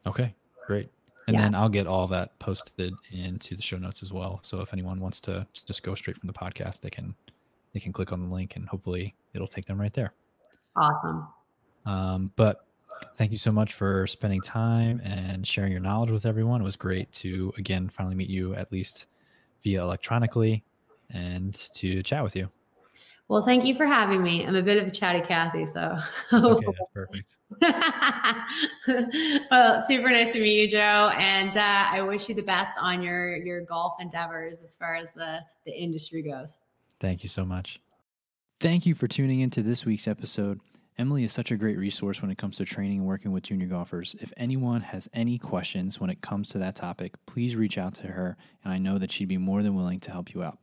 Okay, 0.07 0.35
great. 0.67 0.91
And 1.27 1.35
yeah. 1.35 1.43
then 1.43 1.55
I'll 1.55 1.69
get 1.69 1.87
all 1.87 2.07
that 2.09 2.39
posted 2.39 2.95
into 3.11 3.57
the 3.57 3.63
show 3.63 3.79
notes 3.79 4.03
as 4.03 4.13
well. 4.13 4.39
So 4.43 4.61
if 4.61 4.73
anyone 4.73 5.01
wants 5.01 5.21
to 5.23 5.47
just 5.67 5.83
go 5.83 5.95
straight 5.95 6.17
from 6.19 6.29
the 6.29 6.33
podcast, 6.33 6.81
they 6.81 6.91
can 6.91 7.15
they 7.73 7.81
can 7.81 7.93
click 7.93 8.13
on 8.13 8.29
the 8.29 8.33
link 8.33 8.57
and 8.57 8.69
hopefully 8.69 9.15
it'll 9.35 9.49
take 9.49 9.67
them 9.67 9.81
right 9.81 9.93
there. 9.93 10.15
Awesome. 10.77 11.27
Um, 11.85 12.33
but 12.37 12.67
thank 13.17 13.33
you 13.33 13.39
so 13.39 13.53
much 13.53 13.75
for 13.75 14.07
spending 14.07 14.41
time 14.41 15.01
and 15.05 15.47
sharing 15.47 15.73
your 15.73 15.81
knowledge 15.81 16.11
with 16.11 16.27
everyone. 16.27 16.61
It 16.61 16.65
was 16.65 16.77
great 16.77 17.11
to 17.13 17.53
again 17.59 17.89
finally 17.89 18.15
meet 18.15 18.31
you 18.31 18.55
at 18.55 18.71
least 18.71 19.07
via 19.63 19.83
electronically 19.83 20.65
and 21.11 21.55
to 21.75 22.03
chat 22.03 22.23
with 22.23 22.37
you. 22.37 22.49
Well, 23.29 23.43
thank 23.43 23.65
you 23.65 23.75
for 23.75 23.87
having 23.87 24.23
me. 24.23 24.47
I'm 24.47 24.55
a 24.55 24.63
bit 24.63 24.81
of 24.81 24.87
a 24.87 24.91
chatty 24.91 25.21
Cathy, 25.21 25.67
so 25.67 25.99
that's 26.31 26.47
okay, 26.47 26.67
that's 26.79 26.91
perfect. 26.95 27.37
well, 29.51 29.81
super 29.81 30.11
nice 30.11 30.33
to 30.33 30.41
meet 30.41 30.61
you, 30.63 30.71
Joe, 30.71 31.11
and 31.19 31.57
uh, 31.57 31.89
I 31.91 32.03
wish 32.03 32.29
you 32.29 32.37
the 32.37 32.43
best 32.43 32.79
on 32.81 33.03
your 33.03 33.37
your 33.37 33.63
golf 33.63 33.95
endeavors 34.01 34.63
as 34.63 34.77
far 34.77 34.95
as 34.95 35.11
the 35.13 35.41
the 35.65 35.73
industry 35.73 36.23
goes. 36.23 36.59
Thank 37.01 37.25
you 37.25 37.29
so 37.29 37.45
much. 37.45 37.81
Thank 38.61 38.87
you 38.87 38.95
for 38.95 39.09
tuning 39.09 39.41
into 39.41 39.61
this 39.61 39.85
week's 39.85 40.07
episode. 40.07 40.61
Emily 40.97 41.25
is 41.25 41.33
such 41.33 41.51
a 41.51 41.57
great 41.57 41.77
resource 41.77 42.23
when 42.23 42.31
it 42.31 42.39
comes 42.39 42.57
to 42.57 42.65
training 42.65 42.99
and 42.99 43.07
working 43.07 43.33
with 43.33 43.43
junior 43.43 43.67
golfers. 43.67 44.15
If 44.21 44.33
anyone 44.39 44.81
has 44.81 45.09
any 45.13 45.37
questions 45.37 46.01
when 46.01 46.09
it 46.09 46.23
comes 46.23 46.49
to 46.51 46.59
that 46.59 46.77
topic, 46.77 47.13
please 47.27 47.55
reach 47.55 47.77
out 47.77 47.95
to 47.95 48.07
her, 48.07 48.37
and 48.65 48.73
I 48.73 48.79
know 48.79 48.99
that 48.99 49.11
she'd 49.11 49.29
be 49.29 49.37
more 49.37 49.63
than 49.63 49.75
willing 49.75 50.01
to 50.01 50.13
help 50.13 50.33
you 50.33 50.45
out. 50.45 50.59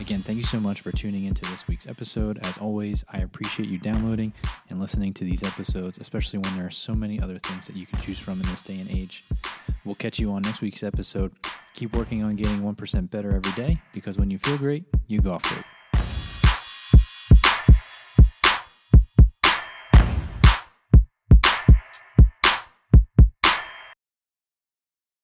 Again, 0.00 0.20
thank 0.20 0.38
you 0.38 0.44
so 0.44 0.58
much 0.58 0.80
for 0.80 0.90
tuning 0.90 1.24
into 1.24 1.42
this 1.50 1.68
week's 1.68 1.86
episode. 1.86 2.38
As 2.44 2.58
always, 2.58 3.04
I 3.12 3.18
appreciate 3.18 3.68
you 3.68 3.78
downloading 3.78 4.32
and 4.68 4.80
listening 4.80 5.12
to 5.14 5.24
these 5.24 5.42
episodes, 5.42 5.98
especially 5.98 6.38
when 6.40 6.56
there 6.56 6.66
are 6.66 6.70
so 6.70 6.94
many 6.94 7.20
other 7.20 7.38
things 7.38 7.66
that 7.66 7.76
you 7.76 7.86
can 7.86 8.00
choose 8.00 8.18
from 8.18 8.40
in 8.40 8.46
this 8.46 8.62
day 8.62 8.80
and 8.80 8.90
age. 8.90 9.24
We'll 9.84 9.94
catch 9.94 10.18
you 10.18 10.32
on 10.32 10.42
next 10.42 10.60
week's 10.60 10.82
episode. 10.82 11.32
Keep 11.74 11.94
working 11.94 12.22
on 12.22 12.36
getting 12.36 12.60
1% 12.62 13.10
better 13.10 13.34
every 13.34 13.52
day 13.52 13.80
because 13.92 14.18
when 14.18 14.30
you 14.30 14.38
feel 14.38 14.58
great, 14.58 14.84
you 15.06 15.20
golf 15.20 15.42
great. 15.42 15.64